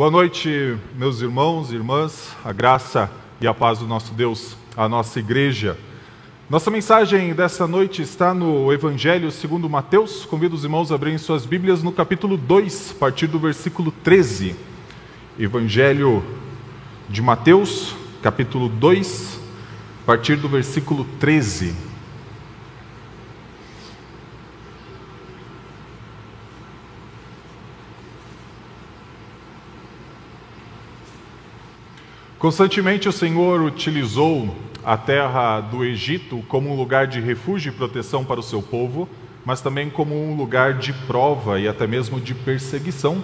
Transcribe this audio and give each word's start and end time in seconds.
Boa 0.00 0.10
noite, 0.10 0.78
meus 0.96 1.20
irmãos 1.20 1.70
e 1.70 1.74
irmãs, 1.74 2.34
a 2.42 2.54
graça 2.54 3.10
e 3.38 3.46
a 3.46 3.52
paz 3.52 3.80
do 3.80 3.86
nosso 3.86 4.14
Deus, 4.14 4.56
a 4.74 4.88
nossa 4.88 5.18
igreja. 5.18 5.76
Nossa 6.48 6.70
mensagem 6.70 7.34
dessa 7.34 7.66
noite 7.66 8.00
está 8.00 8.32
no 8.32 8.72
Evangelho 8.72 9.30
segundo 9.30 9.68
Mateus. 9.68 10.24
Convido 10.24 10.56
os 10.56 10.64
irmãos 10.64 10.90
a 10.90 10.94
abrirem 10.94 11.18
suas 11.18 11.44
Bíblias 11.44 11.82
no 11.82 11.92
capítulo 11.92 12.38
2, 12.38 12.92
a 12.92 12.98
partir 12.98 13.26
do 13.26 13.38
versículo 13.38 13.92
13. 13.92 14.56
Evangelho 15.38 16.24
de 17.06 17.20
Mateus, 17.20 17.94
capítulo 18.22 18.70
2, 18.70 19.38
a 20.02 20.06
partir 20.06 20.36
do 20.36 20.48
versículo 20.48 21.04
13. 21.18 21.89
Constantemente 32.40 33.06
o 33.06 33.12
Senhor 33.12 33.60
utilizou 33.60 34.56
a 34.82 34.96
terra 34.96 35.60
do 35.60 35.84
Egito 35.84 36.42
como 36.48 36.70
um 36.70 36.74
lugar 36.74 37.06
de 37.06 37.20
refúgio 37.20 37.68
e 37.68 37.74
proteção 37.76 38.24
para 38.24 38.40
o 38.40 38.42
seu 38.42 38.62
povo, 38.62 39.06
mas 39.44 39.60
também 39.60 39.90
como 39.90 40.14
um 40.14 40.34
lugar 40.34 40.78
de 40.78 40.90
prova 40.90 41.60
e 41.60 41.68
até 41.68 41.86
mesmo 41.86 42.18
de 42.18 42.34
perseguição 42.34 43.22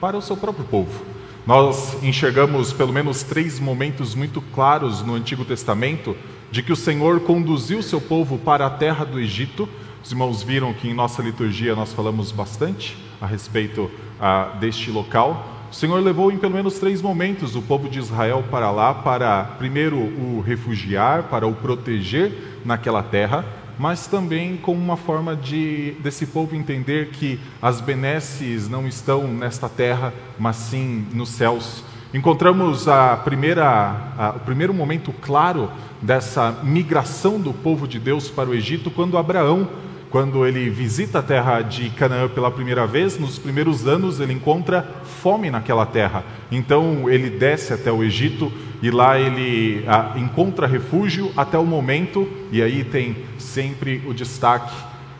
para 0.00 0.16
o 0.16 0.20
seu 0.20 0.36
próprio 0.36 0.64
povo. 0.64 1.04
Nós 1.46 2.02
enxergamos 2.02 2.72
pelo 2.72 2.92
menos 2.92 3.22
três 3.22 3.60
momentos 3.60 4.16
muito 4.16 4.42
claros 4.42 5.00
no 5.00 5.14
Antigo 5.14 5.44
Testamento 5.44 6.16
de 6.50 6.60
que 6.60 6.72
o 6.72 6.76
Senhor 6.76 7.20
conduziu 7.20 7.80
seu 7.84 8.00
povo 8.00 8.36
para 8.36 8.66
a 8.66 8.70
terra 8.70 9.04
do 9.04 9.20
Egito. 9.20 9.68
Os 10.02 10.10
irmãos 10.10 10.42
viram 10.42 10.74
que 10.74 10.88
em 10.88 10.92
nossa 10.92 11.22
liturgia 11.22 11.76
nós 11.76 11.92
falamos 11.92 12.32
bastante 12.32 12.98
a 13.20 13.26
respeito 13.26 13.88
ah, 14.20 14.56
deste 14.58 14.90
local. 14.90 15.55
O 15.70 15.74
Senhor 15.74 15.98
levou 16.00 16.30
em 16.30 16.38
pelo 16.38 16.54
menos 16.54 16.78
três 16.78 17.02
momentos 17.02 17.56
o 17.56 17.62
povo 17.62 17.88
de 17.88 17.98
Israel 17.98 18.44
para 18.50 18.70
lá, 18.70 18.94
para 18.94 19.42
primeiro 19.58 19.96
o 19.96 20.40
refugiar, 20.40 21.24
para 21.24 21.46
o 21.46 21.54
proteger 21.54 22.60
naquela 22.64 23.02
terra, 23.02 23.44
mas 23.78 24.06
também 24.06 24.56
como 24.56 24.80
uma 24.80 24.96
forma 24.96 25.34
de 25.34 25.92
desse 26.00 26.26
povo 26.26 26.54
entender 26.54 27.10
que 27.10 27.40
as 27.60 27.80
benesses 27.80 28.68
não 28.68 28.86
estão 28.86 29.26
nesta 29.26 29.68
terra, 29.68 30.14
mas 30.38 30.56
sim 30.56 31.04
nos 31.12 31.30
céus. 31.30 31.82
Encontramos 32.14 32.86
a 32.86 33.16
primeira, 33.16 34.12
a, 34.16 34.34
o 34.36 34.40
primeiro 34.40 34.72
momento 34.72 35.12
claro 35.20 35.70
dessa 36.00 36.60
migração 36.62 37.40
do 37.40 37.52
povo 37.52 37.88
de 37.88 37.98
Deus 37.98 38.30
para 38.30 38.48
o 38.48 38.54
Egito 38.54 38.90
quando 38.90 39.18
Abraão 39.18 39.68
quando 40.10 40.46
ele 40.46 40.70
visita 40.70 41.18
a 41.18 41.22
terra 41.22 41.62
de 41.62 41.90
Canaã 41.90 42.28
pela 42.28 42.50
primeira 42.50 42.86
vez, 42.86 43.18
nos 43.18 43.38
primeiros 43.38 43.86
anos 43.86 44.20
ele 44.20 44.32
encontra 44.32 44.86
fome 45.22 45.50
naquela 45.50 45.84
terra. 45.84 46.24
Então 46.50 47.10
ele 47.10 47.30
desce 47.30 47.72
até 47.72 47.90
o 47.90 48.02
Egito 48.02 48.50
e 48.82 48.90
lá 48.90 49.18
ele 49.18 49.84
ah, 49.86 50.14
encontra 50.16 50.66
refúgio 50.66 51.32
até 51.36 51.58
o 51.58 51.64
momento, 51.64 52.28
e 52.52 52.62
aí 52.62 52.84
tem 52.84 53.16
sempre 53.38 54.02
o 54.06 54.14
destaque: 54.14 54.74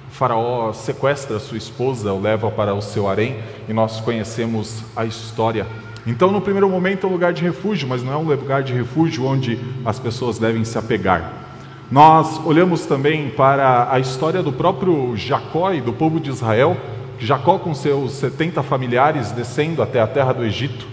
o 0.08 0.14
Faraó 0.14 0.72
sequestra 0.72 1.38
sua 1.38 1.56
esposa, 1.56 2.12
o 2.12 2.20
leva 2.20 2.50
para 2.50 2.74
o 2.74 2.82
seu 2.82 3.08
harém, 3.08 3.36
e 3.68 3.72
nós 3.72 4.00
conhecemos 4.00 4.84
a 4.94 5.04
história. 5.04 5.66
Então, 6.06 6.30
no 6.30 6.40
primeiro 6.40 6.68
momento, 6.68 7.06
é 7.06 7.10
um 7.10 7.12
lugar 7.12 7.32
de 7.32 7.42
refúgio, 7.42 7.88
mas 7.88 8.02
não 8.02 8.12
é 8.12 8.16
um 8.16 8.22
lugar 8.22 8.62
de 8.62 8.72
refúgio 8.72 9.24
onde 9.24 9.58
as 9.84 9.98
pessoas 9.98 10.38
devem 10.38 10.64
se 10.64 10.78
apegar. 10.78 11.45
Nós 11.90 12.44
olhamos 12.44 12.84
também 12.84 13.30
para 13.30 13.92
a 13.92 14.00
história 14.00 14.42
do 14.42 14.52
próprio 14.52 15.16
Jacó 15.16 15.72
e 15.72 15.80
do 15.80 15.92
povo 15.92 16.18
de 16.18 16.30
Israel, 16.30 16.76
Jacó 17.16 17.58
com 17.58 17.72
seus 17.74 18.10
70 18.14 18.60
familiares 18.64 19.30
descendo 19.30 19.80
até 19.80 20.00
a 20.00 20.06
terra 20.06 20.32
do 20.32 20.44
Egito, 20.44 20.84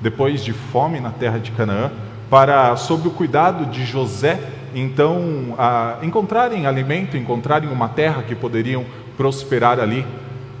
depois 0.00 0.42
de 0.42 0.52
fome 0.52 0.98
na 0.98 1.10
terra 1.10 1.38
de 1.38 1.52
Canaã, 1.52 1.92
para, 2.28 2.74
sob 2.74 3.06
o 3.06 3.12
cuidado 3.12 3.66
de 3.66 3.84
José, 3.86 4.40
então 4.74 5.54
a, 5.56 5.98
encontrarem 6.02 6.66
alimento, 6.66 7.16
encontrarem 7.16 7.70
uma 7.70 7.88
terra 7.88 8.24
que 8.24 8.34
poderiam 8.34 8.84
prosperar 9.16 9.78
ali. 9.78 10.04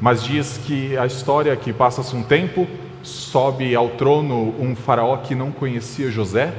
Mas 0.00 0.22
diz 0.22 0.56
que 0.64 0.96
a 0.96 1.04
história 1.04 1.54
que 1.56 1.72
passa-se 1.72 2.14
um 2.14 2.22
tempo, 2.22 2.64
sobe 3.02 3.74
ao 3.74 3.88
trono 3.88 4.54
um 4.60 4.76
faraó 4.76 5.16
que 5.16 5.34
não 5.34 5.50
conhecia 5.50 6.12
José, 6.12 6.52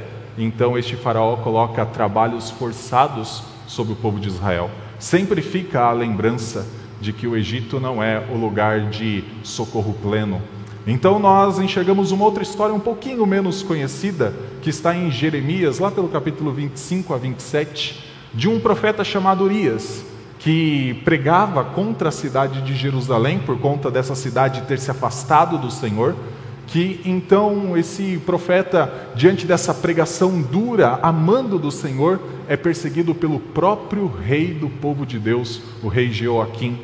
então 0.44 0.78
este 0.78 0.96
faraó 0.96 1.36
coloca 1.38 1.86
trabalhos 1.86 2.50
forçados 2.50 3.44
sobre 3.68 3.94
o 3.94 3.96
povo 3.96 4.20
de 4.20 4.28
Israel. 4.28 4.70
Sempre 5.00 5.42
fica 5.42 5.82
a 5.82 5.92
lembrança 5.92 6.66
de 7.00 7.14
que 7.14 7.28
o 7.28 7.36
Egito 7.36 7.80
não 7.80 8.02
é 8.02 8.24
o 8.32 8.38
lugar 8.38 8.90
de 8.90 9.24
socorro 9.44 9.94
pleno. 10.02 10.42
Então 10.86 11.20
nós 11.20 11.60
enxergamos 11.60 12.12
uma 12.12 12.26
outra 12.26 12.44
história 12.44 12.74
um 12.74 12.80
pouquinho 12.80 13.26
menos 13.26 13.62
conhecida, 13.62 14.34
que 14.62 14.70
está 14.70 14.96
em 14.96 15.12
Jeremias, 15.12 15.80
lá 15.80 15.92
pelo 15.92 16.08
capítulo 16.08 16.52
25 16.52 17.14
a 17.14 17.18
27, 17.18 18.04
de 18.34 18.48
um 18.48 18.60
profeta 18.60 19.04
chamado 19.04 19.44
Urias, 19.44 20.04
que 20.40 21.00
pregava 21.06 21.64
contra 21.64 22.10
a 22.10 22.12
cidade 22.12 22.62
de 22.62 22.76
Jerusalém 22.76 23.40
por 23.40 23.60
conta 23.60 23.92
dessa 23.92 24.16
cidade 24.16 24.62
ter 24.62 24.80
se 24.80 24.90
afastado 24.90 25.58
do 25.58 25.70
Senhor 25.70 26.16
que 26.72 27.02
então 27.04 27.78
esse 27.78 28.18
profeta, 28.26 29.12
diante 29.14 29.46
dessa 29.46 29.74
pregação 29.74 30.42
dura, 30.42 31.00
amando 31.04 31.60
do 31.60 31.70
Senhor, 31.70 32.18
é 32.48 32.56
perseguido 32.56 33.14
pelo 33.14 33.42
próprio 33.42 34.08
rei 34.08 34.54
do 34.54 34.70
povo 34.70 35.06
de 35.06 35.20
Deus, 35.20 35.62
o 35.84 35.90
rei 35.90 36.10
Jeoaquim. 36.14 36.80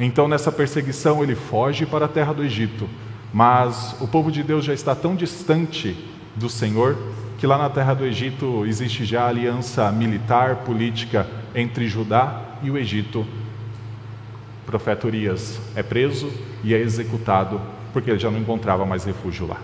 Então, 0.00 0.26
nessa 0.26 0.50
perseguição, 0.50 1.22
ele 1.22 1.34
foge 1.34 1.84
para 1.84 2.06
a 2.06 2.08
terra 2.08 2.32
do 2.32 2.42
Egito, 2.42 2.88
mas 3.32 3.94
o 4.00 4.08
povo 4.08 4.32
de 4.32 4.42
Deus 4.42 4.64
já 4.64 4.72
está 4.72 4.94
tão 4.94 5.14
distante 5.14 5.94
do 6.34 6.48
Senhor 6.48 6.96
que 7.38 7.46
lá 7.46 7.58
na 7.58 7.68
terra 7.68 7.92
do 7.92 8.06
Egito 8.06 8.64
existe 8.64 9.04
já 9.04 9.28
aliança 9.28 9.92
militar, 9.92 10.56
política 10.64 11.26
entre 11.54 11.86
Judá 11.86 12.40
e 12.62 12.70
o 12.70 12.78
Egito. 12.78 13.20
O 13.20 14.66
profeta 14.66 15.06
Urias 15.06 15.60
é 15.74 15.82
preso 15.82 16.32
e 16.64 16.72
é 16.72 16.78
executado 16.78 17.60
porque 17.96 18.10
ele 18.10 18.18
já 18.18 18.30
não 18.30 18.38
encontrava 18.38 18.84
mais 18.84 19.04
refúgio 19.04 19.46
lá. 19.46 19.56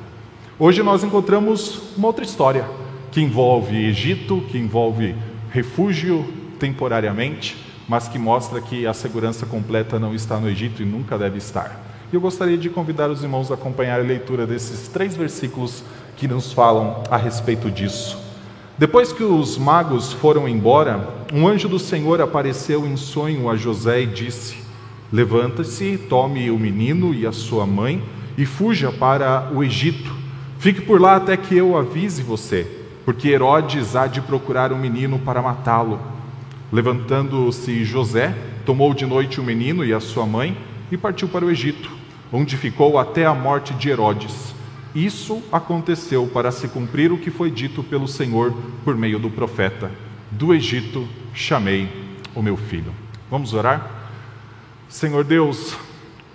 Hoje 0.58 0.82
nós 0.82 1.04
encontramos 1.04 1.82
uma 1.98 2.06
outra 2.06 2.24
história 2.24 2.64
que 3.10 3.20
envolve 3.20 3.76
Egito, 3.84 4.42
que 4.48 4.56
envolve 4.56 5.14
refúgio 5.50 6.24
temporariamente, 6.58 7.54
mas 7.86 8.08
que 8.08 8.18
mostra 8.18 8.58
que 8.62 8.86
a 8.86 8.94
segurança 8.94 9.44
completa 9.44 9.98
não 9.98 10.14
está 10.14 10.40
no 10.40 10.48
Egito 10.48 10.80
e 10.80 10.86
nunca 10.86 11.18
deve 11.18 11.36
estar. 11.36 11.78
E 12.10 12.14
eu 12.14 12.22
gostaria 12.22 12.56
de 12.56 12.70
convidar 12.70 13.10
os 13.10 13.22
irmãos 13.22 13.50
a 13.50 13.54
acompanhar 13.54 14.00
a 14.00 14.02
leitura 14.02 14.46
desses 14.46 14.88
três 14.88 15.14
versículos 15.14 15.84
que 16.16 16.26
nos 16.26 16.54
falam 16.54 17.02
a 17.10 17.18
respeito 17.18 17.70
disso. 17.70 18.16
Depois 18.78 19.12
que 19.12 19.22
os 19.22 19.58
magos 19.58 20.10
foram 20.10 20.48
embora, 20.48 21.06
um 21.34 21.46
anjo 21.46 21.68
do 21.68 21.78
Senhor 21.78 22.18
apareceu 22.22 22.86
em 22.86 22.96
sonho 22.96 23.50
a 23.50 23.56
José 23.56 24.00
e 24.00 24.06
disse: 24.06 24.56
Levanta-se, 25.12 25.98
tome 26.08 26.50
o 26.50 26.58
menino 26.58 27.12
e 27.12 27.26
a 27.26 27.32
sua 27.32 27.66
mãe 27.66 28.02
e 28.36 28.46
fuja 28.46 28.90
para 28.90 29.50
o 29.52 29.62
Egito. 29.62 30.14
Fique 30.58 30.80
por 30.80 31.00
lá 31.00 31.16
até 31.16 31.36
que 31.36 31.56
eu 31.56 31.76
avise 31.76 32.22
você, 32.22 32.66
porque 33.04 33.28
Herodes 33.28 33.96
há 33.96 34.06
de 34.06 34.20
procurar 34.20 34.72
um 34.72 34.78
menino 34.78 35.18
para 35.18 35.42
matá-lo. 35.42 36.00
Levantando-se 36.70 37.84
José, 37.84 38.34
tomou 38.64 38.94
de 38.94 39.04
noite 39.04 39.40
o 39.40 39.44
menino 39.44 39.84
e 39.84 39.92
a 39.92 40.00
sua 40.00 40.24
mãe 40.24 40.56
e 40.90 40.96
partiu 40.96 41.28
para 41.28 41.44
o 41.44 41.50
Egito, 41.50 41.90
onde 42.32 42.56
ficou 42.56 42.98
até 42.98 43.26
a 43.26 43.34
morte 43.34 43.74
de 43.74 43.90
Herodes. 43.90 44.54
Isso 44.94 45.42
aconteceu 45.50 46.26
para 46.26 46.50
se 46.50 46.68
cumprir 46.68 47.12
o 47.12 47.18
que 47.18 47.30
foi 47.30 47.50
dito 47.50 47.82
pelo 47.82 48.06
Senhor 48.06 48.54
por 48.84 48.96
meio 48.96 49.18
do 49.18 49.30
profeta: 49.30 49.90
Do 50.30 50.54
Egito 50.54 51.08
chamei 51.34 51.88
o 52.34 52.42
meu 52.42 52.56
filho. 52.56 52.92
Vamos 53.30 53.54
orar? 53.54 53.90
Senhor 54.88 55.24
Deus, 55.24 55.74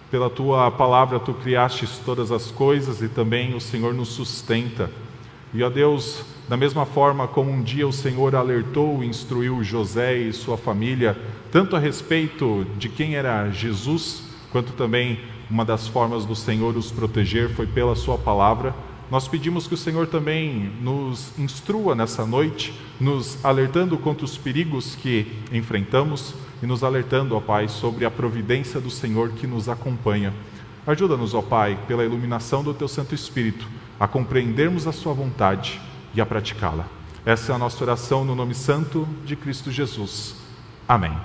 pela 0.09 0.29
tua 0.29 0.72
palavra, 0.72 1.19
tu 1.19 1.34
criastes 1.34 2.00
todas 2.06 2.31
as 2.31 2.50
coisas 2.50 3.01
e 3.01 3.09
também 3.09 3.56
o 3.56 3.62
Senhor 3.62 3.94
nos 3.94 4.09
sustenta. 4.09 4.90
E, 5.53 5.64
ó 5.64 5.70
Deus, 5.70 6.23
da 6.47 6.55
mesma 6.55 6.85
forma 6.85 7.28
como 7.28 7.52
um 7.52 7.61
dia 7.61 7.87
o 7.87 7.93
Senhor 7.93 8.35
alertou 8.35 9.03
e 9.03 9.08
instruiu 9.08 9.64
José 9.64 10.17
e 10.17 10.34
sua 10.34 10.58
família, 10.58 11.17
tanto 11.52 11.76
a 11.76 11.79
respeito 11.79 12.66
de 12.78 12.90
quem 12.90 13.16
era 13.16 13.49
Jesus, 13.49 14.23
quanto 14.52 14.73
também 14.73 15.20
uma 15.49 15.64
das 15.64 15.87
formas 15.87 16.26
do 16.26 16.35
Senhor 16.35 16.76
os 16.76 16.91
proteger 16.91 17.49
foi 17.49 17.66
pela 17.66 17.96
Sua 17.96 18.17
palavra. 18.17 18.76
Nós 19.09 19.28
pedimos 19.28 19.67
que 19.67 19.73
o 19.73 19.78
Senhor 19.78 20.08
também 20.08 20.72
nos 20.82 21.37
instrua 21.40 21.96
nessa 21.96 22.26
noite, 22.26 22.73
nos 22.99 23.43
alertando 23.43 23.97
contra 23.97 24.26
os 24.26 24.37
perigos 24.37 24.96
que 24.96 25.32
enfrentamos 25.52 26.34
e 26.62 26.66
nos 26.66 26.84
alertando, 26.84 27.36
ó 27.36 27.40
Pai, 27.40 27.68
sobre 27.68 28.06
a 28.06 28.12
providência 28.12 28.80
do 28.80 28.90
Senhor 28.90 29.30
que 29.32 29.46
nos 29.46 29.70
acompanha. 29.70 30.34
Ajuda-nos, 30.86 31.34
ó 31.34 31.42
Pai, 31.42 31.78
pela 31.88 32.04
iluminação 32.04 32.64
do 32.64 32.74
Teu 32.74 32.88
Santo 32.88 33.14
Espírito, 33.14 33.68
a 34.00 34.08
compreendermos 34.08 34.88
a 34.88 34.92
Sua 34.92 35.14
vontade 35.14 35.82
e 36.14 36.22
a 36.22 36.26
praticá-la. 36.26 36.86
Essa 37.26 37.52
é 37.52 37.56
a 37.56 37.59
nossa 37.59 37.84
oração 37.84 38.24
no 38.24 38.36
nome 38.36 38.56
santo 38.56 39.08
de 39.26 39.36
Cristo 39.36 39.72
Jesus. 39.72 40.36
Amém. 40.88 41.16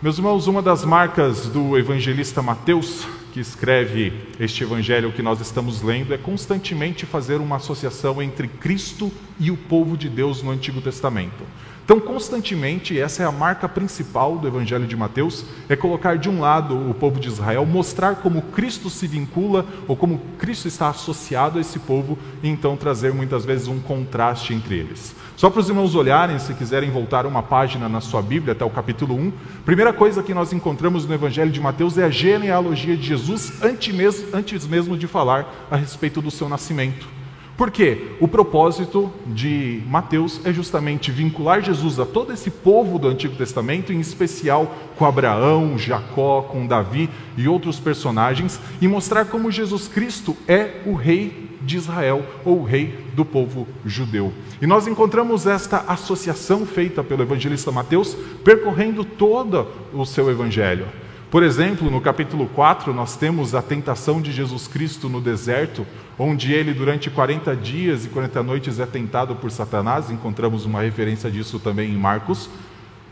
Meus 0.00 0.18
irmãos, 0.18 0.46
uma 0.46 0.62
das 0.62 0.84
marcas 0.84 1.46
do 1.46 1.76
evangelista 1.76 2.42
Mateus 2.42 3.06
que 3.32 3.40
escreve 3.40 4.12
este 4.38 4.62
evangelho 4.62 5.10
que 5.10 5.22
nós 5.22 5.40
estamos 5.40 5.80
lendo, 5.80 6.12
é 6.12 6.18
constantemente 6.18 7.06
fazer 7.06 7.40
uma 7.40 7.56
associação 7.56 8.22
entre 8.22 8.46
Cristo 8.46 9.10
e 9.40 9.50
o 9.50 9.56
povo 9.56 9.96
de 9.96 10.08
Deus 10.08 10.42
no 10.42 10.50
Antigo 10.50 10.82
Testamento. 10.82 11.42
Então, 11.84 11.98
constantemente, 11.98 12.98
essa 12.98 13.24
é 13.24 13.26
a 13.26 13.32
marca 13.32 13.68
principal 13.68 14.38
do 14.38 14.46
Evangelho 14.46 14.86
de 14.86 14.96
Mateus, 14.96 15.44
é 15.68 15.74
colocar 15.74 16.16
de 16.16 16.30
um 16.30 16.40
lado 16.40 16.76
o 16.88 16.94
povo 16.94 17.18
de 17.18 17.26
Israel, 17.26 17.66
mostrar 17.66 18.16
como 18.16 18.40
Cristo 18.40 18.88
se 18.88 19.06
vincula 19.08 19.66
ou 19.88 19.96
como 19.96 20.20
Cristo 20.38 20.68
está 20.68 20.88
associado 20.88 21.58
a 21.58 21.60
esse 21.60 21.80
povo 21.80 22.16
e 22.42 22.48
então 22.48 22.76
trazer 22.76 23.12
muitas 23.12 23.44
vezes 23.44 23.66
um 23.66 23.80
contraste 23.80 24.54
entre 24.54 24.76
eles. 24.76 25.14
Só 25.36 25.50
para 25.50 25.60
os 25.60 25.68
irmãos 25.68 25.96
olharem, 25.96 26.38
se 26.38 26.54
quiserem 26.54 26.90
voltar 26.90 27.26
uma 27.26 27.42
página 27.42 27.88
na 27.88 28.00
sua 28.00 28.22
Bíblia 28.22 28.52
até 28.52 28.64
o 28.64 28.70
capítulo 28.70 29.16
1, 29.16 29.32
primeira 29.64 29.92
coisa 29.92 30.22
que 30.22 30.32
nós 30.32 30.52
encontramos 30.52 31.04
no 31.04 31.12
Evangelho 31.12 31.50
de 31.50 31.60
Mateus 31.60 31.98
é 31.98 32.04
a 32.04 32.10
genealogia 32.10 32.96
de 32.96 33.02
Jesus 33.02 33.60
antes 33.60 33.92
mesmo, 33.92 34.28
antes 34.32 34.66
mesmo 34.68 34.96
de 34.96 35.08
falar 35.08 35.66
a 35.68 35.76
respeito 35.76 36.22
do 36.22 36.30
seu 36.30 36.48
nascimento. 36.48 37.21
Por 37.56 37.70
quê? 37.70 38.12
O 38.18 38.26
propósito 38.26 39.12
de 39.26 39.82
Mateus 39.86 40.40
é 40.44 40.52
justamente 40.52 41.10
vincular 41.10 41.62
Jesus 41.62 42.00
a 42.00 42.06
todo 42.06 42.32
esse 42.32 42.50
povo 42.50 42.98
do 42.98 43.08
Antigo 43.08 43.36
Testamento, 43.36 43.92
em 43.92 44.00
especial 44.00 44.74
com 44.96 45.04
Abraão, 45.04 45.78
Jacó, 45.78 46.42
com 46.42 46.66
Davi 46.66 47.10
e 47.36 47.46
outros 47.46 47.78
personagens, 47.78 48.58
e 48.80 48.88
mostrar 48.88 49.26
como 49.26 49.50
Jesus 49.50 49.86
Cristo 49.86 50.36
é 50.48 50.80
o 50.86 50.94
rei 50.94 51.50
de 51.60 51.76
Israel, 51.76 52.24
ou 52.44 52.60
o 52.60 52.64
rei 52.64 52.98
do 53.14 53.24
povo 53.24 53.68
judeu. 53.84 54.32
E 54.60 54.66
nós 54.66 54.86
encontramos 54.86 55.46
esta 55.46 55.84
associação 55.86 56.66
feita 56.66 57.04
pelo 57.04 57.22
evangelista 57.22 57.70
Mateus, 57.70 58.16
percorrendo 58.42 59.04
todo 59.04 59.68
o 59.92 60.04
seu 60.04 60.30
evangelho. 60.30 60.86
Por 61.32 61.42
exemplo, 61.42 61.90
no 61.90 61.98
capítulo 61.98 62.46
4, 62.46 62.92
nós 62.92 63.16
temos 63.16 63.54
a 63.54 63.62
tentação 63.62 64.20
de 64.20 64.30
Jesus 64.30 64.68
Cristo 64.68 65.08
no 65.08 65.18
deserto, 65.18 65.86
onde 66.18 66.52
ele, 66.52 66.74
durante 66.74 67.08
40 67.08 67.56
dias 67.56 68.04
e 68.04 68.10
40 68.10 68.42
noites, 68.42 68.78
é 68.78 68.84
tentado 68.84 69.34
por 69.34 69.50
Satanás. 69.50 70.10
Encontramos 70.10 70.66
uma 70.66 70.82
referência 70.82 71.30
disso 71.30 71.58
também 71.58 71.90
em 71.90 71.96
Marcos. 71.96 72.50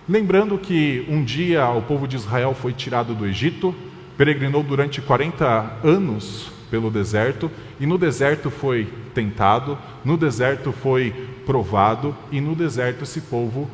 Lembrando 0.07 0.59
que 0.59 1.07
um 1.09 1.25
dia 1.25 1.67
o 1.71 1.81
povo 1.81 2.07
de 2.07 2.17
Israel 2.17 2.53
foi 2.53 2.75
tirado 2.75 3.15
do 3.15 3.27
Egito, 3.27 3.75
peregrinou 4.19 4.63
durante 4.63 5.01
40 5.01 5.79
anos 5.83 6.53
pelo 6.71 6.91
deserto, 6.91 7.51
e 7.81 7.87
no 7.87 7.97
deserto 7.97 8.51
foi 8.51 8.87
tentado, 9.15 9.79
no 10.05 10.19
deserto 10.19 10.73
foi 10.73 11.11
provado, 11.47 12.15
e 12.31 12.39
no 12.39 12.55
deserto 12.55 13.05
esse 13.05 13.23
povo 13.23 13.67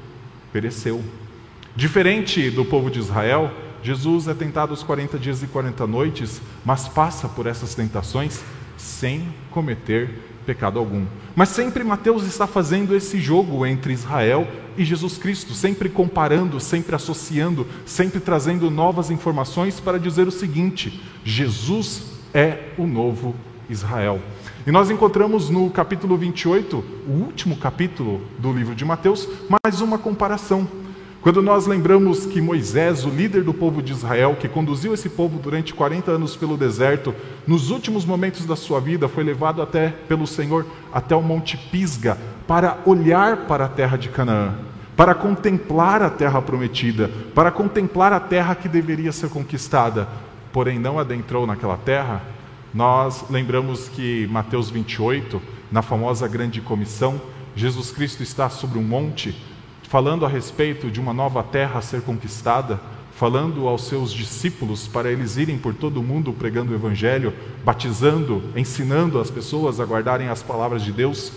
pereceu. 0.52 1.02
Diferente 1.75 2.48
do 2.48 2.64
povo 2.64 2.93
de 2.93 3.00
Israel, 3.00 3.50
Jesus 3.86 4.26
é 4.26 4.34
tentado 4.34 4.74
os 4.74 4.82
40 4.82 5.16
dias 5.16 5.44
e 5.44 5.46
40 5.46 5.86
noites, 5.86 6.42
mas 6.64 6.88
passa 6.88 7.28
por 7.28 7.46
essas 7.46 7.72
tentações 7.72 8.42
sem 8.76 9.28
cometer 9.52 10.10
pecado 10.44 10.80
algum. 10.80 11.06
Mas 11.36 11.50
sempre 11.50 11.84
Mateus 11.84 12.24
está 12.24 12.48
fazendo 12.48 12.96
esse 12.96 13.20
jogo 13.20 13.64
entre 13.64 13.92
Israel 13.92 14.44
e 14.76 14.84
Jesus 14.84 15.16
Cristo, 15.16 15.54
sempre 15.54 15.88
comparando, 15.88 16.58
sempre 16.58 16.96
associando, 16.96 17.64
sempre 17.84 18.18
trazendo 18.18 18.72
novas 18.72 19.08
informações 19.08 19.78
para 19.78 20.00
dizer 20.00 20.26
o 20.26 20.32
seguinte: 20.32 21.00
Jesus 21.24 22.06
é 22.34 22.70
o 22.76 22.88
novo 22.88 23.36
Israel. 23.70 24.20
E 24.66 24.72
nós 24.72 24.90
encontramos 24.90 25.48
no 25.48 25.70
capítulo 25.70 26.16
28, 26.16 26.84
o 27.06 27.12
último 27.12 27.56
capítulo 27.56 28.20
do 28.36 28.52
livro 28.52 28.74
de 28.74 28.84
Mateus, 28.84 29.28
mais 29.48 29.80
uma 29.80 29.96
comparação. 29.96 30.66
Quando 31.26 31.43
nós 31.43 31.67
lembramos 31.67 32.25
que 32.25 32.40
Moisés, 32.40 33.05
o 33.05 33.08
líder 33.08 33.43
do 33.43 33.52
povo 33.52 33.82
de 33.82 33.90
Israel, 33.90 34.37
que 34.38 34.46
conduziu 34.46 34.94
esse 34.94 35.08
povo 35.08 35.40
durante 35.40 35.75
40 35.75 36.12
anos 36.12 36.37
pelo 36.37 36.56
deserto, 36.56 37.12
nos 37.44 37.69
últimos 37.69 38.05
momentos 38.05 38.46
da 38.46 38.55
sua 38.55 38.81
vida 38.81 39.08
foi 39.08 39.25
levado 39.25 39.61
até 39.61 39.88
pelo 39.88 40.25
Senhor 40.25 40.64
até 40.93 41.17
o 41.17 41.20
monte 41.20 41.56
Pisga 41.56 42.17
para 42.46 42.78
olhar 42.87 43.38
para 43.49 43.64
a 43.64 43.69
terra 43.69 43.96
de 43.96 44.08
Canaã, 44.08 44.55
para 44.96 45.17
contemplar 45.17 46.00
a 46.00 46.11
terra 46.11 46.40
prometida, 46.40 47.11
para 47.34 47.50
contemplar 47.50 48.12
a 48.12 48.20
terra 48.20 48.55
que 48.55 48.69
deveria 48.69 49.11
ser 49.11 49.29
conquistada, 49.29 50.06
porém 50.52 50.79
não 50.79 50.96
adentrou 50.96 51.44
naquela 51.44 51.76
terra. 51.76 52.22
Nós 52.72 53.25
lembramos 53.29 53.88
que 53.88 54.29
Mateus 54.29 54.70
28, 54.70 55.43
na 55.72 55.82
famosa 55.82 56.29
grande 56.29 56.61
comissão, 56.61 57.20
Jesus 57.56 57.90
Cristo 57.90 58.22
está 58.22 58.49
sobre 58.49 58.79
um 58.79 58.84
monte 58.84 59.34
falando 59.88 60.26
a 60.26 60.28
respeito 60.28 60.90
de 60.90 61.00
uma 61.00 61.12
nova 61.12 61.42
terra 61.42 61.78
a 61.78 61.82
ser 61.82 62.02
conquistada, 62.02 62.80
falando 63.14 63.66
aos 63.66 63.86
seus 63.86 64.12
discípulos 64.12 64.86
para 64.86 65.10
eles 65.10 65.36
irem 65.36 65.56
por 65.56 65.74
todo 65.74 66.00
o 66.00 66.02
mundo 66.02 66.32
pregando 66.32 66.72
o 66.72 66.74
Evangelho, 66.74 67.32
batizando, 67.64 68.42
ensinando 68.54 69.18
as 69.18 69.30
pessoas 69.30 69.80
a 69.80 69.84
guardarem 69.84 70.28
as 70.28 70.42
palavras 70.42 70.82
de 70.82 70.92
Deus. 70.92 71.32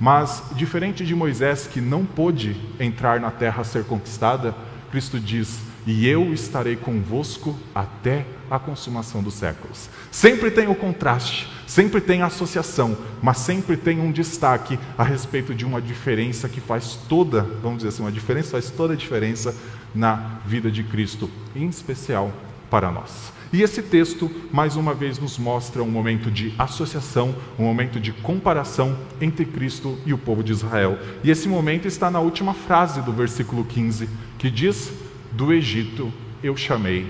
Mas, 0.00 0.42
diferente 0.56 1.06
de 1.06 1.14
Moisés, 1.14 1.66
que 1.66 1.80
não 1.80 2.04
pôde 2.04 2.56
entrar 2.78 3.20
na 3.20 3.30
terra 3.30 3.62
a 3.62 3.64
ser 3.64 3.84
conquistada, 3.84 4.54
Cristo 4.90 5.18
diz: 5.18 5.60
E 5.86 6.06
eu 6.06 6.32
estarei 6.32 6.76
convosco 6.76 7.58
até 7.74 8.24
a 8.50 8.58
consumação 8.58 9.22
dos 9.22 9.34
séculos. 9.34 9.88
Sempre 10.10 10.50
tem 10.50 10.68
o 10.68 10.74
contraste 10.74 11.48
Sempre 11.72 12.02
tem 12.02 12.20
associação, 12.20 12.94
mas 13.22 13.38
sempre 13.38 13.78
tem 13.78 13.98
um 13.98 14.12
destaque 14.12 14.78
a 14.98 15.02
respeito 15.02 15.54
de 15.54 15.64
uma 15.64 15.80
diferença 15.80 16.46
que 16.46 16.60
faz 16.60 16.98
toda, 17.08 17.40
vamos 17.62 17.78
dizer 17.78 17.88
assim, 17.88 18.02
uma 18.02 18.12
diferença 18.12 18.50
faz 18.50 18.68
toda 18.68 18.92
a 18.92 18.96
diferença 18.96 19.56
na 19.94 20.38
vida 20.44 20.70
de 20.70 20.84
Cristo, 20.84 21.30
em 21.56 21.66
especial 21.66 22.30
para 22.68 22.90
nós. 22.90 23.32
E 23.50 23.62
esse 23.62 23.80
texto, 23.80 24.30
mais 24.52 24.76
uma 24.76 24.92
vez, 24.92 25.18
nos 25.18 25.38
mostra 25.38 25.82
um 25.82 25.90
momento 25.90 26.30
de 26.30 26.52
associação, 26.58 27.34
um 27.58 27.64
momento 27.64 27.98
de 27.98 28.12
comparação 28.12 28.94
entre 29.18 29.46
Cristo 29.46 29.98
e 30.04 30.12
o 30.12 30.18
povo 30.18 30.44
de 30.44 30.52
Israel. 30.52 30.98
E 31.24 31.30
esse 31.30 31.48
momento 31.48 31.88
está 31.88 32.10
na 32.10 32.20
última 32.20 32.52
frase 32.52 33.00
do 33.00 33.14
versículo 33.14 33.64
15, 33.64 34.10
que 34.36 34.50
diz: 34.50 34.92
Do 35.32 35.52
Egito 35.52 36.12
eu 36.42 36.56
chamei 36.56 37.06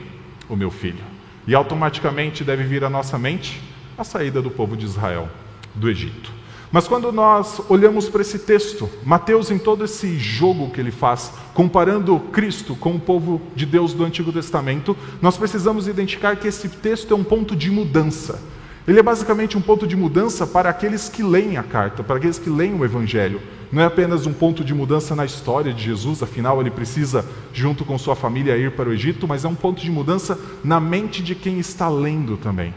o 0.49 0.57
meu 0.57 0.71
filho. 0.71 1.05
E 1.47 1.55
automaticamente 1.55 2.45
deve 2.45 2.63
vir 2.63 2.85
à 2.85 2.91
nossa 2.91 3.19
mente 3.19 3.61
a 3.99 4.05
saída 4.05 4.41
do 4.41 4.51
povo 4.51 4.77
de 4.77 4.85
Israel 4.85 5.29
do 5.75 5.89
Egito. 5.89 6.31
Mas 6.71 6.89
quando 6.89 7.13
nós 7.13 7.61
olhamos 7.69 8.09
para 8.09 8.23
esse 8.23 8.39
texto, 8.39 8.89
Mateus, 9.05 9.51
em 9.51 9.59
todo 9.59 9.85
esse 9.85 10.19
jogo 10.19 10.71
que 10.71 10.81
ele 10.81 10.91
faz, 10.91 11.31
comparando 11.53 12.19
Cristo 12.33 12.75
com 12.75 12.95
o 12.95 13.01
povo 13.01 13.43
de 13.55 13.67
Deus 13.67 13.93
do 13.93 14.05
Antigo 14.05 14.33
Testamento, 14.33 14.97
nós 15.21 15.37
precisamos 15.37 15.87
identificar 15.87 16.37
que 16.37 16.49
esse 16.49 16.71
texto 16.71 17.13
é 17.13 17.17
um 17.17 17.25
ponto 17.25 17.55
de 17.55 17.71
mudança. 17.71 18.41
Ele 18.89 18.99
é 18.99 19.03
basicamente 19.03 19.59
um 19.59 19.61
ponto 19.61 19.87
de 19.87 19.95
mudança 19.95 20.47
para 20.47 20.71
aqueles 20.71 21.11
que 21.11 21.23
leem 21.23 21.59
a 21.59 21.63
carta, 21.63 22.03
para 22.03 22.17
aqueles 22.17 22.39
que 22.39 22.49
leem 22.49 22.75
o 22.75 22.85
Evangelho. 22.85 23.43
Não 23.73 23.81
é 23.81 23.87
apenas 23.87 24.27
um 24.27 24.35
ponto 24.35 24.63
de 24.63 24.75
mudança 24.75 25.17
na 25.17 25.25
história 25.25 25.73
de 25.73 25.83
Jesus, 25.83 26.23
afinal 26.23 26.61
ele 26.61 26.71
precisa, 26.71 27.25
junto 27.55 27.87
com 27.87 27.97
sua 27.97 28.15
família, 28.15 28.55
ir 28.59 28.73
para 28.73 28.91
o 28.91 28.93
Egito, 28.93 29.27
mas 29.27 29.47
é 29.47 29.49
um 29.49 29.55
ponto 29.55 29.81
de 29.81 29.91
mudança 29.91 30.39
na 30.63 30.79
mente 30.79 31.23
de 31.23 31.35
quem 31.35 31.59
está 31.59 31.89
lendo 31.89 32.37
também. 32.37 32.75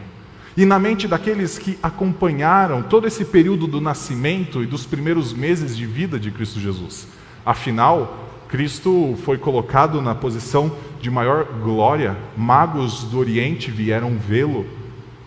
E 0.56 0.64
na 0.64 0.78
mente 0.78 1.06
daqueles 1.06 1.58
que 1.58 1.78
acompanharam 1.82 2.82
todo 2.82 3.06
esse 3.06 3.26
período 3.26 3.66
do 3.66 3.78
nascimento 3.78 4.62
e 4.62 4.66
dos 4.66 4.86
primeiros 4.86 5.34
meses 5.34 5.76
de 5.76 5.84
vida 5.84 6.18
de 6.18 6.30
Cristo 6.30 6.58
Jesus. 6.58 7.06
Afinal, 7.44 8.26
Cristo 8.48 9.18
foi 9.22 9.36
colocado 9.36 10.00
na 10.00 10.14
posição 10.14 10.72
de 10.98 11.10
maior 11.10 11.44
glória, 11.62 12.16
magos 12.34 13.04
do 13.04 13.18
Oriente 13.18 13.70
vieram 13.70 14.16
vê-lo, 14.16 14.64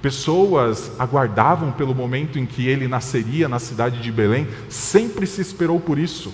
pessoas 0.01 0.91
aguardavam 0.97 1.71
pelo 1.71 1.93
momento 1.93 2.39
em 2.39 2.45
que 2.45 2.67
ele 2.67 2.87
nasceria 2.87 3.49
na 3.49 3.59
cidade 3.59 4.01
de 4.01 4.11
Belém, 4.11 4.47
sempre 4.69 5.27
se 5.27 5.41
esperou 5.41 5.79
por 5.79 5.99
isso. 5.99 6.33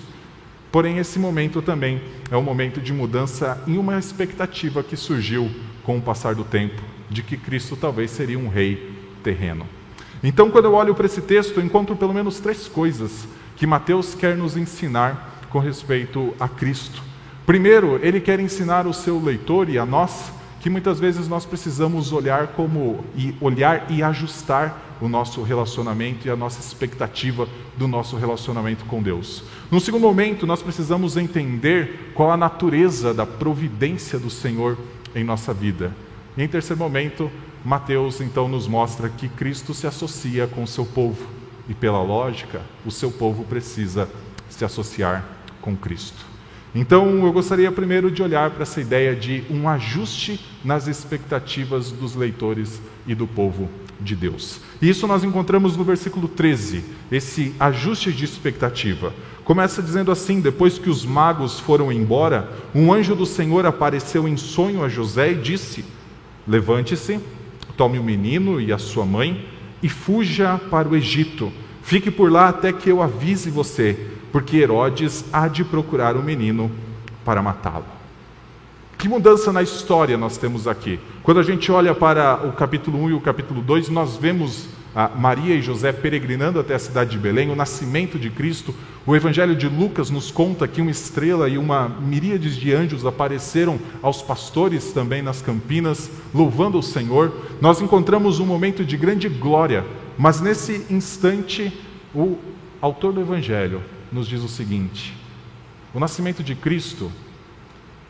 Porém, 0.70 0.98
esse 0.98 1.18
momento 1.18 1.62
também 1.62 2.00
é 2.30 2.36
um 2.36 2.42
momento 2.42 2.80
de 2.80 2.92
mudança 2.92 3.62
em 3.66 3.78
uma 3.78 3.98
expectativa 3.98 4.82
que 4.82 4.96
surgiu 4.96 5.50
com 5.82 5.96
o 5.96 6.02
passar 6.02 6.34
do 6.34 6.44
tempo 6.44 6.82
de 7.08 7.22
que 7.22 7.36
Cristo 7.36 7.76
talvez 7.76 8.10
seria 8.10 8.38
um 8.38 8.48
rei 8.48 8.92
terreno. 9.22 9.66
Então, 10.22 10.50
quando 10.50 10.66
eu 10.66 10.74
olho 10.74 10.94
para 10.94 11.06
esse 11.06 11.20
texto, 11.20 11.58
eu 11.58 11.64
encontro 11.64 11.96
pelo 11.96 12.12
menos 12.12 12.40
três 12.40 12.68
coisas 12.68 13.26
que 13.56 13.66
Mateus 13.66 14.14
quer 14.14 14.36
nos 14.36 14.56
ensinar 14.56 15.40
com 15.50 15.58
respeito 15.58 16.34
a 16.38 16.48
Cristo. 16.48 17.02
Primeiro, 17.44 17.98
ele 18.02 18.20
quer 18.20 18.40
ensinar 18.40 18.86
o 18.86 18.92
seu 18.92 19.22
leitor 19.22 19.68
e 19.68 19.78
a 19.78 19.86
nós 19.86 20.32
que 20.66 20.70
muitas 20.70 20.98
vezes 20.98 21.28
nós 21.28 21.46
precisamos 21.46 22.10
olhar 22.10 22.48
como 22.48 23.04
e 23.16 23.36
olhar 23.40 23.88
e 23.88 24.02
ajustar 24.02 24.96
o 25.00 25.08
nosso 25.08 25.40
relacionamento 25.40 26.26
e 26.26 26.30
a 26.30 26.34
nossa 26.34 26.58
expectativa 26.58 27.48
do 27.76 27.86
nosso 27.86 28.16
relacionamento 28.16 28.84
com 28.84 29.00
Deus. 29.00 29.44
No 29.70 29.80
segundo 29.80 30.02
momento, 30.02 30.44
nós 30.44 30.64
precisamos 30.64 31.16
entender 31.16 32.10
qual 32.14 32.32
a 32.32 32.36
natureza 32.36 33.14
da 33.14 33.24
providência 33.24 34.18
do 34.18 34.28
Senhor 34.28 34.76
em 35.14 35.22
nossa 35.22 35.54
vida. 35.54 35.94
E 36.36 36.42
em 36.42 36.48
terceiro 36.48 36.82
momento, 36.82 37.30
Mateus 37.64 38.20
então 38.20 38.48
nos 38.48 38.66
mostra 38.66 39.08
que 39.08 39.28
Cristo 39.28 39.72
se 39.72 39.86
associa 39.86 40.48
com 40.48 40.64
o 40.64 40.66
seu 40.66 40.84
povo 40.84 41.28
e, 41.68 41.74
pela 41.74 42.02
lógica, 42.02 42.60
o 42.84 42.90
seu 42.90 43.12
povo 43.12 43.44
precisa 43.44 44.08
se 44.50 44.64
associar 44.64 45.24
com 45.60 45.76
Cristo. 45.76 46.35
Então, 46.78 47.24
eu 47.24 47.32
gostaria 47.32 47.72
primeiro 47.72 48.10
de 48.10 48.22
olhar 48.22 48.50
para 48.50 48.62
essa 48.62 48.82
ideia 48.82 49.16
de 49.16 49.42
um 49.50 49.66
ajuste 49.66 50.38
nas 50.62 50.86
expectativas 50.86 51.90
dos 51.90 52.14
leitores 52.14 52.82
e 53.06 53.14
do 53.14 53.26
povo 53.26 53.66
de 53.98 54.14
Deus. 54.14 54.60
E 54.82 54.90
isso 54.90 55.06
nós 55.06 55.24
encontramos 55.24 55.74
no 55.74 55.82
versículo 55.84 56.28
13, 56.28 56.84
esse 57.10 57.54
ajuste 57.58 58.12
de 58.12 58.26
expectativa. 58.26 59.14
Começa 59.42 59.82
dizendo 59.82 60.12
assim: 60.12 60.38
Depois 60.38 60.78
que 60.78 60.90
os 60.90 61.02
magos 61.02 61.58
foram 61.58 61.90
embora, 61.90 62.52
um 62.74 62.92
anjo 62.92 63.14
do 63.14 63.24
Senhor 63.24 63.64
apareceu 63.64 64.28
em 64.28 64.36
sonho 64.36 64.84
a 64.84 64.88
José 64.90 65.32
e 65.32 65.36
disse: 65.36 65.82
Levante-se, 66.46 67.18
tome 67.74 67.98
o 67.98 68.04
menino 68.04 68.60
e 68.60 68.70
a 68.70 68.76
sua 68.76 69.06
mãe 69.06 69.48
e 69.82 69.88
fuja 69.88 70.60
para 70.70 70.86
o 70.86 70.94
Egito. 70.94 71.50
Fique 71.82 72.10
por 72.10 72.30
lá 72.30 72.50
até 72.50 72.70
que 72.70 72.90
eu 72.90 73.00
avise 73.00 73.48
você 73.48 74.15
porque 74.32 74.58
Herodes 74.58 75.24
há 75.32 75.48
de 75.48 75.64
procurar 75.64 76.16
o 76.16 76.22
menino 76.22 76.70
para 77.24 77.42
matá-lo. 77.42 77.84
Que 78.98 79.08
mudança 79.08 79.52
na 79.52 79.62
história 79.62 80.16
nós 80.16 80.38
temos 80.38 80.66
aqui? 80.66 80.98
Quando 81.22 81.40
a 81.40 81.42
gente 81.42 81.70
olha 81.70 81.94
para 81.94 82.46
o 82.46 82.52
capítulo 82.52 83.02
1 83.04 83.10
e 83.10 83.12
o 83.12 83.20
capítulo 83.20 83.60
2, 83.60 83.90
nós 83.90 84.16
vemos 84.16 84.68
Maria 85.14 85.54
e 85.54 85.60
José 85.60 85.92
peregrinando 85.92 86.58
até 86.58 86.74
a 86.74 86.78
cidade 86.78 87.10
de 87.10 87.18
Belém, 87.18 87.50
o 87.50 87.54
nascimento 87.54 88.18
de 88.18 88.30
Cristo. 88.30 88.74
O 89.04 89.14
Evangelho 89.14 89.54
de 89.54 89.68
Lucas 89.68 90.08
nos 90.08 90.30
conta 90.30 90.66
que 90.66 90.80
uma 90.80 90.90
estrela 90.90 91.46
e 91.50 91.58
uma 91.58 91.86
miríade 91.88 92.58
de 92.58 92.72
anjos 92.72 93.04
apareceram 93.04 93.78
aos 94.00 94.22
pastores 94.22 94.92
também 94.92 95.20
nas 95.20 95.42
campinas, 95.42 96.10
louvando 96.34 96.78
o 96.78 96.82
Senhor. 96.82 97.30
Nós 97.60 97.82
encontramos 97.82 98.40
um 98.40 98.46
momento 98.46 98.82
de 98.82 98.96
grande 98.96 99.28
glória, 99.28 99.84
mas 100.16 100.40
nesse 100.40 100.86
instante, 100.88 101.70
o 102.14 102.38
autor 102.80 103.12
do 103.12 103.20
Evangelho 103.20 103.82
nos 104.12 104.26
diz 104.26 104.42
o 104.42 104.48
seguinte: 104.48 105.14
o 105.94 106.00
nascimento 106.00 106.42
de 106.42 106.54
Cristo 106.54 107.10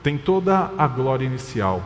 tem 0.02 0.16
toda 0.16 0.70
a 0.76 0.86
glória 0.86 1.24
inicial, 1.24 1.82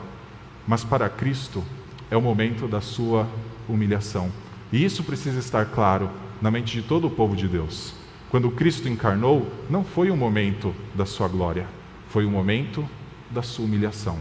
mas 0.67 0.85
para 0.85 1.09
Cristo 1.09 1.64
é 2.11 2.17
o 2.17 2.23
momento 2.23 2.67
da 2.69 2.81
sua 2.81 3.26
humilhação. 3.69 4.31
E 4.73 4.85
isso 4.85 5.02
precisa 5.05 5.38
estar 5.38 5.67
claro 5.67 6.11
na 6.40 6.50
mente 6.50 6.73
de 6.73 6.83
todo 6.83 7.07
o 7.07 7.11
povo 7.11 7.35
de 7.35 7.49
Deus. 7.49 7.95
Quando 8.31 8.50
Cristo 8.50 8.88
encarnou, 8.88 9.50
não 9.69 9.83
foi 9.83 10.11
um 10.11 10.17
momento 10.17 10.75
da 10.95 11.05
sua 11.05 11.29
glória, 11.29 11.67
foi 12.09 12.25
um 12.25 12.31
momento 12.31 12.88
da 13.31 13.43
sua 13.43 13.64
humilhação. 13.64 14.19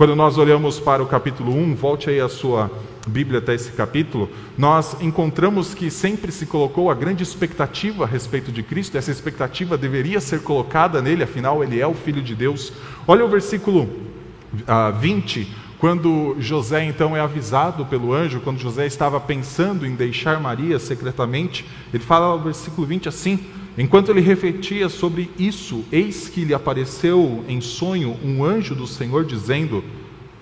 Quando 0.00 0.16
nós 0.16 0.38
olhamos 0.38 0.80
para 0.80 1.02
o 1.02 1.06
capítulo 1.06 1.54
1, 1.54 1.74
volte 1.74 2.08
aí 2.08 2.18
a 2.18 2.28
sua 2.30 2.70
Bíblia 3.06 3.38
até 3.38 3.54
esse 3.54 3.72
capítulo, 3.72 4.30
nós 4.56 4.96
encontramos 4.98 5.74
que 5.74 5.90
sempre 5.90 6.32
se 6.32 6.46
colocou 6.46 6.90
a 6.90 6.94
grande 6.94 7.22
expectativa 7.22 8.04
a 8.04 8.06
respeito 8.06 8.50
de 8.50 8.62
Cristo, 8.62 8.96
essa 8.96 9.10
expectativa 9.10 9.76
deveria 9.76 10.18
ser 10.18 10.42
colocada 10.42 11.02
nele, 11.02 11.22
afinal, 11.22 11.62
ele 11.62 11.78
é 11.78 11.86
o 11.86 11.92
Filho 11.92 12.22
de 12.22 12.34
Deus. 12.34 12.72
Olha 13.06 13.26
o 13.26 13.28
versículo 13.28 13.82
uh, 13.82 14.98
20, 14.98 15.54
quando 15.78 16.34
José 16.38 16.82
então 16.82 17.14
é 17.14 17.20
avisado 17.20 17.84
pelo 17.84 18.14
anjo, 18.14 18.40
quando 18.40 18.58
José 18.58 18.86
estava 18.86 19.20
pensando 19.20 19.86
em 19.86 19.94
deixar 19.94 20.40
Maria 20.40 20.78
secretamente, 20.78 21.66
ele 21.92 22.02
fala 22.02 22.38
no 22.38 22.42
versículo 22.42 22.86
20 22.86 23.06
assim: 23.06 23.38
Enquanto 23.80 24.10
ele 24.10 24.20
refletia 24.20 24.90
sobre 24.90 25.30
isso, 25.38 25.86
eis 25.90 26.28
que 26.28 26.44
lhe 26.44 26.52
apareceu 26.52 27.42
em 27.48 27.62
sonho 27.62 28.14
um 28.22 28.44
anjo 28.44 28.74
do 28.74 28.86
Senhor 28.86 29.24
dizendo: 29.24 29.82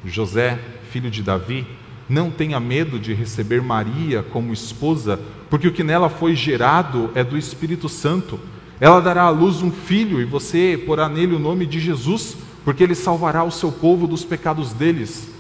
José, 0.04 0.59
filho 0.90 1.09
de 1.09 1.23
Davi, 1.23 1.64
não 2.09 2.33
tenha 2.33 2.59
medo 2.59 2.99
de 2.99 3.14
receber 3.14 3.62
Maria 3.62 4.25
como 4.25 4.52
esposa, 4.52 5.21
porque 5.49 5.68
o 5.68 5.73
que 5.73 5.85
nela 5.85 6.09
foi 6.09 6.35
gerado 6.35 7.12
é 7.14 7.23
do 7.23 7.38
Espírito 7.38 7.88
Santo. 7.88 8.40
Ela 8.80 8.99
dará 8.99 9.23
à 9.23 9.30
luz 9.30 9.62
um 9.62 9.71
filho 9.71 10.21
e 10.21 10.25
você 10.25 10.83
porá 10.85 11.09
nele 11.09 11.37
o 11.37 11.38
nome 11.38 11.64
de 11.64 11.78
Jesus, 11.78 12.37
porque 12.64 12.83
ele 12.83 12.97
salvará 12.97 13.45
o 13.45 13.52
seu 13.52 13.71
povo 13.71 14.09
dos 14.09 14.25
pecados 14.25 14.73
deles. 14.73 15.33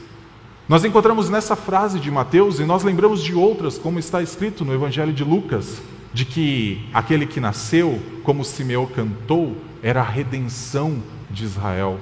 Nós 0.68 0.84
encontramos 0.84 1.28
nessa 1.28 1.56
frase 1.56 1.98
de 1.98 2.12
Mateus 2.12 2.60
e 2.60 2.64
nós 2.64 2.84
lembramos 2.84 3.24
de 3.24 3.34
outras, 3.34 3.76
como 3.76 3.98
está 3.98 4.22
escrito 4.22 4.64
no 4.64 4.72
Evangelho 4.72 5.12
de 5.12 5.24
Lucas 5.24 5.82
de 6.18 6.24
que 6.24 6.84
aquele 6.92 7.26
que 7.26 7.38
nasceu, 7.38 8.02
como 8.24 8.44
Simeão 8.44 8.86
cantou, 8.86 9.56
era 9.80 10.00
a 10.00 10.04
redenção 10.04 11.00
de 11.30 11.44
Israel. 11.44 12.00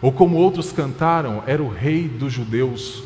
Ou 0.00 0.12
como 0.12 0.36
outros 0.36 0.70
cantaram, 0.70 1.42
era 1.48 1.60
o 1.60 1.68
rei 1.68 2.06
dos 2.06 2.32
judeus. 2.32 3.02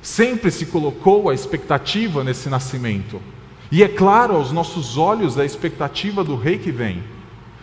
Sempre 0.00 0.50
se 0.50 0.64
colocou 0.64 1.28
a 1.28 1.34
expectativa 1.34 2.24
nesse 2.24 2.48
nascimento. 2.48 3.20
E 3.70 3.82
é 3.82 3.88
claro 3.88 4.36
aos 4.36 4.52
nossos 4.52 4.96
olhos 4.96 5.38
a 5.38 5.44
expectativa 5.44 6.24
do 6.24 6.34
rei 6.34 6.56
que 6.56 6.72
vem. 6.72 7.02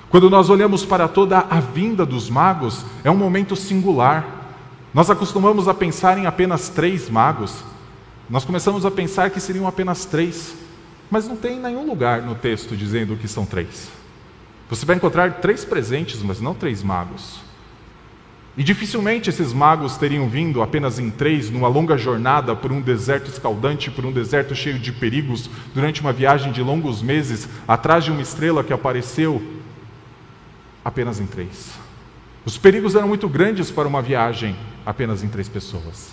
Quando 0.08 0.30
nós 0.30 0.48
olhamos 0.52 0.86
para 0.86 1.08
toda 1.08 1.40
a 1.40 1.60
vinda 1.60 2.06
dos 2.06 2.30
magos, 2.30 2.86
é 3.04 3.10
um 3.10 3.18
momento 3.18 3.56
singular. 3.56 4.54
Nós 4.94 5.10
acostumamos 5.10 5.68
a 5.68 5.74
pensar 5.74 6.20
em 6.20 6.28
apenas 6.28 6.70
três 6.70 7.10
magos. 7.10 7.64
Nós 8.30 8.46
começamos 8.46 8.86
a 8.86 8.92
pensar 8.92 9.32
que 9.32 9.40
seriam 9.40 9.66
apenas 9.66 10.06
três. 10.06 10.65
Mas 11.10 11.28
não 11.28 11.36
tem 11.36 11.60
nenhum 11.60 11.86
lugar 11.86 12.22
no 12.22 12.36
texto 12.36 12.76
dizendo 12.76 13.16
que 13.16 13.28
são 13.28 13.46
três. 13.46 13.90
Você 14.70 14.86
vai 14.86 14.96
encontrar 14.96 15.36
três 15.36 15.64
presentes, 15.64 16.22
mas 16.24 16.42
não 16.42 16.54
três 16.54 16.82
magos. 16.82 17.40
E 18.58 18.64
dificilmente 18.64 19.30
esses 19.30 19.52
magos 19.52 19.98
teriam 19.98 20.30
vindo 20.30 20.62
apenas 20.62 20.98
em 20.98 21.10
três, 21.10 21.50
numa 21.50 21.68
longa 21.68 21.98
jornada 21.98 22.56
por 22.56 22.72
um 22.72 22.80
deserto 22.80 23.30
escaldante, 23.30 23.92
por 23.92 24.06
um 24.06 24.12
deserto 24.12 24.56
cheio 24.56 24.80
de 24.80 24.94
perigos, 24.94 25.50
durante 25.74 26.00
uma 26.00 26.14
viagem 26.14 26.52
de 26.54 26.62
longos 26.62 27.02
meses, 27.02 27.50
atrás 27.68 28.06
de 28.06 28.12
uma 28.12 28.22
estrela 28.22 28.64
que 28.64 28.72
apareceu 28.72 29.44
apenas 30.84 31.20
em 31.20 31.26
três. 31.26 31.72
Os 32.46 32.58
perigos 32.58 32.96
eram 32.96 33.08
muito 33.08 33.28
grandes 33.28 33.70
para 33.70 33.88
uma 33.88 34.02
viagem 34.02 34.56
apenas 34.86 35.22
em 35.22 35.28
três 35.28 35.50
pessoas. 35.50 36.12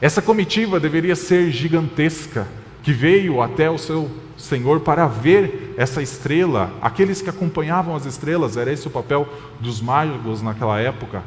Essa 0.00 0.22
comitiva 0.22 0.78
deveria 0.78 1.16
ser 1.16 1.50
gigantesca, 1.50 2.46
que 2.84 2.92
veio 2.92 3.40
até 3.40 3.70
o 3.70 3.78
seu 3.78 4.10
Senhor 4.36 4.80
para 4.80 5.06
ver 5.06 5.74
essa 5.78 6.02
estrela. 6.02 6.70
Aqueles 6.82 7.22
que 7.22 7.30
acompanhavam 7.30 7.96
as 7.96 8.04
estrelas, 8.04 8.58
era 8.58 8.70
esse 8.70 8.86
o 8.86 8.90
papel 8.90 9.26
dos 9.58 9.80
magos 9.80 10.42
naquela 10.42 10.78
época. 10.78 11.24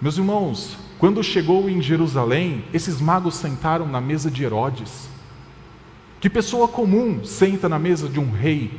Meus 0.00 0.16
irmãos, 0.16 0.78
quando 0.98 1.22
chegou 1.22 1.68
em 1.68 1.82
Jerusalém, 1.82 2.64
esses 2.72 3.00
magos 3.00 3.34
sentaram 3.34 3.86
na 3.86 4.00
mesa 4.00 4.30
de 4.30 4.44
Herodes. 4.44 5.08
Que 6.20 6.30
pessoa 6.30 6.68
comum 6.68 7.24
senta 7.24 7.68
na 7.68 7.78
mesa 7.78 8.08
de 8.08 8.20
um 8.20 8.30
rei? 8.30 8.78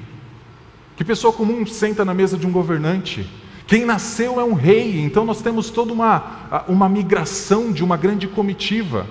Que 0.95 1.03
pessoa 1.03 1.33
comum 1.33 1.65
senta 1.65 2.05
na 2.05 2.13
mesa 2.13 2.37
de 2.37 2.47
um 2.47 2.51
governante? 2.51 3.29
Quem 3.67 3.83
nasceu 3.83 4.39
é 4.39 4.43
um 4.43 4.53
rei, 4.53 5.01
então 5.01 5.25
nós 5.25 5.41
temos 5.41 5.69
toda 5.69 5.91
uma, 5.91 6.63
uma 6.67 6.87
migração 6.87 7.73
de 7.73 7.83
uma 7.83 7.97
grande 7.97 8.27
comitiva. 8.27 9.05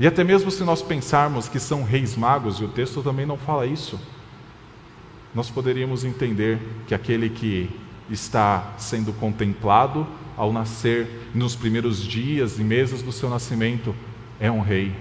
E 0.00 0.06
até 0.06 0.22
mesmo 0.22 0.50
se 0.50 0.62
nós 0.62 0.80
pensarmos 0.80 1.48
que 1.48 1.58
são 1.58 1.82
reis 1.82 2.16
magos, 2.16 2.60
e 2.60 2.64
o 2.64 2.68
texto 2.68 3.02
também 3.02 3.26
não 3.26 3.36
fala 3.36 3.66
isso, 3.66 3.98
nós 5.34 5.50
poderíamos 5.50 6.04
entender 6.04 6.58
que 6.86 6.94
aquele 6.94 7.28
que 7.28 7.68
está 8.08 8.74
sendo 8.78 9.12
contemplado 9.12 10.06
ao 10.36 10.52
nascer, 10.52 11.28
nos 11.34 11.56
primeiros 11.56 12.02
dias 12.02 12.58
e 12.58 12.62
meses 12.62 13.02
do 13.02 13.10
seu 13.10 13.28
nascimento, 13.28 13.94
é 14.38 14.50
um 14.50 14.60
rei. 14.60 14.92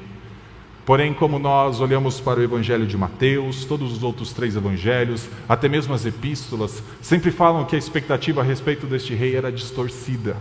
Porém, 0.84 1.14
como 1.14 1.38
nós 1.38 1.80
olhamos 1.80 2.20
para 2.20 2.40
o 2.40 2.44
Evangelho 2.44 2.88
de 2.88 2.98
Mateus, 2.98 3.66
todos 3.66 3.92
os 3.92 4.04
outros 4.04 4.32
três 4.32 4.56
evangelhos, 4.56 5.28
até 5.48 5.68
mesmo 5.68 5.94
as 5.94 6.06
epístolas, 6.06 6.82
sempre 7.02 7.30
falam 7.30 7.66
que 7.66 7.76
a 7.76 7.80
expectativa 7.80 8.42
a 8.42 8.44
respeito 8.44 8.88
deste 8.88 9.14
rei 9.14 9.36
era 9.36 9.52
distorcida. 9.52 10.38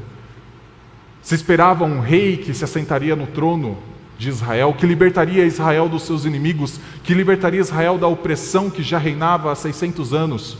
Se 1.20 1.34
esperava 1.34 1.84
um 1.84 2.00
rei 2.00 2.36
que 2.36 2.54
se 2.54 2.62
assentaria 2.62 3.16
no 3.16 3.26
trono 3.26 3.76
de 4.18 4.28
Israel, 4.28 4.74
que 4.78 4.86
libertaria 4.86 5.44
Israel 5.44 5.88
dos 5.88 6.04
seus 6.04 6.24
inimigos, 6.24 6.80
que 7.02 7.14
libertaria 7.14 7.60
Israel 7.60 7.98
da 7.98 8.06
opressão 8.06 8.70
que 8.70 8.82
já 8.82 8.98
reinava 8.98 9.52
há 9.52 9.54
600 9.54 10.14
anos. 10.14 10.58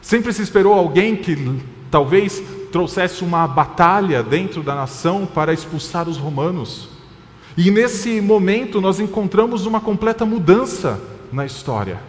Sempre 0.00 0.32
se 0.32 0.42
esperou 0.42 0.72
alguém 0.72 1.16
que 1.16 1.36
talvez 1.90 2.42
trouxesse 2.72 3.22
uma 3.22 3.46
batalha 3.46 4.22
dentro 4.22 4.62
da 4.62 4.74
nação 4.74 5.26
para 5.26 5.52
expulsar 5.52 6.08
os 6.08 6.16
romanos. 6.16 6.88
E 7.56 7.70
nesse 7.70 8.20
momento 8.20 8.80
nós 8.80 9.00
encontramos 9.00 9.66
uma 9.66 9.80
completa 9.80 10.24
mudança 10.24 11.00
na 11.32 11.44
história. 11.44 12.00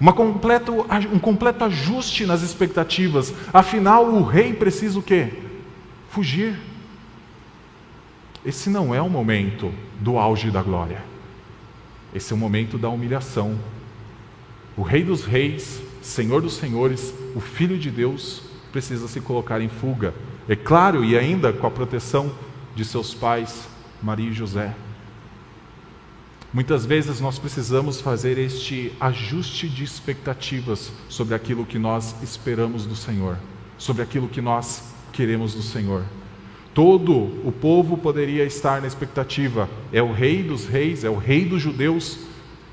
Uma 0.00 0.12
completo, 0.12 0.86
um 1.12 1.18
completo 1.18 1.64
ajuste 1.64 2.24
nas 2.24 2.42
expectativas. 2.42 3.34
Afinal, 3.52 4.06
o 4.06 4.22
rei 4.22 4.52
precisa 4.52 4.98
o 4.98 5.02
quê? 5.02 5.30
Fugir. 6.08 6.69
Esse 8.44 8.70
não 8.70 8.94
é 8.94 9.02
o 9.02 9.10
momento 9.10 9.72
do 10.00 10.18
auge 10.18 10.50
da 10.50 10.62
glória. 10.62 11.02
Esse 12.14 12.32
é 12.32 12.36
o 12.36 12.38
momento 12.38 12.78
da 12.78 12.88
humilhação. 12.88 13.58
O 14.76 14.82
Rei 14.82 15.04
dos 15.04 15.24
Reis, 15.24 15.82
Senhor 16.00 16.40
dos 16.40 16.54
Senhores, 16.54 17.12
o 17.34 17.40
Filho 17.40 17.78
de 17.78 17.90
Deus, 17.90 18.42
precisa 18.72 19.06
se 19.08 19.20
colocar 19.20 19.60
em 19.60 19.68
fuga. 19.68 20.14
É 20.48 20.56
claro, 20.56 21.04
e 21.04 21.16
ainda 21.18 21.52
com 21.52 21.66
a 21.66 21.70
proteção 21.70 22.32
de 22.74 22.84
seus 22.84 23.14
pais, 23.14 23.68
Maria 24.02 24.30
e 24.30 24.32
José. 24.32 24.74
Muitas 26.52 26.84
vezes 26.84 27.20
nós 27.20 27.38
precisamos 27.38 28.00
fazer 28.00 28.38
este 28.38 28.92
ajuste 28.98 29.68
de 29.68 29.84
expectativas 29.84 30.90
sobre 31.08 31.34
aquilo 31.34 31.64
que 31.64 31.78
nós 31.78 32.16
esperamos 32.22 32.86
do 32.86 32.96
Senhor. 32.96 33.36
sobre 33.80 34.02
aquilo 34.02 34.28
que 34.28 34.42
nós 34.42 34.92
queremos 35.10 35.54
do 35.54 35.62
Senhor. 35.62 36.04
Todo 36.72 37.12
o 37.44 37.52
povo 37.52 37.96
poderia 37.96 38.44
estar 38.44 38.80
na 38.80 38.86
expectativa: 38.86 39.68
é 39.92 40.02
o 40.02 40.12
rei 40.12 40.42
dos 40.42 40.66
reis, 40.66 41.04
é 41.04 41.10
o 41.10 41.16
rei 41.16 41.44
dos 41.44 41.60
judeus. 41.60 42.18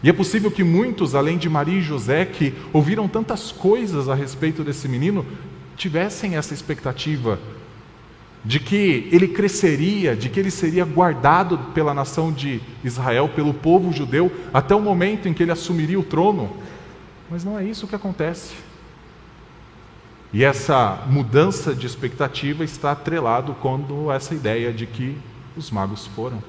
E 0.03 0.09
é 0.09 0.13
possível 0.13 0.51
que 0.51 0.63
muitos, 0.63 1.15
além 1.15 1.37
de 1.37 1.49
Maria 1.49 1.79
e 1.79 1.81
José, 1.81 2.23
que 2.25 2.53
ouviram 2.71 3.07
tantas 3.07 3.51
coisas 3.51 4.07
a 4.07 4.13
respeito 4.13 4.63
desse 4.63 4.87
menino, 4.87 5.25
tivessem 5.75 6.35
essa 6.35 6.53
expectativa 6.53 7.39
de 8.45 8.59
que 8.59 9.09
ele 9.11 9.27
cresceria, 9.27 10.15
de 10.15 10.29
que 10.29 10.39
ele 10.39 10.51
seria 10.51 10.85
guardado 10.85 11.57
pela 11.73 11.93
nação 11.93 12.31
de 12.31 12.61
Israel, 12.83 13.29
pelo 13.35 13.53
povo 13.53 13.91
judeu, 13.91 14.31
até 14.53 14.75
o 14.75 14.79
momento 14.79 15.27
em 15.27 15.33
que 15.33 15.43
ele 15.43 15.51
assumiria 15.51 15.99
o 15.99 16.03
trono. 16.03 16.55
Mas 17.29 17.43
não 17.43 17.59
é 17.59 17.65
isso 17.65 17.87
que 17.87 17.95
acontece. 17.95 18.53
E 20.33 20.43
essa 20.43 21.03
mudança 21.07 21.73
de 21.73 21.87
expectativa 21.87 22.63
está 22.63 22.91
atrelado 22.91 23.53
com 23.55 24.11
essa 24.11 24.35
ideia 24.35 24.73
de 24.73 24.85
que 24.85 25.17
os 25.55 25.71
magos 25.71 26.05
foram. 26.07 26.43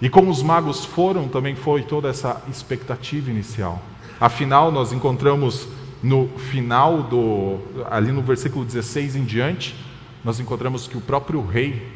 E 0.00 0.08
como 0.08 0.30
os 0.30 0.42
magos 0.42 0.84
foram, 0.84 1.28
também 1.28 1.56
foi 1.56 1.82
toda 1.82 2.08
essa 2.08 2.40
expectativa 2.48 3.30
inicial. 3.30 3.82
Afinal, 4.20 4.70
nós 4.70 4.92
encontramos 4.92 5.66
no 6.00 6.28
final 6.28 7.02
do 7.02 7.58
ali 7.90 8.12
no 8.12 8.22
versículo 8.22 8.64
16 8.64 9.16
em 9.16 9.24
diante, 9.24 9.74
nós 10.24 10.38
encontramos 10.38 10.86
que 10.86 10.96
o 10.96 11.00
próprio 11.00 11.44
rei 11.44 11.90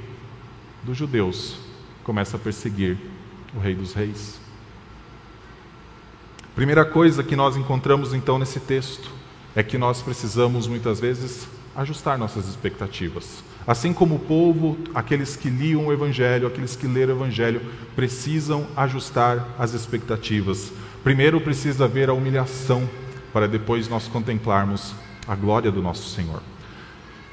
dos 0.82 0.96
judeus 0.96 1.56
começa 2.02 2.36
a 2.36 2.40
perseguir 2.40 2.98
o 3.54 3.60
rei 3.60 3.74
dos 3.74 3.92
reis. 3.92 4.40
Primeira 6.56 6.84
coisa 6.84 7.22
que 7.22 7.36
nós 7.36 7.56
encontramos 7.56 8.12
então 8.12 8.38
nesse 8.38 8.58
texto 8.58 9.21
é 9.54 9.62
que 9.62 9.76
nós 9.76 10.02
precisamos 10.02 10.66
muitas 10.66 11.00
vezes 11.00 11.46
ajustar 11.74 12.18
nossas 12.18 12.48
expectativas. 12.48 13.42
Assim 13.66 13.92
como 13.92 14.16
o 14.16 14.18
povo, 14.18 14.76
aqueles 14.94 15.36
que 15.36 15.48
liam 15.48 15.86
o 15.86 15.92
Evangelho, 15.92 16.46
aqueles 16.46 16.74
que 16.74 16.86
leram 16.86 17.14
o 17.14 17.18
Evangelho, 17.18 17.60
precisam 17.94 18.66
ajustar 18.76 19.54
as 19.58 19.72
expectativas. 19.72 20.72
Primeiro 21.04 21.40
precisa 21.40 21.84
haver 21.84 22.08
a 22.08 22.12
humilhação, 22.12 22.88
para 23.32 23.46
depois 23.46 23.88
nós 23.88 24.08
contemplarmos 24.08 24.94
a 25.26 25.34
glória 25.34 25.70
do 25.70 25.80
nosso 25.80 26.08
Senhor. 26.10 26.42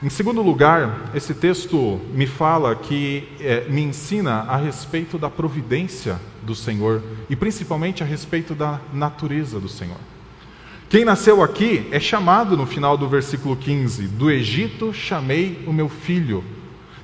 Em 0.02 0.10
segundo 0.10 0.42
lugar, 0.42 1.12
esse 1.14 1.34
texto 1.34 2.00
me 2.14 2.26
fala 2.26 2.74
que 2.74 3.28
é, 3.42 3.66
me 3.68 3.82
ensina 3.82 4.44
a 4.44 4.56
respeito 4.56 5.18
da 5.18 5.30
providência 5.30 6.18
do 6.42 6.56
Senhor 6.56 7.04
e 7.30 7.36
principalmente 7.36 8.02
a 8.02 8.06
respeito 8.06 8.56
da 8.56 8.80
natureza 8.94 9.60
do 9.60 9.68
Senhor. 9.68 9.98
Quem 10.90 11.06
nasceu 11.06 11.44
aqui 11.44 11.88
é 11.92 12.00
chamado 12.00 12.58
no 12.58 12.66
final 12.66 12.98
do 12.98 13.08
versículo 13.08 13.56
15: 13.56 14.08
Do 14.08 14.32
Egito 14.32 14.92
chamei 14.92 15.64
o 15.68 15.72
meu 15.72 15.88
filho. 15.88 16.44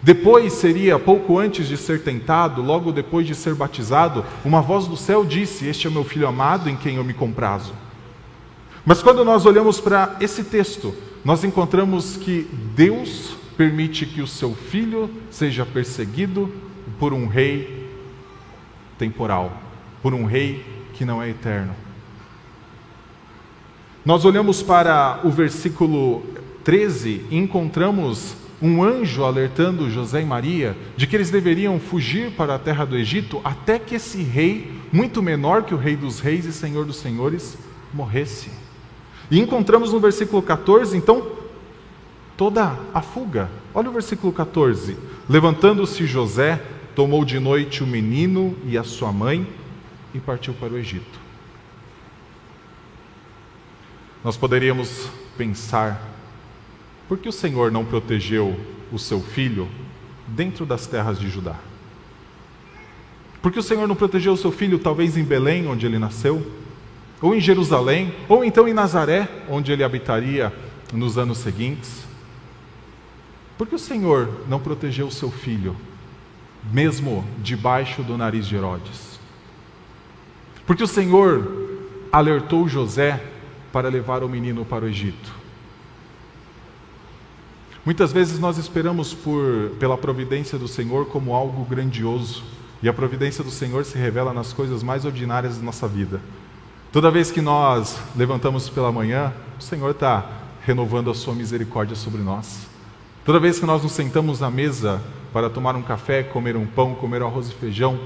Depois 0.02 0.54
seria, 0.54 0.98
pouco 0.98 1.38
antes 1.38 1.68
de 1.68 1.78
ser 1.78 2.02
tentado, 2.02 2.64
logo 2.64 2.92
depois 2.92 3.28
de 3.28 3.36
ser 3.36 3.54
batizado, 3.54 4.26
uma 4.44 4.60
voz 4.60 4.88
do 4.88 4.98
céu 4.98 5.24
disse: 5.24 5.68
Este 5.68 5.86
é 5.86 5.92
meu 5.92 6.04
filho 6.04 6.28
amado 6.28 6.68
em 6.68 6.76
quem 6.76 6.96
eu 6.96 7.04
me 7.04 7.14
comprazo. 7.14 7.76
Mas 8.84 9.04
quando 9.04 9.24
nós 9.24 9.46
olhamos 9.46 9.80
para 9.80 10.16
esse 10.20 10.44
texto, 10.44 10.96
nós 11.24 11.44
encontramos 11.44 12.18
que 12.18 12.48
Deus 12.76 13.36
permite 13.56 14.08
que 14.08 14.22
o 14.22 14.28
seu 14.28 14.56
filho 14.56 15.12
seja 15.30 15.64
perseguido 15.64 16.52
por 16.98 17.14
um 17.14 17.28
rei 17.28 17.88
temporal, 18.98 19.56
por 20.02 20.12
um 20.16 20.26
rei 20.26 20.66
que 20.96 21.06
não 21.06 21.22
é 21.22 21.30
eterno. 21.30 21.85
Nós 24.06 24.24
olhamos 24.24 24.62
para 24.62 25.20
o 25.24 25.32
versículo 25.32 26.22
13 26.64 27.26
e 27.32 27.38
encontramos 27.38 28.36
um 28.62 28.84
anjo 28.84 29.24
alertando 29.24 29.90
José 29.90 30.22
e 30.22 30.26
Maria 30.26 30.78
de 30.96 31.08
que 31.08 31.16
eles 31.16 31.32
deveriam 31.32 31.80
fugir 31.80 32.30
para 32.34 32.54
a 32.54 32.60
terra 32.60 32.86
do 32.86 32.96
Egito 32.96 33.42
até 33.44 33.80
que 33.80 33.96
esse 33.96 34.22
rei, 34.22 34.72
muito 34.92 35.24
menor 35.24 35.64
que 35.64 35.74
o 35.74 35.78
rei 35.78 35.96
dos 35.96 36.20
reis 36.20 36.46
e 36.46 36.54
senhor 36.54 36.86
dos 36.86 36.98
senhores, 36.98 37.58
morresse. 37.92 38.52
E 39.32 39.40
encontramos 39.40 39.92
no 39.92 40.00
versículo 40.00 40.40
14, 40.40 40.96
então, 40.96 41.32
toda 42.38 42.78
a 42.94 43.02
fuga. 43.02 43.50
Olha 43.74 43.90
o 43.90 43.94
versículo 43.94 44.32
14: 44.32 44.96
Levantando-se 45.28 46.06
José, 46.06 46.62
tomou 46.96 47.26
de 47.26 47.40
noite 47.40 47.84
o 47.84 47.88
menino 47.88 48.56
e 48.68 48.78
a 48.78 48.84
sua 48.84 49.12
mãe 49.12 49.48
e 50.14 50.20
partiu 50.20 50.54
para 50.54 50.74
o 50.74 50.78
Egito. 50.78 51.25
Nós 54.26 54.36
poderíamos 54.36 55.08
pensar: 55.38 56.02
por 57.08 57.20
que 57.20 57.30
o 57.30 57.32
Senhor 57.32 57.72
não 57.72 57.86
protegeu 57.86 58.60
o 58.92 58.98
seu 58.98 59.22
filho 59.22 59.70
dentro 60.28 60.66
das 60.66 60.88
terras 60.88 61.20
de 61.20 61.30
Judá? 61.30 61.58
Por 63.40 63.52
que 63.52 63.60
o 63.60 63.64
Senhor 63.64 63.88
não 63.88 63.96
protegeu 63.96 64.34
o 64.34 64.38
seu 64.38 64.52
filho 64.52 64.80
talvez 64.80 65.16
em 65.16 65.24
Belém, 65.24 65.68
onde 65.68 65.86
ele 65.86 66.00
nasceu? 66.00 66.44
Ou 67.22 67.36
em 67.36 67.40
Jerusalém? 67.40 68.16
Ou 68.28 68.44
então 68.44 68.68
em 68.68 68.74
Nazaré, 68.74 69.30
onde 69.48 69.72
ele 69.72 69.84
habitaria 69.84 70.52
nos 70.92 71.20
anos 71.20 71.38
seguintes? 71.38 72.04
Por 73.60 73.68
que 73.68 73.76
o 73.76 73.80
Senhor 73.80 74.28
não 74.50 74.60
protegeu 74.60 75.06
o 75.06 75.12
seu 75.12 75.30
filho, 75.30 75.76
mesmo 76.74 77.24
debaixo 77.44 78.02
do 78.02 78.18
nariz 78.18 78.48
de 78.48 78.56
Herodes? 78.56 79.20
Porque 80.66 80.84
o 80.84 80.88
Senhor 80.88 81.78
alertou 82.12 82.68
José 82.68 83.35
para 83.76 83.90
levar 83.90 84.24
o 84.24 84.30
menino 84.30 84.64
para 84.64 84.86
o 84.86 84.88
Egito. 84.88 85.36
Muitas 87.84 88.14
vezes 88.14 88.40
nós 88.40 88.58
esperamos 88.58 89.14
por, 89.14 89.72
pela 89.78 89.98
providência 89.98 90.58
do 90.58 90.66
Senhor 90.66 91.08
como 91.08 91.34
algo 91.34 91.66
grandioso, 91.66 92.42
e 92.82 92.88
a 92.88 92.94
providência 92.94 93.44
do 93.44 93.52
Senhor 93.52 93.84
se 93.84 93.98
revela 93.98 94.34
nas 94.34 94.54
coisas 94.54 94.82
mais 94.82 95.04
ordinárias 95.04 95.58
da 95.58 95.64
nossa 95.66 95.90
vida. 95.90 96.22
Toda 96.90 97.12
vez 97.12 97.32
que 97.32 97.42
nós 97.42 98.00
levantamos 98.16 98.70
pela 98.70 98.94
manhã, 98.94 99.34
o 99.60 99.62
Senhor 99.62 99.92
está 99.92 100.26
renovando 100.66 101.12
a 101.12 101.14
sua 101.14 101.36
misericórdia 101.36 101.98
sobre 101.98 102.22
nós. 102.22 102.70
Toda 103.26 103.42
vez 103.42 103.60
que 103.60 103.66
nós 103.66 103.84
nos 103.84 103.92
sentamos 103.92 104.42
à 104.42 104.50
mesa 104.50 105.02
para 105.34 105.50
tomar 105.50 105.76
um 105.76 105.82
café, 105.82 106.24
comer 106.24 106.56
um 106.56 106.66
pão, 106.66 106.96
comer 106.96 107.22
arroz 107.22 107.50
e 107.50 107.54
feijão, 107.54 108.00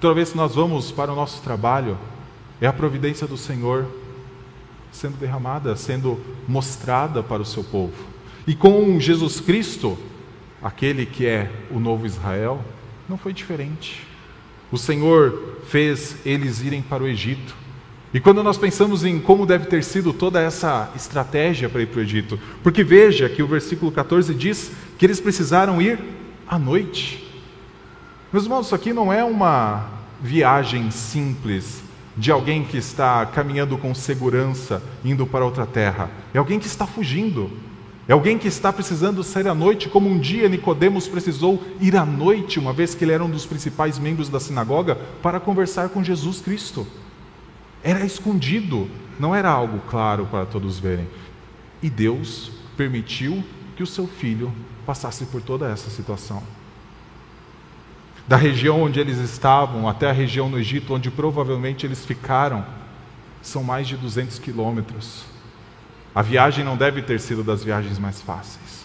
toda 0.00 0.14
vez 0.14 0.30
que 0.30 0.38
nós 0.38 0.54
vamos 0.54 0.90
para 0.90 1.12
o 1.12 1.16
nosso 1.16 1.42
trabalho, 1.42 1.98
é 2.62 2.66
a 2.66 2.72
providência 2.72 3.26
do 3.26 3.36
Senhor 3.36 3.86
sendo 4.92 5.16
derramada, 5.16 5.74
sendo 5.74 6.20
mostrada 6.46 7.22
para 7.22 7.42
o 7.42 7.46
seu 7.46 7.64
povo. 7.64 7.94
E 8.46 8.54
com 8.54 9.00
Jesus 9.00 9.40
Cristo, 9.40 9.98
aquele 10.62 11.06
que 11.06 11.26
é 11.26 11.50
o 11.70 11.80
novo 11.80 12.06
Israel, 12.06 12.62
não 13.08 13.16
foi 13.16 13.32
diferente. 13.32 14.06
O 14.70 14.78
Senhor 14.78 15.58
fez 15.66 16.16
eles 16.24 16.62
irem 16.62 16.82
para 16.82 17.02
o 17.02 17.08
Egito. 17.08 17.54
E 18.14 18.20
quando 18.20 18.42
nós 18.42 18.58
pensamos 18.58 19.04
em 19.04 19.18
como 19.18 19.46
deve 19.46 19.66
ter 19.66 19.82
sido 19.82 20.12
toda 20.12 20.40
essa 20.40 20.90
estratégia 20.94 21.68
para 21.68 21.82
ir 21.82 21.86
para 21.86 22.00
o 22.00 22.02
Egito, 22.02 22.38
porque 22.62 22.84
veja 22.84 23.28
que 23.28 23.42
o 23.42 23.46
versículo 23.46 23.90
14 23.90 24.34
diz 24.34 24.70
que 24.98 25.06
eles 25.06 25.20
precisaram 25.20 25.80
ir 25.80 25.98
à 26.46 26.58
noite. 26.58 27.26
Meus 28.32 28.44
irmãos, 28.44 28.66
isso 28.66 28.74
aqui 28.74 28.92
não 28.92 29.12
é 29.12 29.24
uma 29.24 29.88
viagem 30.20 30.90
simples, 30.90 31.82
de 32.16 32.30
alguém 32.30 32.64
que 32.64 32.76
está 32.76 33.24
caminhando 33.26 33.78
com 33.78 33.94
segurança, 33.94 34.82
indo 35.04 35.26
para 35.26 35.44
outra 35.44 35.66
terra. 35.66 36.10
É 36.34 36.38
alguém 36.38 36.58
que 36.58 36.66
está 36.66 36.86
fugindo. 36.86 37.50
É 38.06 38.12
alguém 38.12 38.36
que 38.36 38.48
está 38.48 38.72
precisando 38.72 39.22
sair 39.22 39.46
à 39.48 39.54
noite, 39.54 39.88
como 39.88 40.08
um 40.08 40.18
dia 40.18 40.48
Nicodemos 40.48 41.06
precisou 41.06 41.62
ir 41.80 41.96
à 41.96 42.04
noite, 42.04 42.58
uma 42.58 42.72
vez 42.72 42.94
que 42.94 43.04
ele 43.04 43.12
era 43.12 43.24
um 43.24 43.30
dos 43.30 43.46
principais 43.46 43.98
membros 43.98 44.28
da 44.28 44.40
sinagoga, 44.40 44.96
para 45.22 45.40
conversar 45.40 45.88
com 45.88 46.02
Jesus 46.02 46.40
Cristo. 46.40 46.86
Era 47.82 48.04
escondido, 48.04 48.88
não 49.18 49.34
era 49.34 49.50
algo 49.50 49.80
claro 49.88 50.26
para 50.26 50.44
todos 50.44 50.78
verem. 50.78 51.08
E 51.80 51.88
Deus 51.88 52.50
permitiu 52.76 53.42
que 53.76 53.82
o 53.82 53.86
seu 53.86 54.06
filho 54.06 54.52
passasse 54.84 55.24
por 55.26 55.40
toda 55.40 55.70
essa 55.70 55.88
situação 55.88 56.42
da 58.26 58.36
região 58.36 58.82
onde 58.82 59.00
eles 59.00 59.18
estavam 59.18 59.88
até 59.88 60.08
a 60.08 60.12
região 60.12 60.48
no 60.48 60.58
Egito, 60.58 60.94
onde 60.94 61.10
provavelmente 61.10 61.84
eles 61.84 62.04
ficaram, 62.04 62.64
são 63.40 63.64
mais 63.64 63.88
de 63.88 63.96
200 63.96 64.38
quilômetros. 64.38 65.24
A 66.14 66.22
viagem 66.22 66.64
não 66.64 66.76
deve 66.76 67.02
ter 67.02 67.18
sido 67.18 67.42
das 67.42 67.64
viagens 67.64 67.98
mais 67.98 68.20
fáceis. 68.20 68.82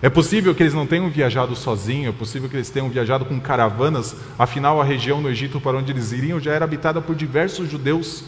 É 0.00 0.08
possível 0.08 0.54
que 0.54 0.62
eles 0.62 0.74
não 0.74 0.86
tenham 0.86 1.10
viajado 1.10 1.56
sozinhos, 1.56 2.14
é 2.14 2.16
possível 2.16 2.48
que 2.48 2.54
eles 2.54 2.70
tenham 2.70 2.88
viajado 2.88 3.24
com 3.24 3.40
caravanas, 3.40 4.16
afinal, 4.38 4.80
a 4.80 4.84
região 4.84 5.20
no 5.20 5.28
Egito 5.28 5.60
para 5.60 5.76
onde 5.76 5.90
eles 5.90 6.12
iriam 6.12 6.38
já 6.38 6.52
era 6.52 6.64
habitada 6.64 7.00
por 7.00 7.16
diversos 7.16 7.68
judeus. 7.68 8.22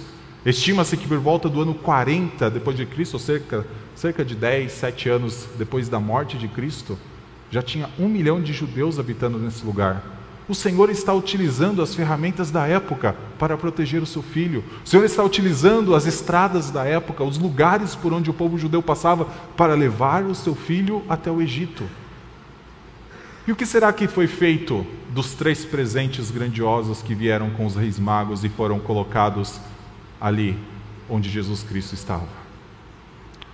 Estima-se 0.45 0.97
que 0.97 1.07
por 1.07 1.19
volta 1.19 1.49
do 1.49 1.61
ano 1.61 1.75
40 1.75 2.51
depois 2.51 2.77
de 2.77 2.85
Cristo, 2.85 3.15
ou 3.15 3.21
cerca, 3.21 3.65
cerca 3.95 4.25
de 4.25 4.35
10, 4.35 4.73
7 4.73 5.09
anos 5.09 5.47
depois 5.57 5.89
da 5.89 6.01
morte 6.01 6.37
de 6.37 6.49
Cristo, 6.49 6.99
já 7.53 7.63
tinha 7.63 7.89
um 7.99 8.09
milhão 8.09 8.43
de 8.43 8.53
judeus 8.53 8.99
habitando 8.99 9.39
nesse 9.39 9.65
lugar. 9.65 10.20
O 10.51 10.55
Senhor 10.55 10.91
está 10.91 11.15
utilizando 11.15 11.81
as 11.81 11.95
ferramentas 11.95 12.51
da 12.51 12.67
época 12.67 13.15
para 13.39 13.57
proteger 13.57 14.03
o 14.03 14.07
seu 14.07 14.21
filho. 14.21 14.65
O 14.85 14.89
Senhor 14.89 15.05
está 15.05 15.23
utilizando 15.23 15.95
as 15.95 16.07
estradas 16.07 16.73
da 16.73 16.85
época, 16.85 17.23
os 17.23 17.39
lugares 17.39 17.95
por 17.95 18.13
onde 18.13 18.31
o 18.31 18.35
povo 18.35 18.59
judeu 18.59 18.83
passava, 18.83 19.27
para 19.57 19.75
levar 19.75 20.25
o 20.25 20.35
seu 20.35 20.57
filho 20.57 21.05
até 21.09 21.31
o 21.31 21.41
Egito. 21.41 21.89
E 23.47 23.53
o 23.53 23.55
que 23.55 23.65
será 23.65 23.93
que 23.93 24.09
foi 24.09 24.27
feito 24.27 24.85
dos 25.11 25.35
três 25.35 25.65
presentes 25.65 26.33
grandiosos 26.33 27.01
que 27.01 27.15
vieram 27.15 27.51
com 27.51 27.65
os 27.65 27.77
reis 27.77 27.97
magos 28.01 28.43
e 28.43 28.49
foram 28.49 28.81
colocados 28.81 29.61
ali 30.21 30.59
onde 31.09 31.31
Jesus 31.31 31.63
Cristo 31.63 31.95
estava? 31.95 32.27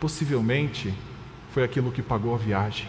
Possivelmente 0.00 0.94
foi 1.52 1.62
aquilo 1.62 1.92
que 1.92 2.00
pagou 2.00 2.34
a 2.34 2.38
viagem. 2.38 2.88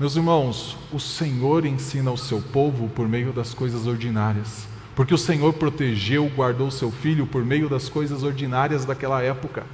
Meus 0.00 0.16
irmãos, 0.16 0.76
o 0.92 0.98
Senhor 0.98 1.66
ensina 1.66 2.10
o 2.10 2.16
seu 2.16 2.40
povo 2.40 2.88
por 2.88 3.06
meio 3.06 3.32
das 3.32 3.52
coisas 3.52 3.86
ordinárias, 3.86 4.66
porque 4.96 5.14
o 5.14 5.18
Senhor 5.18 5.52
protegeu, 5.52 6.30
guardou 6.34 6.70
seu 6.70 6.90
filho 6.90 7.26
por 7.26 7.44
meio 7.44 7.68
das 7.68 7.88
coisas 7.88 8.22
ordinárias 8.22 8.84
daquela 8.84 9.22
época. 9.22 9.64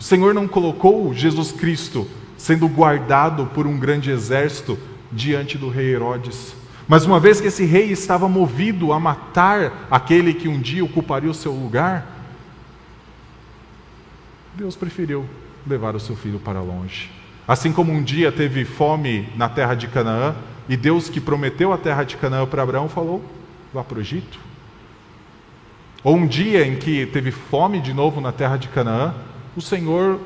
O 0.00 0.02
Senhor 0.02 0.34
não 0.34 0.48
colocou 0.48 1.14
Jesus 1.14 1.52
Cristo 1.52 2.08
sendo 2.36 2.68
guardado 2.68 3.46
por 3.46 3.66
um 3.66 3.78
grande 3.78 4.10
exército 4.10 4.78
diante 5.12 5.56
do 5.56 5.68
rei 5.68 5.94
Herodes. 5.94 6.54
Mas 6.88 7.04
uma 7.04 7.20
vez 7.20 7.40
que 7.40 7.46
esse 7.46 7.64
rei 7.64 7.90
estava 7.92 8.28
movido 8.28 8.92
a 8.92 9.00
matar 9.00 9.86
aquele 9.90 10.34
que 10.34 10.48
um 10.48 10.60
dia 10.60 10.84
ocuparia 10.84 11.30
o 11.30 11.34
seu 11.34 11.52
lugar, 11.52 12.06
Deus 14.54 14.74
preferiu 14.74 15.26
levar 15.66 15.94
o 15.94 16.00
seu 16.00 16.16
filho 16.16 16.38
para 16.38 16.60
longe. 16.60 17.23
Assim 17.46 17.72
como 17.72 17.92
um 17.92 18.02
dia 18.02 18.32
teve 18.32 18.64
fome 18.64 19.28
na 19.36 19.48
terra 19.48 19.74
de 19.74 19.86
Canaã, 19.86 20.34
e 20.66 20.76
Deus 20.76 21.10
que 21.10 21.20
prometeu 21.20 21.72
a 21.72 21.78
terra 21.78 22.02
de 22.02 22.16
Canaã 22.16 22.46
para 22.46 22.62
Abraão 22.62 22.88
falou: 22.88 23.22
vá 23.72 23.84
para 23.84 23.98
o 23.98 24.00
Egito. 24.00 24.38
Ou 26.02 26.16
um 26.16 26.26
dia 26.26 26.66
em 26.66 26.76
que 26.76 27.06
teve 27.06 27.30
fome 27.30 27.80
de 27.80 27.92
novo 27.92 28.20
na 28.20 28.32
terra 28.32 28.56
de 28.56 28.68
Canaã, 28.68 29.14
o 29.56 29.60
Senhor 29.60 30.20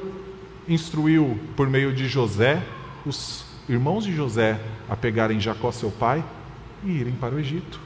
instruiu 0.68 1.38
por 1.56 1.68
meio 1.68 1.92
de 1.92 2.08
José 2.08 2.62
os 3.04 3.44
irmãos 3.68 4.04
de 4.04 4.14
José 4.14 4.60
a 4.88 4.96
pegarem 4.96 5.40
Jacó, 5.40 5.70
seu 5.72 5.90
pai, 5.90 6.24
e 6.84 6.90
irem 6.90 7.14
para 7.14 7.34
o 7.34 7.40
Egito. 7.40 7.80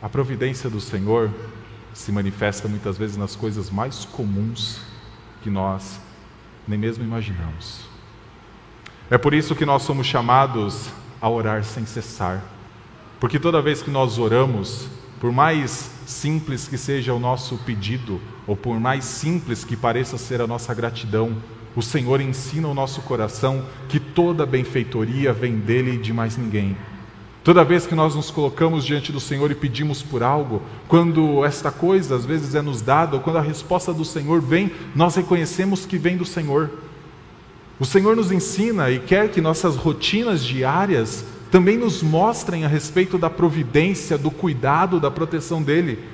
A 0.00 0.08
providência 0.08 0.70
do 0.70 0.80
Senhor 0.80 1.30
se 1.92 2.12
manifesta 2.12 2.68
muitas 2.68 2.96
vezes 2.96 3.16
nas 3.16 3.34
coisas 3.34 3.70
mais 3.70 4.04
comuns 4.04 4.80
que 5.42 5.50
nós 5.50 6.00
nem 6.66 6.78
mesmo 6.78 7.04
imaginamos. 7.04 7.80
É 9.10 9.16
por 9.16 9.32
isso 9.32 9.54
que 9.54 9.64
nós 9.64 9.82
somos 9.82 10.06
chamados 10.06 10.90
a 11.20 11.28
orar 11.28 11.64
sem 11.64 11.86
cessar. 11.86 12.44
Porque 13.18 13.38
toda 13.38 13.62
vez 13.62 13.82
que 13.82 13.90
nós 13.90 14.18
oramos, 14.18 14.88
por 15.18 15.32
mais 15.32 15.90
simples 16.06 16.68
que 16.68 16.78
seja 16.78 17.14
o 17.14 17.18
nosso 17.18 17.58
pedido, 17.58 18.20
ou 18.46 18.56
por 18.56 18.78
mais 18.78 19.04
simples 19.04 19.64
que 19.64 19.76
pareça 19.76 20.18
ser 20.18 20.40
a 20.40 20.46
nossa 20.46 20.72
gratidão, 20.74 21.36
o 21.74 21.82
Senhor 21.82 22.20
ensina 22.20 22.68
o 22.68 22.74
nosso 22.74 23.02
coração 23.02 23.64
que 23.88 23.98
toda 23.98 24.44
benfeitoria 24.44 25.32
vem 25.32 25.58
dele 25.58 25.94
e 25.94 25.98
de 25.98 26.12
mais 26.12 26.36
ninguém. 26.36 26.76
Toda 27.48 27.64
vez 27.64 27.86
que 27.86 27.94
nós 27.94 28.14
nos 28.14 28.30
colocamos 28.30 28.84
diante 28.84 29.10
do 29.10 29.18
Senhor 29.18 29.50
e 29.50 29.54
pedimos 29.54 30.02
por 30.02 30.22
algo, 30.22 30.60
quando 30.86 31.42
esta 31.46 31.70
coisa 31.70 32.14
às 32.14 32.26
vezes 32.26 32.54
é 32.54 32.60
nos 32.60 32.82
dada, 32.82 33.16
ou 33.16 33.22
quando 33.22 33.38
a 33.38 33.40
resposta 33.40 33.90
do 33.90 34.04
Senhor 34.04 34.38
vem, 34.38 34.70
nós 34.94 35.16
reconhecemos 35.16 35.86
que 35.86 35.96
vem 35.96 36.18
do 36.18 36.26
Senhor. 36.26 36.68
O 37.80 37.86
Senhor 37.86 38.14
nos 38.14 38.30
ensina 38.30 38.90
e 38.90 38.98
quer 38.98 39.30
que 39.30 39.40
nossas 39.40 39.76
rotinas 39.76 40.44
diárias 40.44 41.24
também 41.50 41.78
nos 41.78 42.02
mostrem 42.02 42.66
a 42.66 42.68
respeito 42.68 43.16
da 43.16 43.30
providência, 43.30 44.18
do 44.18 44.30
cuidado, 44.30 45.00
da 45.00 45.10
proteção 45.10 45.62
dele. 45.62 46.04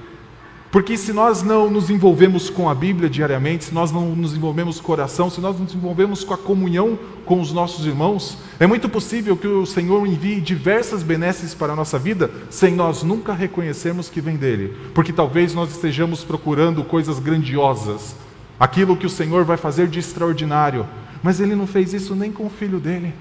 Porque 0.74 0.96
se 0.96 1.12
nós 1.12 1.40
não 1.40 1.70
nos 1.70 1.88
envolvemos 1.88 2.50
com 2.50 2.68
a 2.68 2.74
Bíblia 2.74 3.08
diariamente, 3.08 3.66
se 3.66 3.72
nós 3.72 3.92
não 3.92 4.08
nos 4.08 4.34
envolvemos 4.34 4.78
com 4.78 4.82
o 4.82 4.86
coração, 4.86 5.30
se 5.30 5.40
nós 5.40 5.54
não 5.54 5.62
nos 5.62 5.72
envolvemos 5.72 6.24
com 6.24 6.34
a 6.34 6.36
comunhão 6.36 6.98
com 7.24 7.40
os 7.40 7.52
nossos 7.52 7.86
irmãos, 7.86 8.36
é 8.58 8.66
muito 8.66 8.88
possível 8.88 9.36
que 9.36 9.46
o 9.46 9.64
Senhor 9.64 10.04
envie 10.04 10.40
diversas 10.40 11.04
benesses 11.04 11.54
para 11.54 11.74
a 11.74 11.76
nossa 11.76 11.96
vida 11.96 12.28
sem 12.50 12.74
nós 12.74 13.04
nunca 13.04 13.32
reconhecermos 13.32 14.08
que 14.08 14.20
vem 14.20 14.36
dele. 14.36 14.76
Porque 14.92 15.12
talvez 15.12 15.54
nós 15.54 15.70
estejamos 15.70 16.24
procurando 16.24 16.82
coisas 16.82 17.20
grandiosas, 17.20 18.16
aquilo 18.58 18.96
que 18.96 19.06
o 19.06 19.10
Senhor 19.10 19.44
vai 19.44 19.56
fazer 19.56 19.86
de 19.86 20.00
extraordinário, 20.00 20.88
mas 21.22 21.38
ele 21.38 21.54
não 21.54 21.68
fez 21.68 21.94
isso 21.94 22.16
nem 22.16 22.32
com 22.32 22.46
o 22.46 22.50
filho 22.50 22.80
dele. 22.80 23.14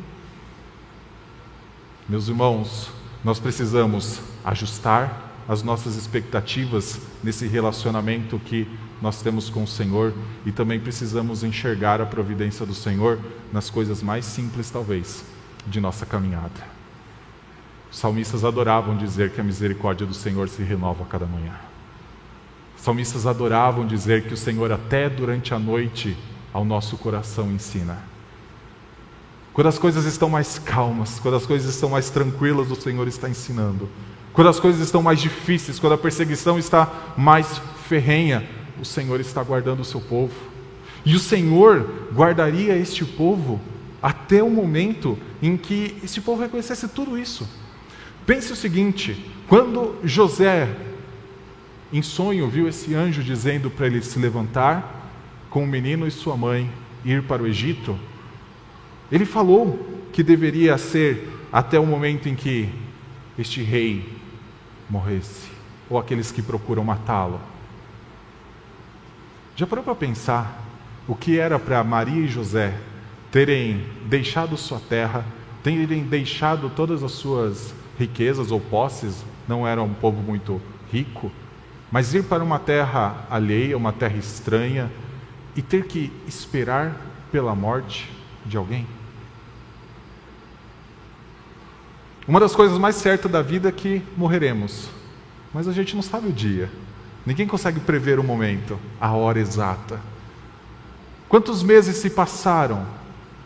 Meus 2.10 2.28
irmãos, 2.28 2.90
nós 3.24 3.40
precisamos 3.40 4.22
ajustar 4.44 5.33
as 5.48 5.64
nossas 5.64 5.96
expectativas 5.96 7.00
nesse 7.24 7.48
relacionamento 7.48 8.40
que 8.40 8.68
nós 9.02 9.22
temos 9.22 9.50
com 9.50 9.64
o 9.64 9.68
Senhor 9.68 10.14
e 10.46 10.52
também 10.52 10.80
precisamos 10.80 11.44
enxergar 11.44 12.00
a 12.00 12.06
providência 12.06 12.66
do 12.66 12.74
Senhor 12.74 13.20
nas 13.52 13.70
coisas 13.70 14.02
mais 14.02 14.24
simples, 14.24 14.72
talvez, 14.72 15.26
de 15.68 15.82
nossa 15.82 16.06
caminhada. 16.06 16.74
Os 17.92 18.00
salmistas 18.00 18.46
adoravam 18.46 18.98
dizer 18.98 19.32
que 19.32 19.42
a 19.42 19.44
misericórdia 19.44 20.08
do 20.08 20.14
Senhor 20.14 20.48
se 20.48 20.64
renova 20.64 21.04
a 21.04 21.08
cada 21.08 21.26
manhã. 21.26 21.54
Os 22.76 22.84
salmistas 22.84 23.28
adoravam 23.28 23.86
dizer 23.86 24.24
que 24.24 24.34
o 24.34 24.38
Senhor, 24.38 24.72
até 24.72 25.10
durante 25.10 25.54
a 25.54 25.60
noite, 25.60 26.18
ao 26.54 26.64
nosso 26.64 26.98
coração 26.98 27.52
ensina. 27.52 27.98
Quando 29.54 29.68
as 29.68 29.78
coisas 29.78 30.06
estão 30.06 30.30
mais 30.30 30.58
calmas, 30.58 31.20
quando 31.20 31.36
as 31.36 31.46
coisas 31.46 31.74
estão 31.74 31.90
mais 31.90 32.10
tranquilas, 32.10 32.72
o 32.72 32.76
Senhor 32.76 33.08
está 33.08 33.30
ensinando. 33.30 33.88
Quando 34.34 34.48
as 34.48 34.60
coisas 34.60 34.82
estão 34.82 35.02
mais 35.02 35.22
difíceis, 35.22 35.78
quando 35.78 35.94
a 35.94 35.98
perseguição 35.98 36.58
está 36.58 36.92
mais 37.16 37.62
ferrenha, 37.88 38.44
o 38.82 38.86
Senhor 38.86 39.20
está 39.20 39.44
guardando 39.44 39.82
o 39.82 39.86
seu 39.86 40.02
povo. 40.02 40.34
E 41.06 41.16
o 41.16 41.20
Senhor 41.20 42.08
guardaria 42.12 42.76
este 42.76 43.06
povo 43.06 43.62
até 44.02 44.42
o 44.42 44.50
momento 44.50 45.18
em 45.42 45.56
que 45.56 45.96
este 46.04 46.20
povo 46.20 46.42
reconhecesse 46.42 46.88
tudo 46.88 47.18
isso. 47.18 47.48
Pense 48.26 48.52
o 48.52 48.56
seguinte: 48.56 49.32
quando 49.48 49.96
José, 50.04 50.76
em 51.92 52.02
sonho, 52.02 52.50
viu 52.50 52.68
esse 52.68 52.96
anjo 52.96 53.22
dizendo 53.22 53.70
para 53.70 53.86
ele 53.86 54.02
se 54.02 54.18
levantar 54.18 55.12
com 55.50 55.64
o 55.64 55.68
menino 55.68 56.08
e 56.08 56.12
sua 56.12 56.36
mãe 56.36 56.70
ir 57.06 57.22
para 57.24 57.44
o 57.44 57.48
Egito, 57.48 58.00
ele 59.12 59.26
falou 59.26 60.02
que 60.12 60.24
deveria 60.24 60.76
ser 60.78 61.30
até 61.52 61.80
o 61.80 61.86
momento 61.86 62.28
em 62.28 62.34
que 62.34 62.68
este 63.38 63.62
rei 63.62 64.23
morresse, 64.90 65.50
ou 65.90 65.98
aqueles 65.98 66.32
que 66.32 66.42
procuram 66.42 66.84
matá-lo. 66.84 67.40
Já 69.56 69.68
parou 69.68 69.84
para 69.84 69.96
pensar 69.96 70.64
o 71.08 71.16
que 71.16 71.38
era 71.38 71.60
para 71.60 71.84
Maria 71.84 72.26
e 72.26 72.28
José 72.28 72.74
terem 73.32 73.86
deixado 74.06 74.56
sua 74.58 74.80
terra, 74.80 75.26
terem 75.64 76.04
deixado 76.04 76.70
todas 76.70 77.04
as 77.04 77.12
suas 77.12 77.74
riquezas 77.98 78.52
ou 78.52 78.60
posses, 78.60 79.24
não 79.48 79.68
era 79.68 79.82
um 79.82 79.94
povo 79.94 80.22
muito 80.22 80.62
rico, 80.92 81.32
mas 81.92 82.14
ir 82.14 82.24
para 82.24 82.44
uma 82.44 82.60
terra 82.60 83.26
alheia, 83.30 83.78
uma 83.78 83.92
terra 83.92 84.18
estranha 84.18 84.92
e 85.56 85.62
ter 85.62 85.86
que 85.86 86.12
esperar 86.28 86.96
pela 87.32 87.54
morte 87.54 88.10
de 88.46 88.58
alguém? 88.58 88.88
Uma 92.26 92.40
das 92.40 92.56
coisas 92.56 92.78
mais 92.78 92.96
certas 92.96 93.30
da 93.30 93.42
vida 93.42 93.68
é 93.68 93.72
que 93.72 94.02
morreremos, 94.16 94.88
mas 95.54 95.68
a 95.68 95.74
gente 95.74 95.94
não 95.94 96.02
sabe 96.02 96.30
o 96.30 96.32
dia. 96.32 96.70
Ninguém 97.26 97.46
consegue 97.46 97.82
prever 97.82 98.18
o 98.18 98.24
momento, 98.24 98.80
a 99.00 99.12
hora 99.12 99.40
exata. 99.40 100.00
Quantos 101.28 101.62
meses 101.62 101.98
se 101.98 102.10
passaram 102.10 102.86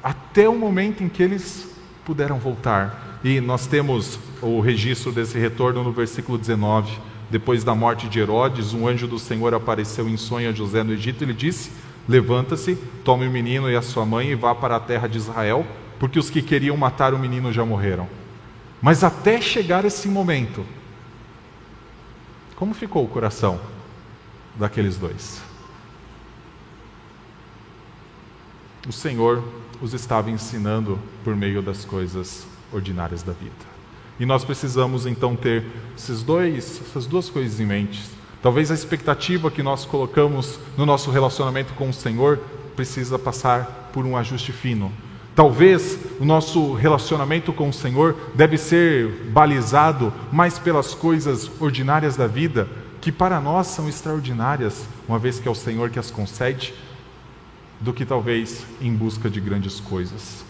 até 0.03 0.47
o 0.47 0.55
momento 0.55 1.03
em 1.03 1.09
que 1.09 1.23
eles 1.23 1.69
puderam 2.05 2.37
voltar? 2.37 3.19
E 3.23 3.41
nós 3.41 3.65
temos 3.65 4.19
o 4.41 4.59
registro 4.59 5.11
desse 5.11 5.39
retorno 5.39 5.83
no 5.83 5.91
versículo 5.91 6.37
19. 6.37 6.99
Depois 7.31 7.63
da 7.63 7.73
morte 7.73 8.07
de 8.07 8.19
Herodes, 8.19 8.73
um 8.73 8.87
anjo 8.87 9.07
do 9.07 9.17
Senhor 9.17 9.53
apareceu 9.55 10.07
em 10.07 10.17
sonho 10.17 10.49
a 10.49 10.53
José 10.53 10.83
no 10.83 10.93
Egito 10.93 11.23
e 11.23 11.27
lhe 11.27 11.33
disse: 11.33 11.71
Levanta-se, 12.07 12.75
tome 13.03 13.27
o 13.27 13.31
menino 13.31 13.69
e 13.71 13.75
a 13.75 13.81
sua 13.81 14.05
mãe 14.05 14.29
e 14.29 14.35
vá 14.35 14.53
para 14.53 14.75
a 14.75 14.79
terra 14.79 15.07
de 15.07 15.17
Israel, 15.17 15.65
porque 15.99 16.19
os 16.19 16.29
que 16.29 16.43
queriam 16.43 16.77
matar 16.77 17.13
o 17.13 17.19
menino 17.19 17.51
já 17.51 17.65
morreram. 17.65 18.07
Mas 18.81 19.03
até 19.03 19.41
chegar 19.41 19.85
esse 19.85 20.07
momento, 20.07 20.65
como 22.55 22.73
ficou 22.73 23.03
o 23.03 23.07
coração 23.07 23.59
daqueles 24.55 24.97
dois? 24.97 25.41
O 28.87 28.91
Senhor 28.91 29.43
os 29.81 29.93
estava 29.93 30.31
ensinando 30.31 30.99
por 31.23 31.35
meio 31.35 31.61
das 31.61 31.85
coisas 31.85 32.47
ordinárias 32.71 33.21
da 33.21 33.33
vida. 33.33 33.77
E 34.19 34.25
nós 34.25 34.43
precisamos 34.43 35.05
então 35.05 35.35
ter 35.35 35.65
esses 35.95 36.23
dois, 36.23 36.81
essas 36.81 37.05
duas 37.05 37.29
coisas 37.29 37.59
em 37.59 37.65
mente. 37.65 38.03
Talvez 38.41 38.71
a 38.71 38.73
expectativa 38.73 39.51
que 39.51 39.61
nós 39.61 39.85
colocamos 39.85 40.59
no 40.75 40.85
nosso 40.85 41.11
relacionamento 41.11 41.73
com 41.73 41.89
o 41.89 41.93
Senhor 41.93 42.39
precisa 42.75 43.19
passar 43.19 43.89
por 43.93 44.05
um 44.05 44.17
ajuste 44.17 44.51
fino. 44.51 44.91
Talvez 45.37 45.99
o 46.19 46.25
nosso 46.25 46.73
relacionamento 46.73 47.53
com 47.53 47.69
o 47.69 47.73
Senhor 47.73 48.15
deve 48.33 48.57
ser 48.57 49.07
balizado 49.29 50.11
mais 50.31 50.57
pelas 50.57 50.95
coisas 50.95 51.51
ordinárias 51.59 52.17
da 52.17 52.25
vida, 52.25 52.67
que 52.99 53.11
para 53.11 53.39
nós 53.39 53.67
são 53.67 53.87
extraordinárias, 53.87 54.87
uma 55.07 55.19
vez 55.19 55.39
que 55.39 55.47
é 55.47 55.51
o 55.51 55.53
Senhor 55.53 55.91
que 55.91 55.99
as 55.99 56.09
concede, 56.09 56.73
do 57.79 57.93
que 57.93 58.03
talvez 58.03 58.65
em 58.81 58.91
busca 58.91 59.29
de 59.29 59.39
grandes 59.39 59.79
coisas. 59.79 60.43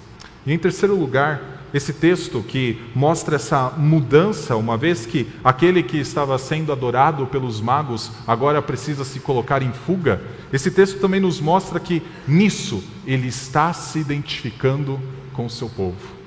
E 0.45 0.53
em 0.53 0.57
terceiro 0.57 0.95
lugar, 0.95 1.56
esse 1.73 1.93
texto 1.93 2.41
que 2.41 2.81
mostra 2.95 3.35
essa 3.35 3.71
mudança, 3.71 4.55
uma 4.55 4.77
vez 4.77 5.05
que 5.05 5.27
aquele 5.43 5.83
que 5.83 5.97
estava 5.97 6.37
sendo 6.37 6.71
adorado 6.71 7.27
pelos 7.27 7.59
magos 7.59 8.11
agora 8.25 8.61
precisa 8.61 9.03
se 9.03 9.19
colocar 9.19 9.61
em 9.61 9.73
fuga, 9.73 10.21
esse 10.51 10.71
texto 10.71 10.99
também 10.99 11.19
nos 11.19 11.41
mostra 11.41 11.79
que 11.79 12.01
nisso 12.27 12.83
ele 13.05 13.27
está 13.27 13.73
se 13.73 13.99
identificando 13.99 14.99
com 15.33 15.45
o 15.45 15.49
seu 15.49 15.69
povo. 15.69 16.17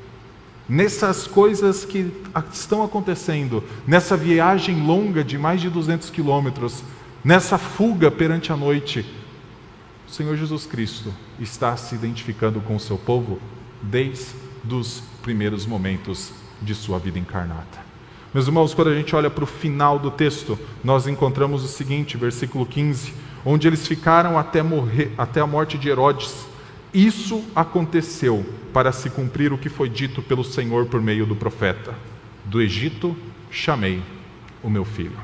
Nessas 0.69 1.27
coisas 1.27 1.85
que 1.85 2.13
estão 2.53 2.85
acontecendo, 2.85 3.65
nessa 3.87 4.17
viagem 4.17 4.87
longa 4.87 5.25
de 5.25 5.37
mais 5.37 5.61
de 5.61 5.69
200 5.69 6.11
quilômetros, 6.11 6.85
nessa 7.25 7.59
fuga 7.59 8.11
perante 8.11 8.53
a 8.53 8.57
noite, 8.57 9.05
o 10.07 10.11
Senhor 10.13 10.37
Jesus 10.37 10.67
Cristo 10.67 11.13
está 11.41 11.77
se 11.77 11.95
identificando 11.95 12.61
com 12.61 12.77
o 12.77 12.81
seu 12.81 12.99
povo 12.99 13.41
desde 13.83 14.35
os 14.71 15.03
primeiros 15.23 15.67
momentos 15.67 16.33
de 16.61 16.75
sua 16.75 16.99
vida 16.99 17.19
encarnada. 17.19 17.91
Meus 18.33 18.47
irmãos, 18.47 18.75
quando 18.75 18.89
a 18.89 18.95
gente 18.95 19.15
olha 19.17 19.29
para 19.29 19.43
o 19.43 19.47
final 19.47 19.99
do 19.99 20.11
texto, 20.11 20.59
nós 20.85 21.07
encontramos 21.07 21.65
o 21.65 21.69
seguinte, 21.69 22.17
versículo 22.17 22.65
15, 22.65 23.13
onde 23.45 23.67
eles 23.67 23.87
ficaram 23.87 24.39
até 24.39 24.63
morrer, 24.63 25.13
até 25.19 25.41
a 25.41 25.47
morte 25.47 25.77
de 25.77 25.89
Herodes. 25.89 26.47
Isso 26.95 27.45
aconteceu 27.55 28.47
para 28.73 28.93
se 28.93 29.11
cumprir 29.11 29.53
o 29.53 29.59
que 29.59 29.69
foi 29.69 29.89
dito 29.89 30.23
pelo 30.23 30.45
Senhor 30.45 30.87
por 30.87 31.01
meio 31.01 31.27
do 31.27 31.35
profeta: 31.35 31.95
Do 32.45 32.61
Egito 32.61 33.17
chamei 33.51 34.03
o 34.63 34.71
meu 34.71 34.85
filho. 34.85 35.19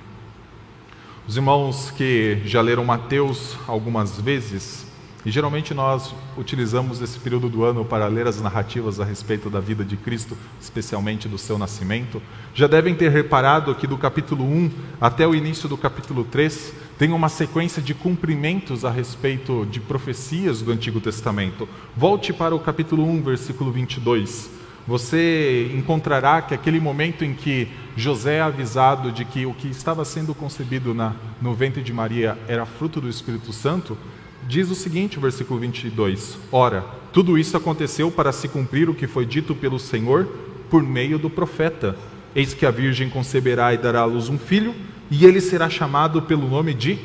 Os 1.29 1.37
irmãos 1.37 1.91
que 1.91 2.41
já 2.45 2.61
leram 2.61 2.85
Mateus 2.85 3.57
algumas 3.67 4.21
vezes 4.21 4.87
e 5.27 5.31
geralmente 5.33 5.75
nós 5.75 6.15
utilizamos 6.39 7.03
esse 7.03 7.19
período 7.19 7.49
do 7.49 7.65
ano 7.65 7.85
para 7.85 8.07
ler 8.07 8.29
as 8.29 8.41
narrativas 8.41 9.01
a 9.01 9.05
respeito 9.05 9.51
da 9.51 9.59
vida 9.59 9.85
de 9.85 9.97
Cristo, 9.97 10.39
especialmente 10.61 11.29
do 11.29 11.37
seu 11.37 11.59
nascimento. 11.59 12.23
Já 12.55 12.69
devem 12.69 12.95
ter 12.95 13.11
reparado 13.11 13.75
que 13.75 13.89
do 13.89 13.99
capítulo 13.99 14.45
1 14.45 14.71
até 15.01 15.27
o 15.27 15.35
início 15.35 15.69
do 15.69 15.77
capítulo 15.77 16.23
3 16.23 16.73
tem 16.97 17.11
uma 17.11 17.29
sequência 17.29 17.83
de 17.83 17.93
cumprimentos 17.93 18.85
a 18.85 18.91
respeito 18.91 19.67
de 19.69 19.81
profecias 19.81 20.63
do 20.63 20.71
Antigo 20.71 21.01
Testamento. 21.01 21.69
Volte 21.97 22.33
para 22.33 22.55
o 22.55 22.61
capítulo 22.61 23.05
1, 23.05 23.23
versículo 23.23 23.73
22 23.73 24.55
você 24.87 25.69
encontrará 25.75 26.41
que 26.41 26.55
aquele 26.55 26.79
momento 26.79 27.25
em 27.25 27.35
que 27.35 27.69
José 27.97 28.37
é 28.37 28.41
avisado 28.41 29.11
de 29.11 29.25
que 29.25 29.45
o 29.45 29.53
que 29.53 29.67
estava 29.67 30.05
sendo 30.05 30.33
concebido 30.33 30.95
na, 30.95 31.13
no 31.43 31.53
ventre 31.55 31.83
de 31.83 31.93
Maria 31.93 32.39
era 32.47 32.65
fruto 32.65 33.01
do 33.01 33.09
Espírito 33.09 33.53
Santo, 33.53 33.99
diz 34.47 34.71
o 34.71 34.75
seguinte, 34.75 35.19
versículo 35.19 35.61
22: 35.61 36.39
Ora, 36.51 36.85
tudo 37.13 37.39
isso 37.39 37.57
aconteceu 37.57 38.11
para 38.11 38.33
se 38.33 38.49
cumprir 38.49 38.89
o 38.89 38.95
que 38.95 39.07
foi 39.07 39.27
dito 39.27 39.55
pelo 39.55 39.79
Senhor 39.79 40.27
por 40.71 40.83
meio 40.83 41.19
do 41.19 41.29
profeta. 41.29 41.97
Eis 42.35 42.55
que 42.55 42.67
a 42.67 42.71
virgem 42.71 43.09
conceberá 43.09 43.73
e 43.73 43.79
dará 43.79 44.01
à 44.01 44.05
luz 44.05 44.29
um 44.29 44.39
filho, 44.39 44.75
e 45.11 45.25
ele 45.25 45.41
será 45.41 45.71
chamado 45.71 46.23
pelo 46.23 46.49
nome 46.49 46.75
de 46.75 46.99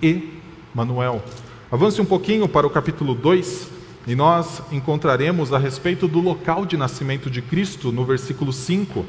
Emanuel. 0.00 1.22
Avance 1.70 2.00
um 2.00 2.04
pouquinho 2.04 2.48
para 2.48 2.66
o 2.66 2.70
capítulo 2.70 3.14
2, 3.14 3.68
e 4.06 4.14
nós 4.14 4.62
encontraremos 4.70 5.52
a 5.52 5.58
respeito 5.58 6.06
do 6.06 6.20
local 6.20 6.64
de 6.64 6.76
nascimento 6.76 7.28
de 7.28 7.42
Cristo 7.42 7.90
no 7.90 8.04
versículo 8.04 8.52
5. 8.52 9.04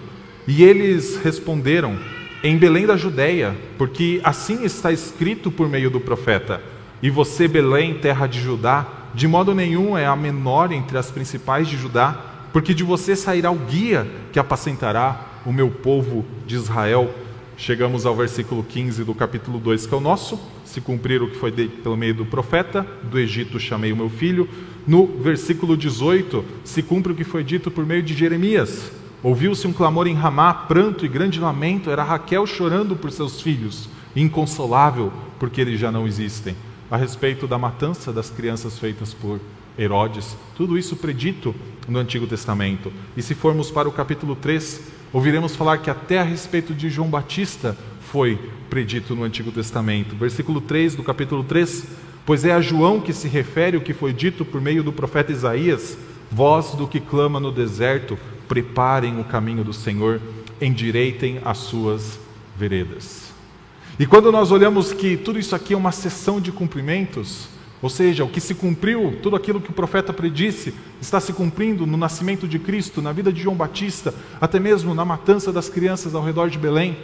E 0.48 0.64
eles 0.64 1.18
responderam: 1.18 2.00
Em 2.44 2.58
Belém 2.58 2.88
da 2.88 2.98
Judéia, 2.98 3.56
porque 3.78 4.20
assim 4.24 4.64
está 4.64 4.92
escrito 4.92 5.52
por 5.52 5.70
meio 5.70 5.92
do 5.92 6.00
profeta. 6.00 6.62
E 7.02 7.10
você, 7.12 7.48
Belém, 7.48 7.96
terra 7.96 8.26
de 8.26 8.42
Judá, 8.42 8.88
de 9.14 9.28
modo 9.28 9.54
nenhum 9.54 9.96
é 9.96 10.06
a 10.06 10.16
menor 10.16 10.72
entre 10.72 10.98
as 10.98 11.12
principais 11.12 11.68
de 11.68 11.78
Judá, 11.78 12.20
porque 12.52 12.74
de 12.74 12.84
você 12.84 13.16
sairá 13.16 13.52
o 13.52 13.56
guia 13.56 14.08
que 14.32 14.40
apacentará 14.40 15.42
o 15.46 15.54
meu 15.54 15.70
povo 15.70 16.26
de 16.48 16.56
Israel. 16.56 17.14
Chegamos 17.56 18.06
ao 18.06 18.16
versículo 18.16 18.64
15 18.64 19.04
do 19.04 19.14
capítulo 19.14 19.60
2, 19.60 19.86
que 19.86 19.94
é 19.94 19.98
o 19.98 20.02
nosso. 20.02 20.40
Se 20.66 20.82
cumprir 20.82 21.22
o 21.22 21.30
que 21.30 21.38
foi 21.38 21.52
dito 21.52 21.82
pelo 21.84 21.96
meio 21.96 22.16
do 22.16 22.26
profeta, 22.26 22.86
do 23.04 23.20
Egito 23.20 23.60
chamei 23.60 23.92
o 23.92 23.98
meu 23.98 24.10
filho. 24.10 24.50
No 24.88 25.06
versículo 25.06 25.78
18, 25.78 26.44
se 26.64 26.82
cumpre 26.82 27.12
o 27.12 27.16
que 27.16 27.24
foi 27.24 27.44
dito 27.44 27.70
por 27.70 27.86
meio 27.86 28.02
de 28.02 28.16
Jeremias. 28.16 28.92
Ouviu-se 29.22 29.68
um 29.68 29.74
clamor 29.74 30.08
em 30.08 30.14
Ramá, 30.16 30.54
pranto 30.54 31.06
e 31.06 31.08
grande 31.08 31.40
lamento. 31.40 31.92
Era 31.92 32.04
Raquel 32.04 32.46
chorando 32.48 32.96
por 32.96 33.12
seus 33.12 33.42
filhos, 33.42 33.88
inconsolável, 34.16 35.12
porque 35.40 35.62
eles 35.62 35.80
já 35.80 35.92
não 35.92 36.08
existem 36.08 36.56
a 36.90 36.98
respeito 36.98 37.48
da 37.48 37.58
matança 37.58 38.14
das 38.14 38.30
crianças 38.30 38.80
feitas 38.80 39.14
por 39.14 39.40
Herodes, 39.78 40.36
tudo 40.56 40.78
isso 40.78 40.96
predito 40.96 41.54
no 41.88 42.00
Antigo 42.00 42.26
Testamento. 42.26 42.92
E 43.16 43.22
se 43.22 43.36
formos 43.36 43.70
para 43.70 43.88
o 43.88 43.92
capítulo 43.92 44.36
3, 44.36 44.82
ouviremos 45.14 45.56
falar 45.56 45.78
que 45.78 45.90
até 45.90 46.20
a 46.20 46.24
respeito 46.24 46.74
de 46.74 46.90
João 46.90 47.10
Batista 47.10 47.78
foi 48.12 48.40
predito 48.70 49.16
no 49.16 49.24
Antigo 49.24 49.52
Testamento. 49.52 50.16
Versículo 50.16 50.62
3 50.62 50.96
do 50.96 51.04
capítulo 51.04 51.44
3: 51.44 51.86
Pois 52.26 52.44
é 52.44 52.52
a 52.52 52.62
João 52.62 53.00
que 53.00 53.14
se 53.14 53.28
refere 53.28 53.78
o 53.78 53.82
que 53.82 53.94
foi 53.94 54.14
dito 54.14 54.44
por 54.44 54.60
meio 54.60 54.84
do 54.84 54.92
profeta 54.92 55.32
Isaías: 55.32 55.98
Voz 56.32 56.72
do 56.72 56.88
que 56.88 57.00
clama 57.00 57.40
no 57.40 57.52
deserto, 57.52 58.18
preparem 58.48 59.20
o 59.20 59.24
caminho 59.24 59.64
do 59.64 59.74
Senhor, 59.74 60.20
endireitem 60.60 61.40
as 61.46 61.60
suas 61.60 62.20
veredas. 62.58 63.27
E 64.00 64.06
quando 64.06 64.32
nós 64.32 64.52
olhamos 64.52 64.94
que 64.94 65.18
tudo 65.18 65.40
isso 65.40 65.56
aqui 65.56 65.74
é 65.74 65.78
uma 65.78 65.92
sessão 65.92 66.40
de 66.40 66.52
cumprimentos, 66.52 67.48
ou 67.82 67.90
seja, 67.90 68.24
o 68.24 68.30
que 68.30 68.40
se 68.40 68.54
cumpriu, 68.54 69.18
tudo 69.24 69.36
aquilo 69.36 69.60
que 69.60 69.72
o 69.72 69.74
profeta 69.74 70.14
predisse, 70.14 70.74
está 71.02 71.20
se 71.20 71.34
cumprindo 71.34 71.86
no 71.88 71.98
nascimento 71.98 72.48
de 72.48 72.60
Cristo, 72.60 73.02
na 73.02 73.12
vida 73.12 73.34
de 73.34 73.42
João 73.42 73.56
Batista, 73.56 74.14
até 74.40 74.60
mesmo 74.60 74.94
na 74.94 75.04
matança 75.04 75.52
das 75.52 75.68
crianças 75.68 76.14
ao 76.14 76.24
redor 76.24 76.50
de 76.50 76.60
Belém. 76.60 76.98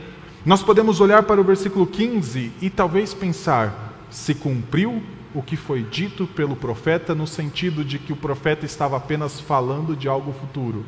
Nós 0.45 0.61
podemos 0.61 0.99
olhar 1.01 1.23
para 1.23 1.41
o 1.41 1.43
versículo 1.43 1.87
15 1.87 2.51
e 2.61 2.69
talvez 2.69 3.13
pensar: 3.13 3.93
se 4.11 4.35
cumpriu 4.35 5.01
o 5.33 5.41
que 5.41 5.55
foi 5.55 5.81
dito 5.81 6.27
pelo 6.27 6.55
profeta, 6.55 7.15
no 7.15 7.25
sentido 7.25 7.83
de 7.83 7.97
que 7.97 8.13
o 8.13 8.17
profeta 8.17 8.67
estava 8.67 8.97
apenas 8.97 9.39
falando 9.39 9.95
de 9.95 10.07
algo 10.07 10.31
futuro. 10.31 10.85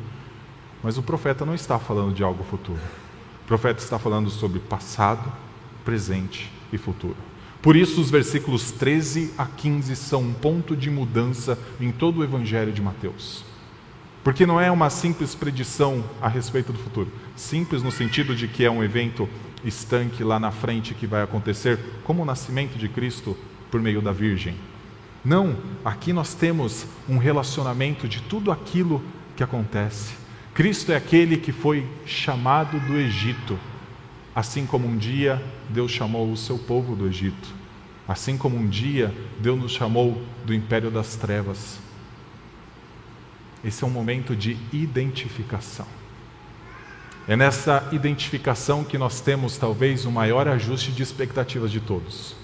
Mas 0.84 0.98
o 0.98 1.02
profeta 1.02 1.44
não 1.44 1.54
está 1.54 1.80
falando 1.80 2.14
de 2.14 2.22
algo 2.22 2.44
futuro. 2.44 2.78
O 3.44 3.46
profeta 3.46 3.82
está 3.82 3.98
falando 3.98 4.30
sobre 4.30 4.60
passado, 4.60 5.32
presente 5.86 6.50
e 6.72 6.76
futuro. 6.76 7.16
Por 7.62 7.76
isso, 7.76 8.00
os 8.00 8.10
versículos 8.10 8.72
13 8.72 9.32
a 9.38 9.46
15 9.46 9.94
são 9.96 10.20
um 10.20 10.32
ponto 10.34 10.76
de 10.76 10.90
mudança 10.90 11.58
em 11.80 11.90
todo 11.90 12.18
o 12.18 12.24
Evangelho 12.24 12.72
de 12.72 12.82
Mateus. 12.82 13.44
Porque 14.22 14.44
não 14.44 14.60
é 14.60 14.70
uma 14.70 14.90
simples 14.90 15.34
predição 15.34 16.04
a 16.20 16.28
respeito 16.28 16.72
do 16.72 16.78
futuro. 16.78 17.10
Simples 17.36 17.82
no 17.82 17.92
sentido 17.92 18.34
de 18.34 18.48
que 18.48 18.64
é 18.64 18.70
um 18.70 18.82
evento 18.82 19.28
estanque 19.64 20.22
lá 20.24 20.38
na 20.38 20.50
frente 20.50 20.92
que 20.94 21.06
vai 21.06 21.22
acontecer, 21.22 21.78
como 22.04 22.22
o 22.22 22.26
nascimento 22.26 22.76
de 22.76 22.88
Cristo 22.88 23.36
por 23.70 23.80
meio 23.80 24.02
da 24.02 24.12
Virgem. 24.12 24.56
Não, 25.24 25.56
aqui 25.84 26.12
nós 26.12 26.34
temos 26.34 26.86
um 27.08 27.18
relacionamento 27.18 28.08
de 28.08 28.20
tudo 28.20 28.50
aquilo 28.50 29.02
que 29.36 29.42
acontece. 29.42 30.14
Cristo 30.52 30.92
é 30.92 30.96
aquele 30.96 31.36
que 31.36 31.52
foi 31.52 31.86
chamado 32.04 32.78
do 32.80 32.96
Egito 32.96 33.58
Assim 34.36 34.66
como 34.66 34.86
um 34.86 34.98
dia 34.98 35.42
Deus 35.68 35.90
chamou 35.90 36.30
o 36.30 36.36
seu 36.36 36.58
povo 36.58 36.94
do 36.94 37.06
Egito, 37.06 37.54
assim 38.06 38.36
como 38.36 38.56
um 38.56 38.66
dia 38.66 39.14
Deus 39.40 39.58
nos 39.58 39.72
chamou 39.72 40.20
do 40.44 40.54
império 40.54 40.90
das 40.90 41.16
trevas. 41.16 41.78
Esse 43.64 43.82
é 43.82 43.86
um 43.86 43.90
momento 43.90 44.36
de 44.36 44.56
identificação. 44.72 45.86
É 47.28 47.34
nessa 47.34 47.88
identificação 47.90 48.84
que 48.84 48.96
nós 48.96 49.20
temos 49.20 49.56
talvez 49.58 50.04
o 50.04 50.12
maior 50.12 50.46
ajuste 50.46 50.92
de 50.92 51.02
expectativas 51.02 51.72
de 51.72 51.80
todos. 51.80 52.36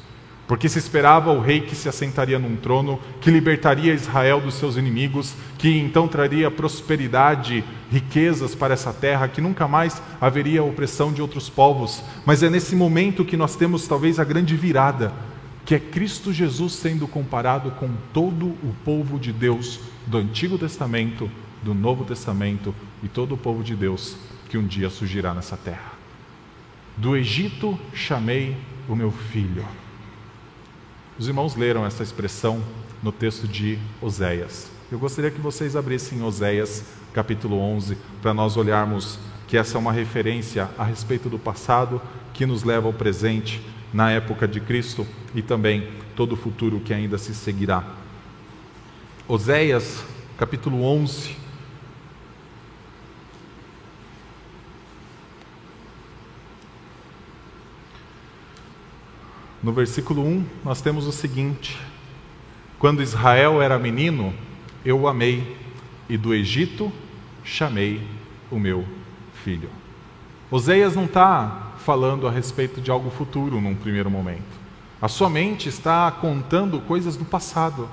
Porque 0.46 0.68
se 0.68 0.78
esperava 0.78 1.32
o 1.32 1.40
rei 1.40 1.60
que 1.60 1.74
se 1.74 1.88
assentaria 1.88 2.38
num 2.38 2.56
trono, 2.56 3.00
que 3.20 3.30
libertaria 3.30 3.94
Israel 3.94 4.40
dos 4.40 4.54
seus 4.54 4.76
inimigos, 4.76 5.34
que 5.56 5.78
então 5.78 6.08
traria 6.08 6.50
prosperidade, 6.50 7.64
riquezas 7.90 8.54
para 8.54 8.74
essa 8.74 8.92
terra, 8.92 9.28
que 9.28 9.40
nunca 9.40 9.68
mais 9.68 10.02
haveria 10.20 10.62
opressão 10.62 11.12
de 11.12 11.22
outros 11.22 11.48
povos. 11.48 12.02
Mas 12.26 12.42
é 12.42 12.50
nesse 12.50 12.74
momento 12.74 13.24
que 13.24 13.36
nós 13.36 13.56
temos 13.56 13.86
talvez 13.86 14.18
a 14.18 14.24
grande 14.24 14.56
virada, 14.56 15.12
que 15.64 15.74
é 15.74 15.80
Cristo 15.80 16.32
Jesus 16.32 16.72
sendo 16.74 17.06
comparado 17.06 17.70
com 17.72 17.88
todo 18.12 18.46
o 18.46 18.74
povo 18.84 19.18
de 19.18 19.32
Deus 19.32 19.80
do 20.06 20.18
Antigo 20.18 20.58
Testamento, 20.58 21.30
do 21.62 21.72
Novo 21.72 22.04
Testamento 22.04 22.74
e 23.02 23.08
todo 23.08 23.34
o 23.34 23.38
povo 23.38 23.62
de 23.62 23.76
Deus 23.76 24.16
que 24.48 24.58
um 24.58 24.66
dia 24.66 24.90
surgirá 24.90 25.32
nessa 25.32 25.56
terra. 25.56 25.92
Do 26.96 27.16
Egito 27.16 27.78
chamei 27.94 28.56
o 28.88 28.94
meu 28.94 29.10
filho. 29.10 29.64
Os 31.22 31.28
irmãos 31.28 31.54
leram 31.54 31.86
essa 31.86 32.02
expressão 32.02 32.60
no 33.00 33.12
texto 33.12 33.46
de 33.46 33.78
Oséias. 34.00 34.68
Eu 34.90 34.98
gostaria 34.98 35.30
que 35.30 35.40
vocês 35.40 35.76
abrissem 35.76 36.20
Oséias, 36.20 36.82
capítulo 37.14 37.60
11, 37.60 37.96
para 38.20 38.34
nós 38.34 38.56
olharmos 38.56 39.20
que 39.46 39.56
essa 39.56 39.76
é 39.76 39.80
uma 39.80 39.92
referência 39.92 40.68
a 40.76 40.82
respeito 40.82 41.28
do 41.28 41.38
passado 41.38 42.02
que 42.34 42.44
nos 42.44 42.64
leva 42.64 42.88
ao 42.88 42.92
presente 42.92 43.64
na 43.94 44.10
época 44.10 44.48
de 44.48 44.58
Cristo 44.58 45.06
e 45.32 45.40
também 45.40 45.86
todo 46.16 46.32
o 46.32 46.36
futuro 46.36 46.80
que 46.80 46.92
ainda 46.92 47.16
se 47.18 47.36
seguirá. 47.36 47.84
Oséias, 49.28 50.04
capítulo 50.36 50.82
11. 50.82 51.36
No 59.62 59.72
versículo 59.72 60.26
1, 60.26 60.44
nós 60.64 60.80
temos 60.80 61.06
o 61.06 61.12
seguinte: 61.12 61.78
Quando 62.78 63.02
Israel 63.02 63.62
era 63.62 63.78
menino, 63.78 64.34
eu 64.84 64.98
o 64.98 65.08
amei, 65.08 65.56
e 66.08 66.16
do 66.16 66.34
Egito 66.34 66.92
chamei 67.44 68.04
o 68.50 68.58
meu 68.58 68.84
filho. 69.44 69.70
Oséias 70.50 70.96
não 70.96 71.04
está 71.04 71.74
falando 71.78 72.26
a 72.26 72.30
respeito 72.30 72.80
de 72.80 72.90
algo 72.90 73.08
futuro 73.10 73.60
num 73.60 73.74
primeiro 73.74 74.10
momento. 74.10 74.60
A 75.00 75.08
sua 75.08 75.30
mente 75.30 75.68
está 75.68 76.10
contando 76.10 76.80
coisas 76.80 77.16
do 77.16 77.24
passado, 77.24 77.88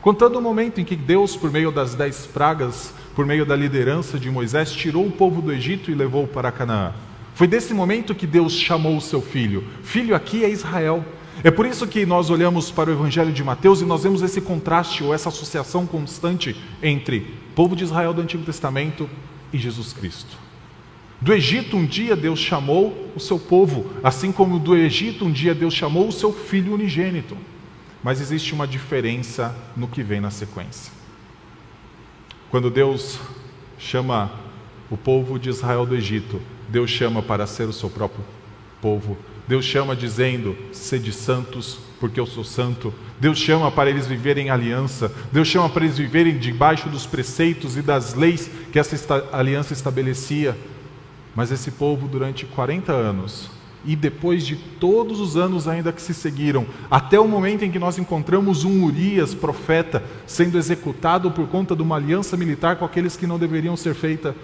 contando 0.00 0.38
o 0.38 0.42
momento 0.42 0.80
em 0.80 0.84
que 0.84 0.96
Deus, 0.96 1.36
por 1.36 1.50
meio 1.50 1.70
das 1.70 1.94
dez 1.94 2.26
pragas, 2.26 2.94
por 3.14 3.26
meio 3.26 3.44
da 3.44 3.54
liderança 3.54 4.18
de 4.18 4.30
Moisés, 4.30 4.72
tirou 4.72 5.06
o 5.06 5.12
povo 5.12 5.42
do 5.42 5.52
Egito 5.52 5.90
e 5.90 5.94
levou 5.94 6.26
para 6.26 6.50
Canaã. 6.50 6.92
Foi 7.40 7.48
desse 7.48 7.72
momento 7.72 8.14
que 8.14 8.26
Deus 8.26 8.52
chamou 8.52 8.98
o 8.98 9.00
seu 9.00 9.22
filho. 9.22 9.64
Filho 9.82 10.14
aqui 10.14 10.44
é 10.44 10.50
Israel. 10.50 11.02
É 11.42 11.50
por 11.50 11.64
isso 11.64 11.86
que 11.86 12.04
nós 12.04 12.28
olhamos 12.28 12.70
para 12.70 12.90
o 12.90 12.92
Evangelho 12.92 13.32
de 13.32 13.42
Mateus 13.42 13.80
e 13.80 13.86
nós 13.86 14.02
vemos 14.02 14.20
esse 14.20 14.42
contraste 14.42 15.02
ou 15.02 15.14
essa 15.14 15.30
associação 15.30 15.86
constante 15.86 16.54
entre 16.82 17.32
povo 17.54 17.74
de 17.74 17.82
Israel 17.82 18.12
do 18.12 18.20
Antigo 18.20 18.44
Testamento 18.44 19.08
e 19.54 19.56
Jesus 19.56 19.94
Cristo. 19.94 20.36
Do 21.18 21.32
Egito, 21.32 21.78
um 21.78 21.86
dia 21.86 22.14
Deus 22.14 22.38
chamou 22.38 23.10
o 23.16 23.18
seu 23.18 23.38
povo, 23.38 23.90
assim 24.04 24.30
como 24.32 24.58
do 24.58 24.76
Egito, 24.76 25.24
um 25.24 25.32
dia 25.32 25.54
Deus 25.54 25.72
chamou 25.72 26.08
o 26.08 26.12
seu 26.12 26.34
filho 26.34 26.74
unigênito. 26.74 27.38
Mas 28.02 28.20
existe 28.20 28.52
uma 28.52 28.68
diferença 28.68 29.56
no 29.74 29.88
que 29.88 30.02
vem 30.02 30.20
na 30.20 30.30
sequência. 30.30 30.92
Quando 32.50 32.68
Deus 32.68 33.18
chama 33.78 34.30
o 34.90 34.96
povo 34.98 35.38
de 35.38 35.48
Israel 35.48 35.86
do 35.86 35.96
Egito, 35.96 36.38
Deus 36.70 36.88
chama 36.90 37.20
para 37.20 37.46
ser 37.46 37.68
o 37.68 37.72
seu 37.72 37.90
próprio 37.90 38.24
povo. 38.80 39.18
Deus 39.46 39.64
chama 39.64 39.96
dizendo: 39.96 40.56
sede 40.72 41.12
santos, 41.12 41.78
porque 41.98 42.20
eu 42.20 42.26
sou 42.26 42.44
santo. 42.44 42.94
Deus 43.18 43.38
chama 43.38 43.70
para 43.70 43.90
eles 43.90 44.06
viverem 44.06 44.46
em 44.46 44.50
aliança. 44.50 45.12
Deus 45.32 45.48
chama 45.48 45.68
para 45.68 45.84
eles 45.84 45.98
viverem 45.98 46.38
debaixo 46.38 46.88
dos 46.88 47.06
preceitos 47.06 47.76
e 47.76 47.82
das 47.82 48.14
leis 48.14 48.48
que 48.72 48.78
essa 48.78 49.28
aliança 49.32 49.72
estabelecia. 49.72 50.56
Mas 51.34 51.50
esse 51.50 51.72
povo, 51.72 52.06
durante 52.06 52.46
40 52.46 52.92
anos, 52.92 53.50
e 53.84 53.96
depois 53.96 54.46
de 54.46 54.56
todos 54.56 55.20
os 55.20 55.36
anos 55.36 55.66
ainda 55.66 55.92
que 55.92 56.02
se 56.02 56.14
seguiram, 56.14 56.66
até 56.90 57.18
o 57.18 57.26
momento 57.26 57.64
em 57.64 57.70
que 57.70 57.78
nós 57.78 57.98
encontramos 57.98 58.64
um 58.64 58.84
Urias, 58.84 59.34
profeta, 59.34 60.02
sendo 60.26 60.58
executado 60.58 61.30
por 61.30 61.48
conta 61.48 61.74
de 61.74 61.82
uma 61.82 61.96
aliança 61.96 62.36
militar 62.36 62.76
com 62.76 62.84
aqueles 62.84 63.16
que 63.16 63.26
não 63.26 63.38
deveriam 63.38 63.76
ser 63.76 63.94
feita 63.94 64.34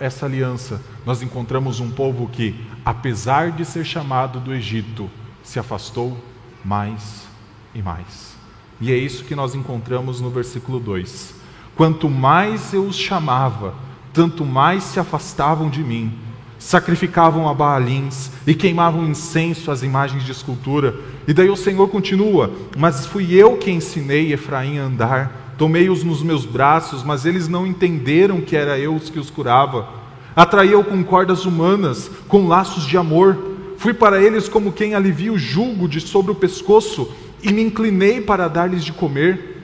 essa 0.00 0.26
aliança, 0.26 0.82
nós 1.06 1.22
encontramos 1.22 1.80
um 1.80 1.90
povo 1.90 2.28
que, 2.28 2.54
apesar 2.84 3.52
de 3.52 3.64
ser 3.64 3.84
chamado 3.84 4.40
do 4.40 4.54
Egito, 4.54 5.10
se 5.42 5.58
afastou 5.58 6.16
mais 6.64 7.26
e 7.74 7.82
mais. 7.82 8.36
E 8.80 8.92
é 8.92 8.96
isso 8.96 9.24
que 9.24 9.34
nós 9.34 9.54
encontramos 9.54 10.20
no 10.20 10.30
versículo 10.30 10.78
2. 10.78 11.34
Quanto 11.76 12.08
mais 12.08 12.72
eu 12.72 12.84
os 12.84 12.96
chamava, 12.96 13.74
tanto 14.12 14.44
mais 14.44 14.82
se 14.84 14.98
afastavam 14.98 15.68
de 15.68 15.82
mim 15.82 16.28
sacrificavam 16.58 17.48
a 17.48 17.54
Baalins 17.54 18.30
e 18.46 18.54
queimavam 18.54 19.06
incenso 19.06 19.70
às 19.70 19.82
imagens 19.82 20.24
de 20.24 20.32
escultura. 20.32 20.94
E 21.26 21.32
daí 21.32 21.48
o 21.48 21.56
Senhor 21.56 21.88
continua: 21.88 22.50
Mas 22.76 23.06
fui 23.06 23.34
eu 23.34 23.56
que 23.56 23.70
ensinei 23.70 24.32
Efraim 24.32 24.78
a 24.78 24.82
andar, 24.82 25.47
tomei-os 25.58 26.04
nos 26.04 26.22
meus 26.22 26.46
braços, 26.46 27.02
mas 27.02 27.26
eles 27.26 27.48
não 27.48 27.66
entenderam 27.66 28.40
que 28.40 28.56
era 28.56 28.78
eu 28.78 28.94
os 28.94 29.10
que 29.10 29.18
os 29.18 29.28
curava. 29.28 29.88
Atraí-o 30.34 30.84
com 30.84 31.02
cordas 31.02 31.44
humanas, 31.44 32.08
com 32.28 32.46
laços 32.46 32.84
de 32.84 32.96
amor. 32.96 33.36
Fui 33.76 33.92
para 33.92 34.22
eles 34.22 34.48
como 34.48 34.72
quem 34.72 34.94
alivia 34.94 35.32
o 35.32 35.38
jugo 35.38 35.88
de 35.88 36.00
sobre 36.00 36.30
o 36.30 36.36
pescoço 36.36 37.12
e 37.42 37.52
me 37.52 37.60
inclinei 37.60 38.20
para 38.20 38.46
dar-lhes 38.46 38.84
de 38.84 38.92
comer. 38.92 39.56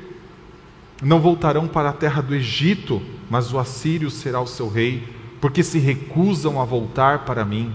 Não 1.00 1.20
voltarão 1.20 1.68
para 1.68 1.90
a 1.90 1.92
terra 1.92 2.20
do 2.20 2.34
Egito, 2.34 3.00
mas 3.30 3.52
o 3.52 3.58
assírio 3.58 4.10
será 4.10 4.40
o 4.40 4.46
seu 4.46 4.68
rei 4.68 5.14
porque 5.40 5.62
se 5.62 5.78
recusam 5.78 6.58
a 6.58 6.64
voltar 6.64 7.26
para 7.26 7.44
mim. 7.44 7.70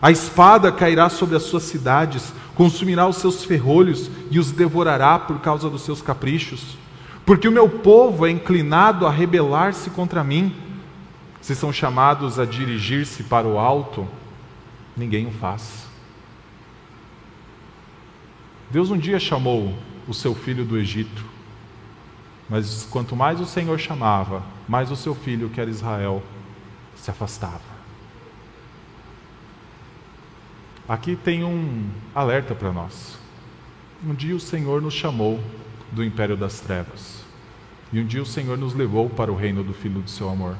A 0.00 0.10
espada 0.10 0.70
cairá 0.70 1.08
sobre 1.08 1.34
as 1.34 1.44
suas 1.44 1.62
cidades, 1.62 2.34
consumirá 2.54 3.08
os 3.08 3.16
seus 3.16 3.42
ferrolhos 3.42 4.10
e 4.30 4.38
os 4.38 4.52
devorará 4.52 5.18
por 5.18 5.40
causa 5.40 5.70
dos 5.70 5.80
seus 5.80 6.02
caprichos. 6.02 6.76
Porque 7.24 7.48
o 7.48 7.52
meu 7.52 7.68
povo 7.68 8.26
é 8.26 8.30
inclinado 8.30 9.06
a 9.06 9.10
rebelar-se 9.10 9.90
contra 9.90 10.22
mim. 10.22 10.54
Se 11.40 11.54
são 11.54 11.72
chamados 11.72 12.38
a 12.38 12.44
dirigir-se 12.44 13.24
para 13.24 13.46
o 13.46 13.58
alto, 13.58 14.06
ninguém 14.96 15.26
o 15.26 15.30
faz. 15.30 15.86
Deus 18.70 18.90
um 18.90 18.98
dia 18.98 19.18
chamou 19.18 19.74
o 20.08 20.12
seu 20.12 20.34
filho 20.34 20.64
do 20.64 20.76
Egito, 20.76 21.24
mas 22.48 22.86
quanto 22.90 23.14
mais 23.14 23.40
o 23.40 23.46
Senhor 23.46 23.78
chamava, 23.78 24.42
mais 24.68 24.90
o 24.90 24.96
seu 24.96 25.14
filho, 25.14 25.48
que 25.48 25.60
era 25.60 25.70
Israel, 25.70 26.22
se 26.96 27.10
afastava. 27.10 27.74
Aqui 30.88 31.16
tem 31.16 31.44
um 31.44 31.88
alerta 32.14 32.54
para 32.54 32.72
nós. 32.72 33.18
Um 34.06 34.14
dia 34.14 34.36
o 34.36 34.40
Senhor 34.40 34.82
nos 34.82 34.92
chamou 34.92 35.40
do 35.94 36.04
império 36.04 36.36
das 36.36 36.60
trevas. 36.60 37.24
E 37.92 38.00
um 38.00 38.06
dia 38.06 38.22
o 38.22 38.26
Senhor 38.26 38.58
nos 38.58 38.74
levou 38.74 39.08
para 39.08 39.32
o 39.32 39.36
reino 39.36 39.62
do 39.62 39.72
Filho 39.72 40.00
do 40.00 40.10
seu 40.10 40.28
amor. 40.28 40.56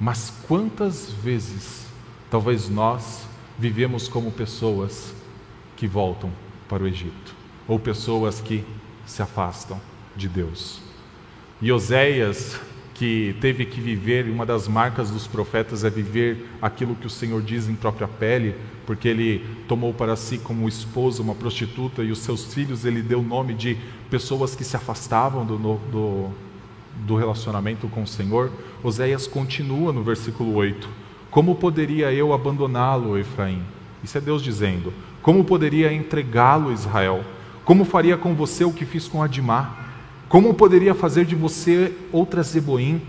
Mas 0.00 0.32
quantas 0.48 1.10
vezes, 1.10 1.86
talvez 2.30 2.68
nós, 2.68 3.24
vivemos 3.58 4.08
como 4.08 4.32
pessoas 4.32 5.14
que 5.76 5.86
voltam 5.86 6.30
para 6.68 6.82
o 6.82 6.88
Egito, 6.88 7.34
ou 7.68 7.78
pessoas 7.78 8.40
que 8.40 8.64
se 9.06 9.22
afastam 9.22 9.80
de 10.16 10.28
Deus. 10.28 10.80
E 11.60 11.70
Oséias 11.70 12.58
que 12.94 13.34
teve 13.40 13.64
que 13.64 13.80
viver, 13.80 14.26
e 14.26 14.30
uma 14.30 14.44
das 14.44 14.68
marcas 14.68 15.10
dos 15.10 15.26
profetas 15.26 15.84
é 15.84 15.90
viver 15.90 16.46
aquilo 16.60 16.94
que 16.94 17.06
o 17.06 17.10
Senhor 17.10 17.40
diz 17.42 17.68
em 17.68 17.74
própria 17.74 18.06
pele, 18.06 18.54
porque 18.86 19.08
ele 19.08 19.44
tomou 19.66 19.94
para 19.94 20.16
si 20.16 20.38
como 20.38 20.68
esposa 20.68 21.22
uma 21.22 21.34
prostituta 21.34 22.02
e 22.02 22.10
os 22.10 22.18
seus 22.18 22.52
filhos 22.52 22.84
ele 22.84 23.02
deu 23.02 23.20
o 23.20 23.24
nome 23.24 23.54
de 23.54 23.78
pessoas 24.10 24.54
que 24.54 24.64
se 24.64 24.76
afastavam 24.76 25.46
do, 25.46 25.56
do, 25.56 26.30
do 27.06 27.16
relacionamento 27.16 27.88
com 27.88 28.02
o 28.02 28.06
Senhor. 28.06 28.50
Oséias 28.82 29.26
continua 29.26 29.92
no 29.92 30.02
versículo 30.02 30.54
8: 30.54 30.88
Como 31.30 31.54
poderia 31.54 32.12
eu 32.12 32.32
abandoná-lo, 32.32 33.16
Efraim? 33.16 33.62
Isso 34.02 34.18
é 34.18 34.20
Deus 34.20 34.42
dizendo: 34.42 34.92
Como 35.22 35.44
poderia 35.44 35.92
entregá-lo, 35.92 36.72
Israel? 36.72 37.24
Como 37.64 37.84
faria 37.84 38.16
com 38.16 38.34
você 38.34 38.64
o 38.64 38.72
que 38.72 38.84
fiz 38.84 39.06
com 39.06 39.22
Adimá? 39.22 39.81
Como 40.32 40.54
poderia 40.54 40.94
fazer 40.94 41.26
de 41.26 41.34
você 41.34 41.92
outra 42.10 42.42
Zeboim? 42.42 43.02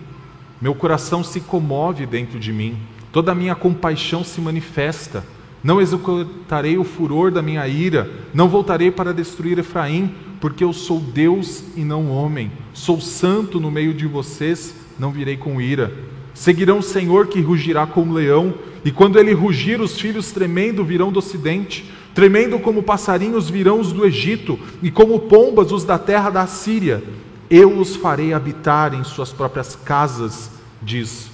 Meu 0.61 0.75
coração 0.75 1.23
se 1.23 1.39
comove 1.39 2.05
dentro 2.05 2.37
de 2.37 2.51
mim, 2.51 2.75
toda 3.13 3.31
a 3.31 3.35
minha 3.35 3.55
compaixão 3.55 4.25
se 4.25 4.41
manifesta. 4.41 5.23
Não 5.63 5.79
executarei 5.79 6.77
o 6.77 6.83
furor 6.83 7.31
da 7.31 7.41
minha 7.41 7.65
ira, 7.65 8.11
não 8.33 8.49
voltarei 8.49 8.91
para 8.91 9.13
destruir 9.13 9.57
Efraim, 9.57 10.13
porque 10.41 10.65
eu 10.65 10.73
sou 10.73 10.99
Deus 10.99 11.63
e 11.77 11.85
não 11.85 12.11
homem. 12.11 12.51
Sou 12.73 12.99
santo 12.99 13.57
no 13.57 13.71
meio 13.71 13.93
de 13.93 14.05
vocês, 14.05 14.75
não 14.99 15.09
virei 15.09 15.37
com 15.37 15.61
ira. 15.61 15.93
Seguirão 16.33 16.79
o 16.79 16.83
Senhor 16.83 17.27
que 17.27 17.39
rugirá 17.39 17.87
como 17.87 18.13
leão, 18.13 18.53
e 18.83 18.91
quando 18.91 19.17
ele 19.17 19.31
rugir, 19.31 19.79
os 19.79 19.97
filhos 19.97 20.33
tremendo 20.33 20.83
virão 20.83 21.09
do 21.09 21.19
ocidente. 21.19 21.89
Tremendo 22.13 22.59
como 22.59 22.83
passarinhos 22.83 23.49
virão 23.49 23.79
os 23.79 23.91
do 23.91 24.05
Egito, 24.05 24.59
e 24.81 24.91
como 24.91 25.21
pombas 25.21 25.71
os 25.71 25.83
da 25.83 25.97
terra 25.97 26.29
da 26.29 26.45
Síria. 26.45 27.03
Eu 27.49 27.77
os 27.79 27.95
farei 27.95 28.33
habitar 28.33 28.93
em 28.93 29.03
suas 29.03 29.31
próprias 29.31 29.75
casas, 29.75 30.51
diz 30.81 31.31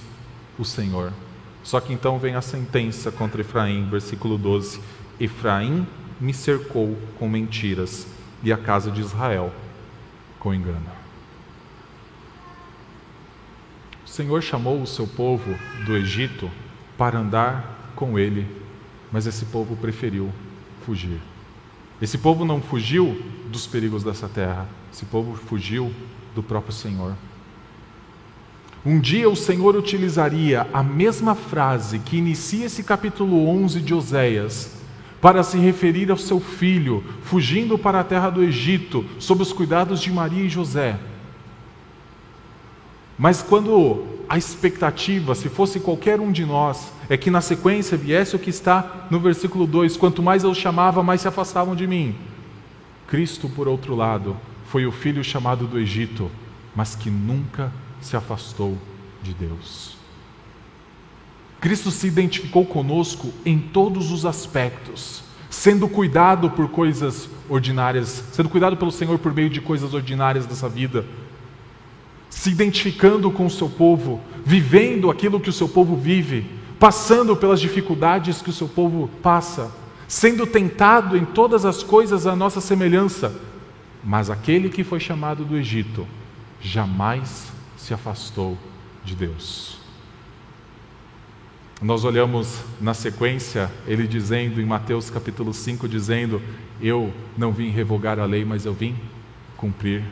o 0.57 0.63
Senhor. 0.63 1.11
Só 1.63 1.79
que 1.79 1.93
então 1.93 2.17
vem 2.17 2.35
a 2.35 2.41
sentença 2.41 3.11
contra 3.11 3.41
Efraim, 3.41 3.87
versículo 3.89 4.37
12: 4.37 4.79
Efraim 5.19 5.85
me 6.19 6.33
cercou 6.33 6.97
com 7.17 7.27
mentiras, 7.27 8.07
e 8.41 8.51
a 8.51 8.57
casa 8.57 8.89
de 8.89 9.01
Israel 9.01 9.53
com 10.39 10.53
engano. 10.53 10.99
O 14.05 14.09
Senhor 14.09 14.41
chamou 14.41 14.81
o 14.81 14.87
seu 14.87 15.05
povo 15.05 15.55
do 15.85 15.95
Egito 15.95 16.49
para 16.97 17.19
andar 17.19 17.91
com 17.95 18.17
ele, 18.17 18.47
mas 19.11 19.27
esse 19.27 19.45
povo 19.45 19.75
preferiu 19.75 20.31
fugir. 20.85 21.19
Esse 22.01 22.17
povo 22.17 22.45
não 22.45 22.61
fugiu 22.61 23.21
dos 23.51 23.67
perigos 23.67 24.03
dessa 24.03 24.27
terra, 24.27 24.67
esse 24.91 25.05
povo 25.05 25.35
fugiu 25.35 25.93
do 26.33 26.41
próprio 26.41 26.73
Senhor. 26.73 27.15
Um 28.85 28.99
dia 28.99 29.29
o 29.29 29.35
Senhor 29.35 29.75
utilizaria 29.75 30.65
a 30.71 30.81
mesma 30.81 31.35
frase 31.35 31.99
que 31.99 32.17
inicia 32.17 32.65
esse 32.65 32.81
capítulo 32.81 33.47
11 33.47 33.81
de 33.81 33.93
Oséias 33.93 34.77
para 35.19 35.43
se 35.43 35.57
referir 35.57 36.09
ao 36.09 36.17
seu 36.17 36.39
filho 36.39 37.03
fugindo 37.23 37.77
para 37.77 37.99
a 37.99 38.03
terra 38.05 38.29
do 38.29 38.41
Egito 38.41 39.05
sob 39.19 39.41
os 39.41 39.51
cuidados 39.51 39.99
de 39.99 40.09
Maria 40.11 40.45
e 40.45 40.49
José. 40.49 40.97
Mas 43.17 43.41
quando 43.41 44.08
a 44.29 44.37
expectativa, 44.37 45.33
se 45.33 45.49
fosse 45.49 45.79
qualquer 45.79 46.19
um 46.19 46.31
de 46.31 46.45
nós, 46.45 46.93
é 47.09 47.17
que 47.17 47.31
na 47.31 47.41
sequência 47.41 47.97
viesse 47.97 48.35
o 48.35 48.39
que 48.39 48.51
está 48.51 49.07
no 49.09 49.19
versículo 49.19 49.65
2: 49.65 49.97
quanto 49.97 50.21
mais 50.21 50.43
eu 50.43 50.53
chamava, 50.53 51.01
mais 51.01 51.21
se 51.21 51.27
afastavam 51.27 51.75
de 51.75 51.87
mim. 51.87 52.15
Cristo, 53.07 53.49
por 53.49 53.67
outro 53.67 53.95
lado, 53.95 54.37
foi 54.65 54.85
o 54.85 54.91
filho 54.91 55.23
chamado 55.23 55.65
do 55.65 55.79
Egito, 55.79 56.29
mas 56.75 56.95
que 56.95 57.09
nunca 57.09 57.73
se 57.99 58.15
afastou 58.15 58.77
de 59.23 59.33
Deus. 59.33 59.97
Cristo 61.59 61.89
se 61.89 62.05
identificou 62.05 62.65
conosco 62.65 63.33
em 63.43 63.57
todos 63.57 64.11
os 64.11 64.27
aspectos, 64.27 65.23
sendo 65.49 65.89
cuidado 65.89 66.51
por 66.51 66.69
coisas 66.69 67.27
ordinárias, 67.49 68.23
sendo 68.31 68.47
cuidado 68.47 68.77
pelo 68.77 68.91
Senhor 68.91 69.17
por 69.17 69.33
meio 69.33 69.49
de 69.49 69.59
coisas 69.59 69.93
ordinárias 69.93 70.45
dessa 70.45 70.69
vida, 70.69 71.03
se 72.29 72.49
identificando 72.49 73.31
com 73.31 73.45
o 73.45 73.49
seu 73.49 73.69
povo, 73.69 74.21
vivendo 74.45 75.09
aquilo 75.09 75.39
que 75.39 75.49
o 75.49 75.53
seu 75.53 75.67
povo 75.67 75.95
vive, 75.95 76.45
passando 76.79 77.35
pelas 77.35 77.59
dificuldades 77.59 78.41
que 78.41 78.49
o 78.49 78.53
seu 78.53 78.67
povo 78.67 79.09
passa, 79.21 79.71
sendo 80.07 80.47
tentado 80.47 81.17
em 81.17 81.25
todas 81.25 81.65
as 81.65 81.83
coisas 81.83 82.25
à 82.25 82.35
nossa 82.35 82.61
semelhança, 82.61 83.33
mas 84.03 84.29
aquele 84.29 84.69
que 84.69 84.83
foi 84.83 84.99
chamado 84.99 85.43
do 85.43 85.57
Egito 85.57 86.07
jamais 86.61 87.51
se 87.77 87.93
afastou 87.93 88.57
de 89.03 89.15
Deus. 89.15 89.77
Nós 91.81 92.03
olhamos 92.03 92.59
na 92.81 92.93
sequência 92.93 93.71
ele 93.87 94.05
dizendo 94.05 94.61
em 94.61 94.65
Mateus 94.65 95.09
capítulo 95.09 95.53
5 95.53 95.87
dizendo: 95.87 96.41
"Eu 96.81 97.13
não 97.37 97.53
vim 97.53 97.69
revogar 97.69 98.19
a 98.19 98.25
lei, 98.25 98.43
mas 98.43 98.65
eu 98.65 98.73
vim 98.73 98.95
cumprir". 99.55 100.03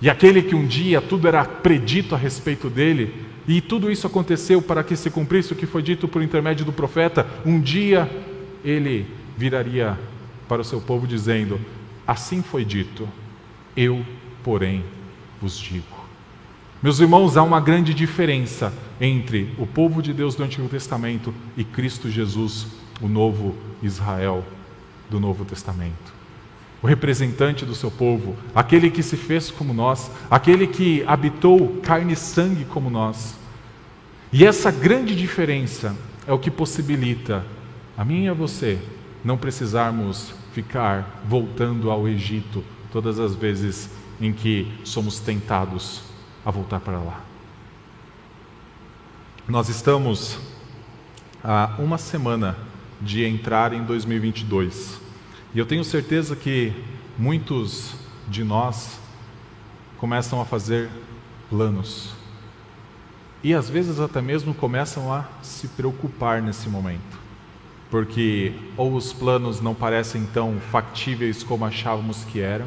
E 0.00 0.08
aquele 0.08 0.42
que 0.42 0.54
um 0.54 0.66
dia 0.66 1.00
tudo 1.00 1.28
era 1.28 1.44
predito 1.44 2.14
a 2.14 2.18
respeito 2.18 2.70
dele, 2.70 3.26
e 3.46 3.60
tudo 3.60 3.90
isso 3.90 4.06
aconteceu 4.06 4.62
para 4.62 4.82
que 4.82 4.96
se 4.96 5.10
cumprisse 5.10 5.52
o 5.52 5.56
que 5.56 5.66
foi 5.66 5.82
dito 5.82 6.08
por 6.08 6.22
intermédio 6.22 6.64
do 6.64 6.72
profeta, 6.72 7.26
um 7.44 7.60
dia 7.60 8.08
ele 8.64 9.06
viraria 9.36 9.98
para 10.48 10.62
o 10.62 10.64
seu 10.64 10.80
povo 10.80 11.06
dizendo: 11.06 11.60
Assim 12.06 12.42
foi 12.42 12.64
dito, 12.64 13.08
eu, 13.76 14.04
porém, 14.42 14.84
vos 15.40 15.58
digo. 15.58 16.00
Meus 16.82 16.98
irmãos, 16.98 17.36
há 17.36 17.42
uma 17.42 17.60
grande 17.60 17.92
diferença 17.92 18.72
entre 19.00 19.54
o 19.58 19.66
povo 19.66 20.00
de 20.00 20.14
Deus 20.14 20.34
do 20.34 20.42
Antigo 20.42 20.68
Testamento 20.68 21.34
e 21.56 21.62
Cristo 21.62 22.10
Jesus, 22.10 22.66
o 23.02 23.08
novo 23.08 23.54
Israel 23.82 24.44
do 25.10 25.20
Novo 25.20 25.44
Testamento. 25.44 26.19
O 26.82 26.86
representante 26.86 27.64
do 27.64 27.74
seu 27.74 27.90
povo, 27.90 28.36
aquele 28.54 28.90
que 28.90 29.02
se 29.02 29.16
fez 29.16 29.50
como 29.50 29.74
nós, 29.74 30.10
aquele 30.30 30.66
que 30.66 31.04
habitou 31.06 31.80
carne 31.82 32.14
e 32.14 32.16
sangue 32.16 32.64
como 32.64 32.88
nós. 32.88 33.36
E 34.32 34.46
essa 34.46 34.70
grande 34.70 35.14
diferença 35.14 35.94
é 36.26 36.32
o 36.32 36.38
que 36.38 36.50
possibilita 36.50 37.44
a 37.96 38.04
mim 38.04 38.24
e 38.24 38.28
a 38.28 38.32
você 38.32 38.78
não 39.24 39.36
precisarmos 39.36 40.32
ficar 40.54 41.22
voltando 41.26 41.90
ao 41.90 42.08
Egito 42.08 42.64
todas 42.90 43.18
as 43.20 43.34
vezes 43.34 43.90
em 44.20 44.32
que 44.32 44.72
somos 44.84 45.18
tentados 45.20 46.02
a 46.44 46.50
voltar 46.50 46.80
para 46.80 46.98
lá. 46.98 47.20
Nós 49.46 49.68
estamos 49.68 50.38
há 51.42 51.74
uma 51.78 51.98
semana 51.98 52.56
de 53.00 53.24
entrar 53.24 53.72
em 53.72 53.82
2022 53.82 55.00
e 55.54 55.58
eu 55.58 55.66
tenho 55.66 55.84
certeza 55.84 56.36
que 56.36 56.72
muitos 57.18 57.94
de 58.28 58.44
nós 58.44 58.98
começam 59.98 60.40
a 60.40 60.44
fazer 60.44 60.88
planos 61.48 62.20
e 63.42 63.54
às 63.54 63.70
vezes 63.70 63.98
até 63.98 64.20
mesmo 64.20 64.52
começam 64.52 65.12
a 65.12 65.24
se 65.42 65.66
preocupar 65.68 66.42
nesse 66.42 66.68
momento, 66.68 67.18
porque 67.90 68.52
ou 68.76 68.94
os 68.94 69.12
planos 69.12 69.60
não 69.60 69.74
parecem 69.74 70.26
tão 70.26 70.58
factíveis 70.70 71.42
como 71.42 71.64
achávamos 71.64 72.22
que 72.24 72.40
eram, 72.40 72.66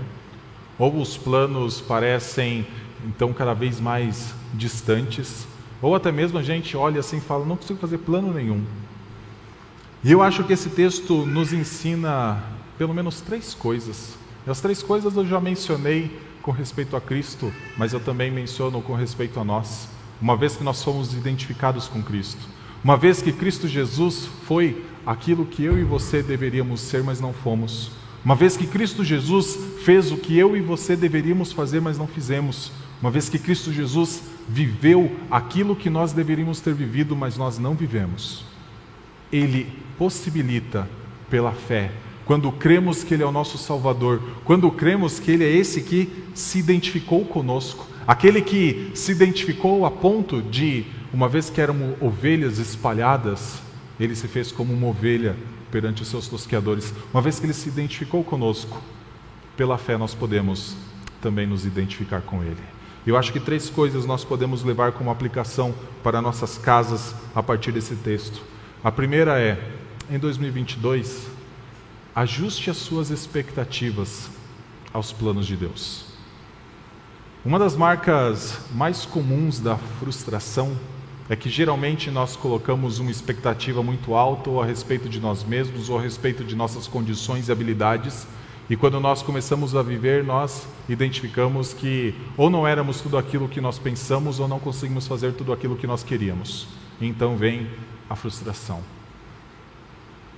ou 0.79 0.99
os 0.99 1.15
planos 1.15 1.79
parecem 1.79 2.65
então 3.05 3.31
cada 3.33 3.53
vez 3.53 3.79
mais 3.79 4.33
distantes, 4.53 5.47
ou 5.79 5.93
até 5.93 6.11
mesmo 6.11 6.39
a 6.39 6.43
gente 6.43 6.75
olha 6.75 7.01
assim 7.01 7.17
e 7.17 7.21
fala: 7.21 7.45
não 7.45 7.55
consigo 7.55 7.79
fazer 7.79 7.99
plano 7.99 8.33
nenhum. 8.33 8.63
E 10.03 10.11
eu 10.11 10.23
acho 10.23 10.43
que 10.43 10.53
esse 10.53 10.69
texto 10.69 11.25
nos 11.25 11.53
ensina 11.53 12.43
pelo 12.77 12.93
menos 12.93 13.21
três 13.21 13.53
coisas. 13.53 14.15
E 14.45 14.49
as 14.49 14.59
três 14.59 14.83
coisas 14.83 15.15
eu 15.15 15.25
já 15.25 15.39
mencionei 15.39 16.11
com 16.41 16.51
respeito 16.51 16.95
a 16.95 17.01
Cristo, 17.01 17.53
mas 17.77 17.93
eu 17.93 17.99
também 17.99 18.29
menciono 18.29 18.81
com 18.81 18.93
respeito 18.93 19.39
a 19.39 19.43
nós, 19.43 19.87
uma 20.21 20.35
vez 20.35 20.55
que 20.55 20.63
nós 20.63 20.83
fomos 20.83 21.13
identificados 21.13 21.87
com 21.87 22.03
Cristo, 22.03 22.41
uma 22.83 22.97
vez 22.97 23.21
que 23.21 23.31
Cristo 23.31 23.67
Jesus 23.67 24.27
foi 24.45 24.83
aquilo 25.05 25.45
que 25.45 25.63
eu 25.63 25.79
e 25.79 25.83
você 25.83 26.21
deveríamos 26.21 26.81
ser, 26.81 27.01
mas 27.01 27.21
não 27.21 27.31
fomos. 27.31 27.91
Uma 28.25 28.35
vez 28.35 28.57
que 28.57 28.67
Cristo 28.67 29.03
Jesus 29.03 29.57
fez 29.83 30.11
o 30.11 30.17
que 30.17 30.37
eu 30.37 30.55
e 30.55 30.61
você 30.61 30.95
deveríamos 30.95 31.51
fazer, 31.53 31.79
mas 31.81 31.97
não 31.97 32.07
fizemos. 32.07 32.71
Uma 33.01 33.11
vez 33.11 33.29
que 33.29 33.39
Cristo 33.39 33.71
Jesus 33.71 34.21
viveu 34.47 35.13
aquilo 35.31 35.75
que 35.75 35.89
nós 35.89 36.13
deveríamos 36.13 36.59
ter 36.59 36.73
vivido, 36.73 37.15
mas 37.15 37.37
nós 37.37 37.57
não 37.57 37.73
vivemos. 37.73 38.45
Ele 39.31 39.67
possibilita, 39.97 40.87
pela 41.29 41.51
fé, 41.51 41.91
quando 42.25 42.51
cremos 42.51 43.03
que 43.03 43.13
Ele 43.13 43.23
é 43.23 43.25
o 43.25 43.31
nosso 43.31 43.57
Salvador, 43.57 44.21
quando 44.45 44.69
cremos 44.71 45.19
que 45.19 45.31
Ele 45.31 45.43
é 45.43 45.51
esse 45.51 45.81
que 45.81 46.09
se 46.33 46.59
identificou 46.59 47.25
conosco, 47.25 47.87
aquele 48.07 48.41
que 48.41 48.91
se 48.93 49.11
identificou 49.11 49.85
a 49.85 49.91
ponto 49.91 50.41
de, 50.41 50.85
uma 51.13 51.27
vez 51.27 51.49
que 51.49 51.59
éramos 51.59 52.01
ovelhas 52.01 52.59
espalhadas, 52.59 53.61
Ele 53.99 54.15
se 54.15 54.27
fez 54.27 54.51
como 54.51 54.73
uma 54.73 54.87
ovelha 54.87 55.35
perante 55.71 56.01
os 56.01 56.07
seus 56.07 56.27
tosqueadores. 56.27 56.93
Uma 57.13 57.21
vez 57.21 57.39
que 57.39 57.45
Ele 57.45 57.53
se 57.53 57.67
identificou 57.67 58.23
conosco, 58.23 58.81
pela 59.57 59.77
fé 59.77 59.97
nós 59.97 60.13
podemos 60.13 60.75
também 61.21 61.47
nos 61.47 61.65
identificar 61.65 62.21
com 62.21 62.43
Ele. 62.43 62.73
Eu 63.05 63.17
acho 63.17 63.33
que 63.33 63.39
três 63.39 63.69
coisas 63.69 64.05
nós 64.05 64.23
podemos 64.23 64.63
levar 64.63 64.93
como 64.93 65.09
aplicação 65.09 65.75
para 66.01 66.21
nossas 66.21 66.57
casas 66.57 67.13
a 67.35 67.43
partir 67.43 67.73
desse 67.73 67.95
texto. 67.97 68.41
A 68.81 68.91
primeira 68.91 69.39
é, 69.41 69.59
em 70.09 70.17
2022, 70.17 71.27
ajuste 72.15 72.69
as 72.69 72.77
suas 72.77 73.09
expectativas 73.09 74.29
aos 74.93 75.11
planos 75.11 75.47
de 75.47 75.55
Deus. 75.55 76.05
Uma 77.43 77.59
das 77.59 77.75
marcas 77.75 78.59
mais 78.73 79.05
comuns 79.05 79.59
da 79.59 79.77
frustração 79.77 80.77
é 81.29 81.35
que 81.35 81.49
geralmente 81.49 82.11
nós 82.11 82.35
colocamos 82.35 82.99
uma 82.99 83.11
expectativa 83.11 83.81
muito 83.81 84.13
alta 84.13 84.49
ou 84.49 84.61
a 84.61 84.65
respeito 84.65 85.09
de 85.09 85.19
nós 85.19 85.43
mesmos 85.43 85.89
ou 85.89 85.97
a 85.97 86.01
respeito 86.01 86.43
de 86.43 86.55
nossas 86.55 86.87
condições 86.87 87.49
e 87.49 87.51
habilidades 87.51 88.27
e 88.69 88.77
quando 88.77 88.99
nós 88.99 89.21
começamos 89.21 89.75
a 89.75 89.83
viver, 89.83 90.23
nós 90.23 90.65
identificamos 90.87 91.73
que 91.73 92.15
ou 92.37 92.49
não 92.49 92.65
éramos 92.65 93.01
tudo 93.01 93.17
aquilo 93.17 93.49
que 93.49 93.59
nós 93.59 93.77
pensamos 93.77 94.39
ou 94.39 94.47
não 94.47 94.57
conseguimos 94.57 95.05
fazer 95.05 95.33
tudo 95.33 95.51
aquilo 95.51 95.75
que 95.75 95.85
nós 95.85 96.01
queríamos. 96.01 96.67
Então 97.01 97.35
vem 97.35 97.67
a 98.09 98.15
frustração. 98.15 98.81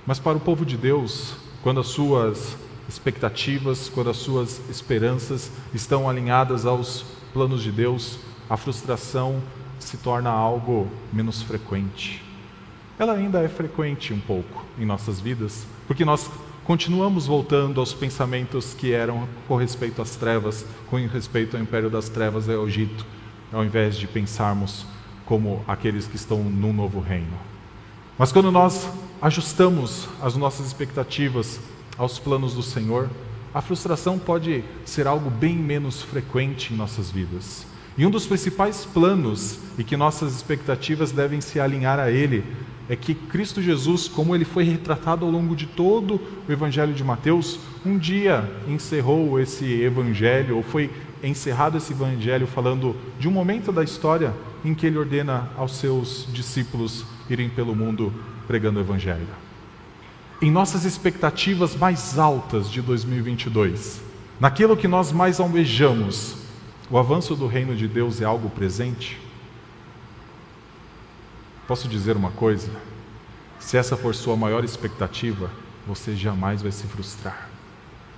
Mas 0.04 0.18
para 0.18 0.36
o 0.36 0.40
povo 0.40 0.66
de 0.66 0.76
Deus, 0.76 1.36
quando 1.66 1.80
as 1.80 1.88
suas 1.88 2.56
expectativas, 2.88 3.88
quando 3.88 4.08
as 4.08 4.18
suas 4.18 4.60
esperanças 4.70 5.50
estão 5.74 6.08
alinhadas 6.08 6.64
aos 6.64 7.04
planos 7.32 7.60
de 7.60 7.72
Deus, 7.72 8.20
a 8.48 8.56
frustração 8.56 9.42
se 9.80 9.96
torna 9.96 10.30
algo 10.30 10.86
menos 11.12 11.42
frequente. 11.42 12.22
Ela 12.96 13.14
ainda 13.14 13.40
é 13.40 13.48
frequente 13.48 14.14
um 14.14 14.20
pouco 14.20 14.64
em 14.78 14.86
nossas 14.86 15.18
vidas, 15.18 15.66
porque 15.88 16.04
nós 16.04 16.30
continuamos 16.62 17.26
voltando 17.26 17.80
aos 17.80 17.92
pensamentos 17.92 18.72
que 18.72 18.92
eram 18.92 19.28
com 19.48 19.56
respeito 19.56 20.00
às 20.00 20.14
trevas, 20.14 20.64
com 20.88 21.04
respeito 21.04 21.56
ao 21.56 21.62
império 21.64 21.90
das 21.90 22.08
trevas 22.08 22.46
e 22.46 22.52
ao 22.52 22.68
Egito, 22.68 23.04
ao 23.52 23.64
invés 23.64 23.96
de 23.96 24.06
pensarmos 24.06 24.86
como 25.24 25.64
aqueles 25.66 26.06
que 26.06 26.14
estão 26.14 26.44
num 26.44 26.72
novo 26.72 27.00
reino. 27.00 27.36
Mas 28.16 28.30
quando 28.30 28.52
nós 28.52 28.88
ajustamos 29.26 30.08
as 30.22 30.36
nossas 30.36 30.68
expectativas 30.68 31.58
aos 31.98 32.16
planos 32.16 32.54
do 32.54 32.62
Senhor, 32.62 33.10
a 33.52 33.60
frustração 33.60 34.20
pode 34.20 34.62
ser 34.84 35.08
algo 35.08 35.28
bem 35.28 35.56
menos 35.56 36.00
frequente 36.00 36.72
em 36.72 36.76
nossas 36.76 37.10
vidas. 37.10 37.66
E 37.98 38.06
um 38.06 38.10
dos 38.10 38.24
principais 38.24 38.84
planos 38.84 39.58
e 39.76 39.82
que 39.82 39.96
nossas 39.96 40.32
expectativas 40.32 41.10
devem 41.10 41.40
se 41.40 41.58
alinhar 41.58 41.98
a 41.98 42.08
Ele 42.08 42.44
é 42.88 42.94
que 42.94 43.16
Cristo 43.16 43.60
Jesus, 43.60 44.06
como 44.06 44.32
ele 44.32 44.44
foi 44.44 44.62
retratado 44.62 45.24
ao 45.24 45.30
longo 45.32 45.56
de 45.56 45.66
todo 45.66 46.20
o 46.48 46.52
Evangelho 46.52 46.94
de 46.94 47.02
Mateus, 47.02 47.58
um 47.84 47.98
dia 47.98 48.48
encerrou 48.68 49.40
esse 49.40 49.64
Evangelho, 49.82 50.56
ou 50.56 50.62
foi 50.62 50.88
encerrado 51.20 51.78
esse 51.78 51.92
Evangelho 51.92 52.46
falando 52.46 52.94
de 53.18 53.26
um 53.26 53.32
momento 53.32 53.72
da 53.72 53.82
história 53.82 54.32
em 54.64 54.72
que 54.72 54.86
ele 54.86 54.98
ordena 54.98 55.50
aos 55.56 55.74
seus 55.78 56.28
discípulos 56.32 57.04
irem 57.28 57.48
pelo 57.48 57.74
mundo 57.74 58.12
pregando 58.46 58.78
o 58.78 58.82
Evangelho. 58.82 59.26
Em 60.40 60.50
nossas 60.50 60.84
expectativas 60.84 61.74
mais 61.74 62.18
altas 62.18 62.70
de 62.70 62.82
2022, 62.82 64.00
naquilo 64.38 64.76
que 64.76 64.86
nós 64.86 65.10
mais 65.10 65.40
almejamos, 65.40 66.36
o 66.90 66.98
avanço 66.98 67.34
do 67.34 67.46
reino 67.46 67.74
de 67.74 67.88
Deus 67.88 68.20
é 68.20 68.24
algo 68.24 68.50
presente? 68.50 69.18
Posso 71.66 71.88
dizer 71.88 72.16
uma 72.16 72.30
coisa? 72.30 72.70
Se 73.58 73.76
essa 73.76 73.96
for 73.96 74.14
sua 74.14 74.36
maior 74.36 74.62
expectativa, 74.62 75.50
você 75.86 76.14
jamais 76.14 76.62
vai 76.62 76.70
se 76.70 76.86
frustrar, 76.86 77.48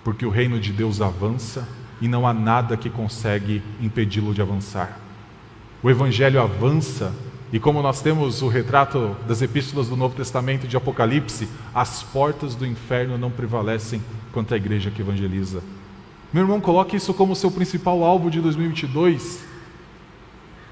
porque 0.05 0.27
o 0.27 0.31
reino 0.31 0.59
de 0.59 0.73
Deus 0.73 1.01
avança 1.01 1.67
e 2.01 2.09
não 2.09 2.27
há 2.27 2.35
nada 2.35 2.77
que 2.77 2.91
consegue 2.91 3.63
impedi-lo 3.81 4.35
de 4.35 4.43
avançar. 4.43 5.01
O 5.83 5.89
Evangelho 5.89 6.41
avança, 6.43 7.15
e 7.53 7.59
como 7.59 7.81
nós 7.81 8.03
temos 8.03 8.43
o 8.43 8.49
retrato 8.49 9.17
das 9.27 9.41
epístolas 9.41 9.89
do 9.89 9.97
Novo 9.97 10.15
Testamento 10.15 10.69
de 10.69 10.77
Apocalipse, 10.77 11.49
as 11.75 12.03
portas 12.03 12.55
do 12.55 12.67
inferno 12.67 13.17
não 13.17 13.31
prevalecem 13.31 14.03
contra 14.33 14.57
a 14.57 14.59
igreja 14.59 14.91
que 14.91 15.01
evangeliza. 15.01 15.63
Meu 16.31 16.43
irmão, 16.43 16.61
coloque 16.61 16.97
isso 16.97 17.15
como 17.15 17.35
seu 17.35 17.51
principal 17.51 18.05
alvo 18.05 18.31
de 18.31 18.41
2022 18.41 19.45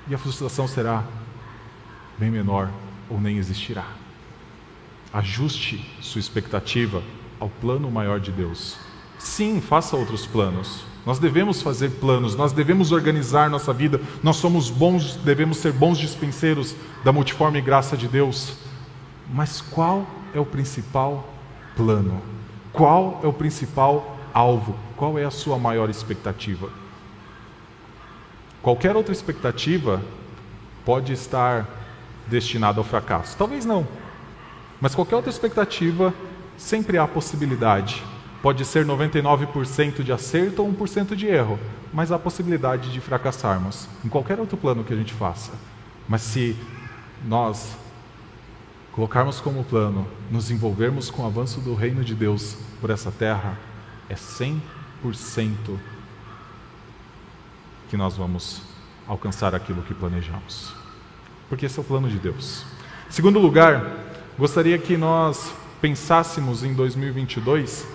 e 0.09 0.15
a 0.15 0.19
frustração 0.19 0.69
será 0.69 1.03
bem 2.19 2.31
menor 2.31 2.71
ou 3.09 3.19
nem 3.19 3.39
existirá. 3.39 3.87
Ajuste 5.13 5.83
sua 6.03 6.19
expectativa 6.19 7.03
ao 7.41 7.49
plano 7.49 7.91
maior 7.91 8.21
de 8.21 8.31
Deus. 8.31 8.77
Sim, 9.19 9.63
faça 9.63 9.97
outros 9.97 10.27
planos. 10.27 10.85
Nós 11.07 11.21
devemos 11.21 11.63
fazer 11.63 11.91
planos, 12.01 12.35
nós 12.35 12.53
devemos 12.53 12.91
organizar 12.91 13.49
nossa 13.49 13.73
vida. 13.73 14.01
Nós 14.25 14.37
somos 14.37 14.69
bons, 14.69 15.15
devemos 15.15 15.59
ser 15.59 15.73
bons 15.73 15.99
dispenseiros 15.99 16.75
da 17.05 17.13
multiforme 17.13 17.61
graça 17.61 17.97
de 17.97 18.09
Deus. 18.09 18.57
Mas 19.33 19.61
qual 19.61 20.05
é 20.35 20.41
o 20.41 20.45
principal 20.45 21.33
plano? 21.77 22.21
Qual 22.73 23.21
é 23.23 23.27
o 23.29 23.33
principal 23.33 24.19
alvo? 24.35 24.75
Qual 24.97 25.17
é 25.17 25.25
a 25.25 25.31
sua 25.31 25.57
maior 25.57 25.89
expectativa? 25.89 26.69
Qualquer 28.61 28.97
outra 28.97 29.13
expectativa 29.13 30.03
pode 30.85 31.13
estar 31.13 31.69
destinada 32.27 32.81
ao 32.81 32.85
fracasso. 32.85 33.37
Talvez 33.37 33.65
não. 33.65 33.87
Mas 34.81 34.93
qualquer 34.93 35.15
outra 35.15 35.31
expectativa 35.31 36.13
sempre 36.57 36.99
há 36.99 37.07
possibilidade. 37.07 38.03
Pode 38.43 38.65
ser 38.65 38.85
99% 38.87 40.03
de 40.03 40.13
acerto 40.13 40.63
ou 40.63 40.73
1% 40.73 41.15
de 41.15 41.27
erro, 41.27 41.59
mas 41.93 42.13
há 42.13 42.19
possibilidade 42.19 42.93
de 42.93 43.01
fracassarmos 43.01 43.89
em 44.05 44.09
qualquer 44.09 44.39
outro 44.39 44.57
plano 44.57 44.85
que 44.85 44.93
a 44.93 44.97
gente 44.97 45.13
faça. 45.13 45.53
Mas 46.09 46.23
se 46.23 46.57
nós 47.25 47.77
colocarmos 48.93 49.41
como 49.41 49.65
plano 49.65 50.07
nos 50.31 50.51
envolvermos 50.51 51.11
com 51.11 51.23
o 51.23 51.27
avanço 51.27 51.61
do 51.61 51.75
reino 51.75 52.05
de 52.05 52.15
Deus 52.15 52.57
por 52.81 52.91
essa 52.91 53.11
terra, 53.11 53.59
é 54.09 54.15
100% 54.15 54.61
que 57.89 57.97
nós 57.97 58.17
vamos 58.17 58.63
alcançar 59.07 59.55
aquilo 59.55 59.83
que 59.83 59.95
planejamos. 59.95 60.75
Porque 61.49 61.67
esse 61.67 61.79
é 61.79 61.83
o 61.83 61.85
plano 61.85 62.09
de 62.09 62.19
Deus. 62.19 62.65
Segundo 63.09 63.39
lugar, 63.39 63.93
gostaria 64.39 64.79
que 64.79 64.97
nós 64.97 65.53
pensássemos 65.81 66.65
em 66.65 66.75
2022 66.75 67.87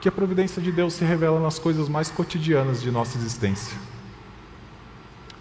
que 0.00 0.08
a 0.08 0.12
providência 0.12 0.60
de 0.60 0.70
Deus 0.70 0.94
se 0.94 1.04
revela 1.04 1.40
nas 1.40 1.58
coisas 1.58 1.88
mais 1.88 2.10
cotidianas 2.10 2.82
de 2.82 2.90
nossa 2.90 3.16
existência. 3.18 3.76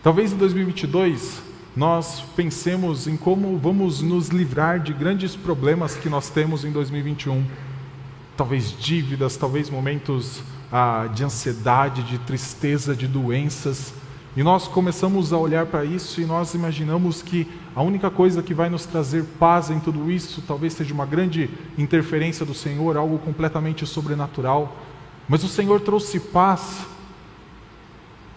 Talvez 0.01 0.31
em 0.31 0.37
2022 0.37 1.41
nós 1.75 2.21
pensemos 2.35 3.05
em 3.05 3.17
como 3.17 3.57
vamos 3.57 4.01
nos 4.01 4.29
livrar 4.29 4.79
de 4.79 4.93
grandes 4.93 5.35
problemas 5.35 5.95
que 5.95 6.07
nós 6.07 6.29
temos 6.29 6.63
em 6.63 6.71
2021. 6.71 7.43
Talvez 8.37 8.73
dívidas, 8.79 9.35
talvez 9.35 9.69
momentos 9.69 10.41
ah, 10.71 11.09
de 11.13 11.23
ansiedade, 11.23 12.03
de 12.03 12.17
tristeza, 12.19 12.95
de 12.95 13.07
doenças. 13.07 13.93
E 14.35 14.43
nós 14.43 14.67
começamos 14.67 15.31
a 15.31 15.37
olhar 15.37 15.65
para 15.65 15.85
isso 15.85 16.19
e 16.19 16.25
nós 16.25 16.53
imaginamos 16.53 17.21
que 17.21 17.47
a 17.73 17.81
única 17.81 18.09
coisa 18.09 18.43
que 18.43 18.53
vai 18.53 18.69
nos 18.69 18.85
trazer 18.85 19.23
paz 19.39 19.69
em 19.69 19.79
tudo 19.79 20.11
isso 20.11 20.43
talvez 20.45 20.73
seja 20.73 20.93
uma 20.93 21.05
grande 21.05 21.49
interferência 21.77 22.45
do 22.45 22.53
Senhor, 22.53 22.97
algo 22.97 23.17
completamente 23.17 23.85
sobrenatural. 23.85 24.75
Mas 25.29 25.41
o 25.45 25.47
Senhor 25.47 25.79
trouxe 25.79 26.19
paz 26.19 26.85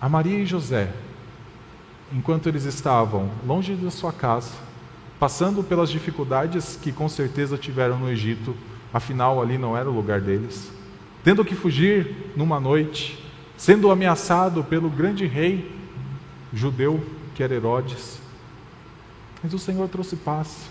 a 0.01 0.09
Maria 0.09 0.39
e 0.39 0.47
José, 0.47 0.93
enquanto 2.13 2.49
eles 2.49 2.63
estavam 2.63 3.29
longe 3.45 3.75
da 3.75 3.91
sua 3.91 4.13
casa, 4.13 4.53
passando 5.19 5.65
pelas 5.65 5.91
dificuldades 5.91 6.79
que 6.81 6.93
com 6.93 7.09
certeza 7.09 7.59
tiveram 7.59 7.99
no 7.99 8.09
Egito, 8.09 8.55
afinal 8.95 9.43
ali 9.43 9.59
não 9.59 9.77
era 9.77 9.91
o 9.91 9.93
lugar 9.93 10.21
deles, 10.21 10.71
tendo 11.25 11.45
que 11.45 11.57
fugir 11.57 12.33
numa 12.37 12.61
noite, 12.61 13.19
sendo 13.57 13.91
ameaçado 13.91 14.63
pelo 14.63 14.89
grande 14.89 15.27
rei 15.27 15.78
judeu 16.53 17.05
que 17.35 17.43
era 17.43 17.55
Herodes. 17.55 18.19
Mas 19.43 19.55
o 19.55 19.59
Senhor 19.59 19.89
trouxe 19.89 20.17
paz. 20.17 20.69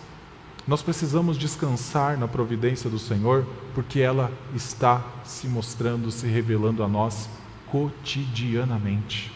Nós 0.68 0.82
precisamos 0.82 1.38
descansar 1.38 2.18
na 2.18 2.28
providência 2.28 2.90
do 2.90 3.00
Senhor, 3.00 3.46
porque 3.74 4.02
ela 4.02 4.30
está 4.54 5.02
se 5.24 5.48
mostrando, 5.48 6.12
se 6.12 6.28
revelando 6.28 6.84
a 6.84 6.88
nós 6.88 7.30
cotidianamente. 7.72 9.32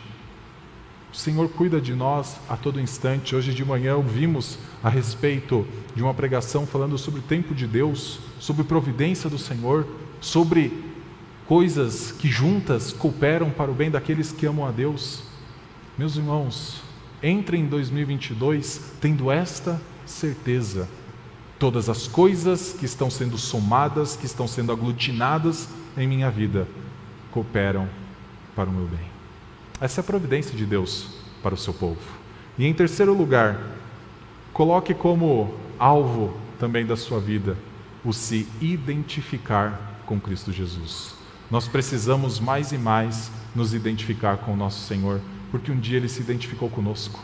O 1.13 1.15
Senhor 1.15 1.49
cuida 1.49 1.79
de 1.79 1.93
nós 1.93 2.37
a 2.49 2.55
todo 2.55 2.79
instante. 2.79 3.35
Hoje 3.35 3.53
de 3.53 3.63
manhã 3.63 3.95
ouvimos 3.95 4.57
a 4.83 4.89
respeito 4.89 5.65
de 5.95 6.01
uma 6.01 6.13
pregação 6.13 6.65
falando 6.65 6.97
sobre 6.97 7.19
o 7.19 7.23
tempo 7.23 7.53
de 7.53 7.67
Deus, 7.67 8.19
sobre 8.39 8.63
providência 8.63 9.29
do 9.29 9.37
Senhor, 9.37 9.85
sobre 10.21 10.83
coisas 11.45 12.13
que 12.13 12.29
juntas 12.29 12.93
cooperam 12.93 13.49
para 13.49 13.69
o 13.69 13.73
bem 13.73 13.91
daqueles 13.91 14.31
que 14.31 14.45
amam 14.45 14.65
a 14.65 14.71
Deus. 14.71 15.30
Meus 16.01 16.15
irmãos, 16.15 16.81
entre 17.21 17.57
em 17.57 17.67
2022 17.67 18.93
tendo 18.99 19.29
esta 19.29 19.79
certeza. 20.03 20.89
Todas 21.59 21.89
as 21.89 22.07
coisas 22.07 22.73
que 22.73 22.85
estão 22.85 23.07
sendo 23.11 23.37
somadas, 23.37 24.15
que 24.15 24.25
estão 24.25 24.47
sendo 24.47 24.71
aglutinadas 24.71 25.69
em 25.95 26.07
minha 26.07 26.31
vida, 26.31 26.67
cooperam 27.29 27.87
para 28.55 28.67
o 28.67 28.73
meu 28.73 28.87
bem. 28.87 29.07
Essa 29.79 29.99
é 29.99 30.01
a 30.01 30.03
providência 30.03 30.57
de 30.57 30.65
Deus 30.65 31.05
para 31.43 31.53
o 31.53 31.57
seu 31.57 31.71
povo. 31.71 32.01
E 32.57 32.65
em 32.65 32.73
terceiro 32.73 33.13
lugar, 33.13 33.61
coloque 34.53 34.95
como 34.95 35.53
alvo 35.77 36.35
também 36.59 36.83
da 36.83 36.97
sua 36.97 37.19
vida 37.19 37.55
o 38.03 38.11
se 38.11 38.47
identificar 38.59 40.01
com 40.07 40.19
Cristo 40.19 40.51
Jesus. 40.51 41.13
Nós 41.51 41.67
precisamos 41.67 42.39
mais 42.39 42.71
e 42.71 42.77
mais 42.79 43.31
nos 43.53 43.75
identificar 43.75 44.37
com 44.37 44.53
o 44.53 44.57
nosso 44.57 44.87
Senhor 44.87 45.21
porque 45.51 45.71
um 45.71 45.79
dia 45.79 45.97
ele 45.97 46.07
se 46.07 46.21
identificou 46.21 46.69
conosco. 46.69 47.19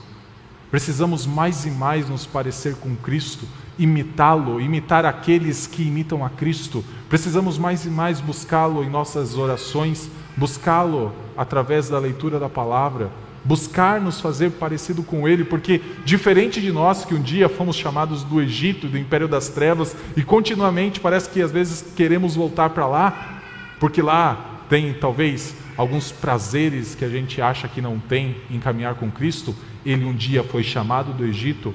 Precisamos 0.70 1.26
mais 1.26 1.66
e 1.66 1.72
mais 1.72 2.10
nos 2.10 2.26
parecer 2.26 2.76
com 2.76 2.94
Cristo, 2.98 3.48
imitá-lo, 3.80 4.60
imitar 4.60 5.06
aqueles 5.06 5.66
que 5.66 5.84
imitam 5.84 6.26
a 6.26 6.30
Cristo. 6.30 6.84
Precisamos 7.08 7.58
mais 7.58 7.86
e 7.86 7.90
mais 7.90 8.20
buscá-lo 8.20 8.84
em 8.84 8.90
nossas 8.90 9.38
orações, 9.38 10.10
buscá-lo 10.36 11.14
através 11.38 11.88
da 11.88 11.98
leitura 11.98 12.38
da 12.38 12.50
palavra, 12.50 13.10
buscar 13.46 14.02
nos 14.02 14.20
fazer 14.20 14.52
parecido 14.52 15.04
com 15.04 15.26
Ele, 15.26 15.46
porque 15.46 15.82
diferente 16.04 16.60
de 16.60 16.70
nós 16.70 17.06
que 17.06 17.16
um 17.16 17.22
dia 17.22 17.48
fomos 17.48 17.78
chamados 17.78 18.24
do 18.24 18.42
Egito, 18.42 18.90
do 18.90 18.98
Império 18.98 19.28
das 19.28 19.48
Trevas, 19.48 19.96
e 20.18 20.22
continuamente 20.22 21.00
parece 21.00 21.30
que 21.30 21.42
às 21.42 21.52
vezes 21.52 21.82
queremos 21.96 22.36
voltar 22.36 22.72
para 22.72 22.86
lá, 22.86 23.40
porque 23.80 24.02
lá 24.02 24.60
tem 24.70 24.94
talvez 24.94 25.56
alguns 25.78 26.12
prazeres 26.12 26.96
que 26.96 27.06
a 27.06 27.10
gente 27.10 27.42
acha 27.42 27.68
que 27.68 27.82
não 27.82 28.00
tem 28.00 28.38
em 28.50 28.60
caminhar 28.60 28.96
com 28.96 29.12
Cristo, 29.12 29.56
ele 29.86 30.04
um 30.04 30.14
dia 30.14 30.44
foi 30.44 30.64
chamado 30.64 31.14
do 31.14 31.24
Egito 31.24 31.74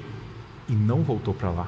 e 0.67 0.73
não 0.73 1.01
voltou 1.01 1.33
para 1.33 1.49
lá. 1.49 1.67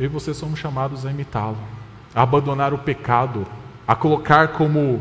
Eu 0.00 0.06
e 0.06 0.08
você 0.08 0.32
somos 0.32 0.58
chamados 0.58 1.04
a 1.04 1.10
imitá-lo, 1.10 1.58
a 2.14 2.22
abandonar 2.22 2.72
o 2.72 2.78
pecado, 2.78 3.46
a 3.86 3.94
colocar 3.94 4.48
como 4.48 5.00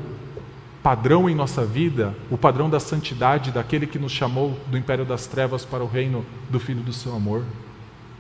padrão 0.84 1.30
em 1.30 1.36
nossa 1.36 1.66
vida 1.66 2.16
o 2.32 2.38
padrão 2.38 2.70
da 2.70 2.80
santidade 2.80 3.52
daquele 3.52 3.86
que 3.86 4.00
nos 4.00 4.12
chamou 4.12 4.58
do 4.68 4.78
império 4.78 5.06
das 5.06 5.28
trevas 5.28 5.66
para 5.66 5.84
o 5.84 5.88
reino 5.88 6.26
do 6.50 6.60
Filho 6.60 6.82
do 6.82 6.94
seu 6.94 7.16
amor. 7.16 7.44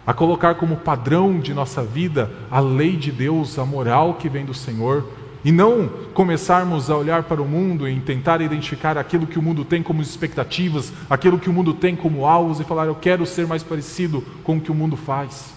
A 0.06 0.14
colocar 0.14 0.56
como 0.56 0.78
padrão 0.78 1.40
de 1.40 1.54
nossa 1.54 1.84
vida 1.84 2.32
a 2.50 2.60
lei 2.60 2.96
de 2.96 3.12
Deus, 3.12 3.58
a 3.60 3.66
moral 3.66 4.14
que 4.14 4.30
vem 4.30 4.46
do 4.46 4.54
Senhor, 4.54 5.06
e 5.48 5.52
não 5.54 5.88
começarmos 6.14 6.90
a 6.90 6.98
olhar 6.98 7.24
para 7.24 7.42
o 7.42 7.48
mundo 7.48 7.88
e 7.88 7.98
tentar 8.02 8.42
identificar 8.42 8.98
aquilo 8.98 9.26
que 9.26 9.40
o 9.40 9.42
mundo 9.42 9.64
tem 9.64 9.82
como 9.82 10.02
expectativas, 10.02 10.92
aquilo 11.10 11.40
que 11.40 11.50
o 11.50 11.54
mundo 11.54 11.74
tem 11.74 11.96
como 11.96 12.26
alvos 12.26 12.60
e 12.60 12.66
falar, 12.66 12.88
eu 12.88 12.96
quero 12.96 13.26
ser 13.26 13.48
mais 13.48 13.64
parecido 13.64 14.22
com 14.44 14.58
o 14.58 14.60
que 14.62 14.70
o 14.70 14.76
mundo 14.76 14.98
faz. 14.98 15.54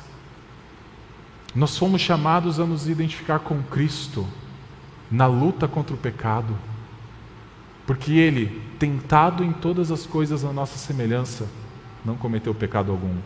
Nós 1.56 1.76
fomos 1.76 2.00
chamados 2.00 2.60
a 2.60 2.64
nos 2.64 2.88
identificar 2.88 3.40
com 3.40 3.60
Cristo 3.64 4.24
na 5.10 5.26
luta 5.26 5.66
contra 5.66 5.92
o 5.92 5.98
pecado. 5.98 6.56
Porque 7.84 8.12
ele, 8.12 8.62
tentado 8.78 9.42
em 9.42 9.50
todas 9.50 9.90
as 9.90 10.06
coisas 10.06 10.44
na 10.44 10.52
nossa 10.52 10.78
semelhança, 10.78 11.48
não 12.04 12.14
cometeu 12.14 12.54
pecado 12.54 12.92
algum. 12.92 13.16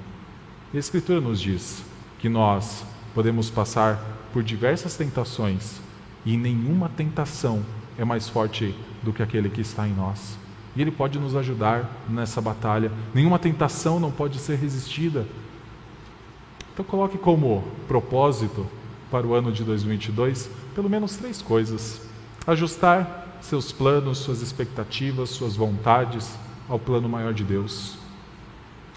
E 0.72 0.78
a 0.78 0.80
Escritura 0.80 1.20
nos 1.20 1.38
diz 1.42 1.84
que 2.18 2.30
nós 2.30 2.86
podemos 3.14 3.50
passar 3.50 4.02
por 4.32 4.42
diversas 4.42 4.96
tentações 4.96 5.83
e 6.24 6.36
nenhuma 6.36 6.88
tentação 6.88 7.64
é 7.98 8.04
mais 8.04 8.28
forte 8.28 8.74
do 9.02 9.12
que 9.12 9.22
aquele 9.22 9.48
que 9.48 9.60
está 9.60 9.86
em 9.86 9.92
nós. 9.92 10.38
E 10.74 10.80
Ele 10.80 10.90
pode 10.90 11.18
nos 11.18 11.36
ajudar 11.36 11.88
nessa 12.08 12.40
batalha. 12.40 12.90
Nenhuma 13.12 13.38
tentação 13.38 14.00
não 14.00 14.10
pode 14.10 14.38
ser 14.38 14.56
resistida. 14.56 15.26
Então, 16.72 16.84
coloque 16.84 17.16
como 17.16 17.62
propósito 17.86 18.66
para 19.10 19.26
o 19.26 19.34
ano 19.34 19.52
de 19.52 19.62
2022 19.62 20.50
pelo 20.74 20.90
menos 20.90 21.16
três 21.16 21.40
coisas: 21.40 22.00
ajustar 22.46 23.38
seus 23.40 23.70
planos, 23.70 24.18
suas 24.18 24.40
expectativas, 24.40 25.30
suas 25.30 25.54
vontades 25.54 26.36
ao 26.68 26.78
plano 26.78 27.08
maior 27.08 27.32
de 27.32 27.44
Deus, 27.44 27.96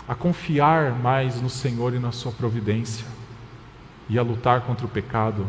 a 0.08 0.16
confiar 0.16 0.94
mais 0.94 1.42
no 1.42 1.50
Senhor 1.50 1.94
e 1.94 2.00
na 2.00 2.12
Sua 2.12 2.32
providência, 2.32 3.06
e 4.10 4.18
a 4.18 4.24
lutar 4.24 4.62
contra 4.62 4.86
o 4.86 4.90
pecado, 4.90 5.46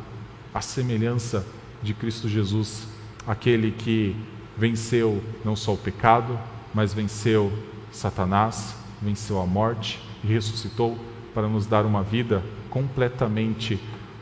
a 0.53 0.61
semelhança 0.61 1.47
de 1.83 1.95
Cristo 1.95 2.29
Jesus, 2.29 2.87
aquele 3.26 3.70
que 3.70 4.16
venceu 4.57 5.22
não 5.45 5.55
só 5.55 5.74
o 5.74 5.79
pecado, 5.79 6.39
mas 6.74 6.93
venceu 6.93 7.53
Satanás, 7.93 8.76
venceu 9.01 9.41
a 9.41 9.47
morte 9.47 10.01
e 10.24 10.26
ressuscitou 10.26 10.99
para 11.33 11.49
nos 11.49 11.66
dar 11.66 11.87
uma 11.87 12.03
vida 12.03 12.43
completamente 12.68 13.79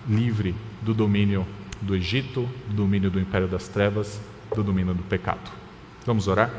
livre 0.08 0.54
do 0.82 0.92
domínio 0.92 1.46
do 1.80 1.94
Egito, 1.94 2.48
do 2.68 2.76
domínio 2.76 3.10
do 3.10 3.20
império 3.20 3.48
das 3.48 3.68
trevas, 3.68 4.20
do 4.54 4.62
domínio 4.62 4.94
do 4.94 5.02
pecado. 5.02 5.50
Vamos 6.04 6.28
orar? 6.28 6.50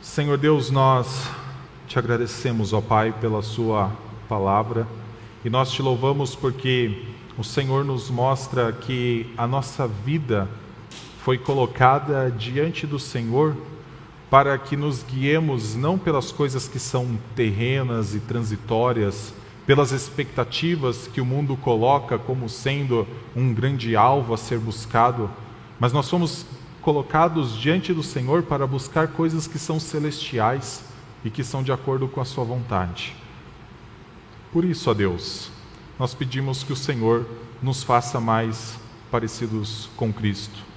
Senhor 0.00 0.38
Deus, 0.38 0.70
nós 0.70 1.28
te 1.86 1.98
agradecemos, 1.98 2.72
ó 2.72 2.80
Pai, 2.80 3.12
pela 3.20 3.42
Sua 3.42 3.92
palavra 4.28 4.86
e 5.44 5.50
nós 5.50 5.70
te 5.70 5.82
louvamos 5.82 6.34
porque 6.34 7.04
o 7.38 7.44
Senhor 7.44 7.84
nos 7.84 8.10
mostra 8.10 8.72
que 8.72 9.32
a 9.36 9.46
nossa 9.46 9.86
vida 9.86 10.48
foi 11.22 11.38
colocada 11.38 12.28
diante 12.36 12.84
do 12.84 12.98
Senhor 12.98 13.56
para 14.28 14.58
que 14.58 14.76
nos 14.76 15.04
guiemos 15.04 15.76
não 15.76 15.96
pelas 15.96 16.32
coisas 16.32 16.66
que 16.66 16.80
são 16.80 17.16
terrenas 17.36 18.12
e 18.12 18.18
transitórias, 18.18 19.32
pelas 19.64 19.92
expectativas 19.92 21.06
que 21.06 21.20
o 21.20 21.24
mundo 21.24 21.56
coloca 21.56 22.18
como 22.18 22.48
sendo 22.48 23.06
um 23.36 23.54
grande 23.54 23.94
alvo 23.94 24.34
a 24.34 24.36
ser 24.36 24.58
buscado, 24.58 25.30
mas 25.78 25.92
nós 25.92 26.06
somos 26.06 26.44
colocados 26.82 27.56
diante 27.56 27.94
do 27.94 28.02
Senhor 28.02 28.42
para 28.42 28.66
buscar 28.66 29.08
coisas 29.08 29.46
que 29.46 29.60
são 29.60 29.78
celestiais 29.78 30.82
e 31.24 31.30
que 31.30 31.44
são 31.44 31.62
de 31.62 31.70
acordo 31.70 32.08
com 32.08 32.20
a 32.20 32.24
Sua 32.24 32.42
vontade. 32.42 33.14
Por 34.52 34.64
isso, 34.64 34.90
ó 34.90 34.94
Deus, 34.94 35.52
nós 35.98 36.14
pedimos 36.14 36.62
que 36.62 36.72
o 36.72 36.76
Senhor 36.76 37.26
nos 37.62 37.82
faça 37.82 38.20
mais 38.20 38.78
parecidos 39.10 39.88
com 39.96 40.12
Cristo 40.12 40.68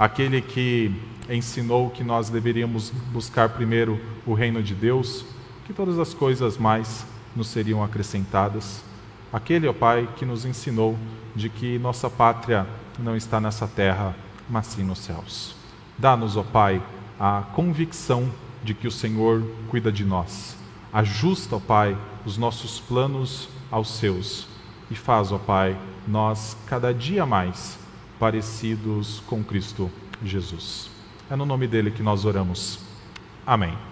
aquele 0.00 0.40
que 0.40 0.90
ensinou 1.28 1.90
que 1.90 2.02
nós 2.02 2.30
deveríamos 2.30 2.88
buscar 3.12 3.50
primeiro 3.50 4.00
o 4.24 4.32
reino 4.32 4.62
de 4.62 4.74
Deus, 4.74 5.26
que 5.66 5.74
todas 5.74 5.98
as 5.98 6.14
coisas 6.14 6.56
mais 6.56 7.04
nos 7.36 7.48
seriam 7.48 7.84
acrescentadas. 7.84 8.82
Aquele, 9.30 9.68
ó 9.68 9.74
Pai, 9.74 10.08
que 10.16 10.24
nos 10.24 10.46
ensinou 10.46 10.96
de 11.36 11.50
que 11.50 11.78
nossa 11.78 12.08
pátria 12.08 12.66
não 12.98 13.14
está 13.14 13.38
nessa 13.38 13.68
terra, 13.68 14.16
mas 14.48 14.68
sim 14.68 14.84
nos 14.84 15.00
céus. 15.00 15.54
Dá-nos, 15.98 16.34
ó 16.34 16.42
Pai, 16.42 16.82
a 17.18 17.42
convicção 17.52 18.26
de 18.64 18.72
que 18.72 18.88
o 18.88 18.90
Senhor 18.90 19.44
cuida 19.68 19.92
de 19.92 20.02
nós. 20.02 20.56
Ajusta, 20.90 21.56
ó 21.56 21.60
Pai, 21.60 21.94
os 22.24 22.38
nossos 22.38 22.80
planos 22.80 23.50
aos 23.70 23.90
seus 23.90 24.48
e 24.90 24.94
faz, 24.94 25.30
ó 25.32 25.38
Pai, 25.38 25.76
nós 26.06 26.56
cada 26.66 26.92
dia 26.92 27.24
mais 27.24 27.78
parecidos 28.18 29.22
com 29.26 29.42
Cristo 29.42 29.90
Jesus. 30.22 30.90
É 31.30 31.36
no 31.36 31.46
nome 31.46 31.66
dele 31.66 31.90
que 31.90 32.02
nós 32.02 32.24
oramos. 32.24 32.80
Amém. 33.46 33.89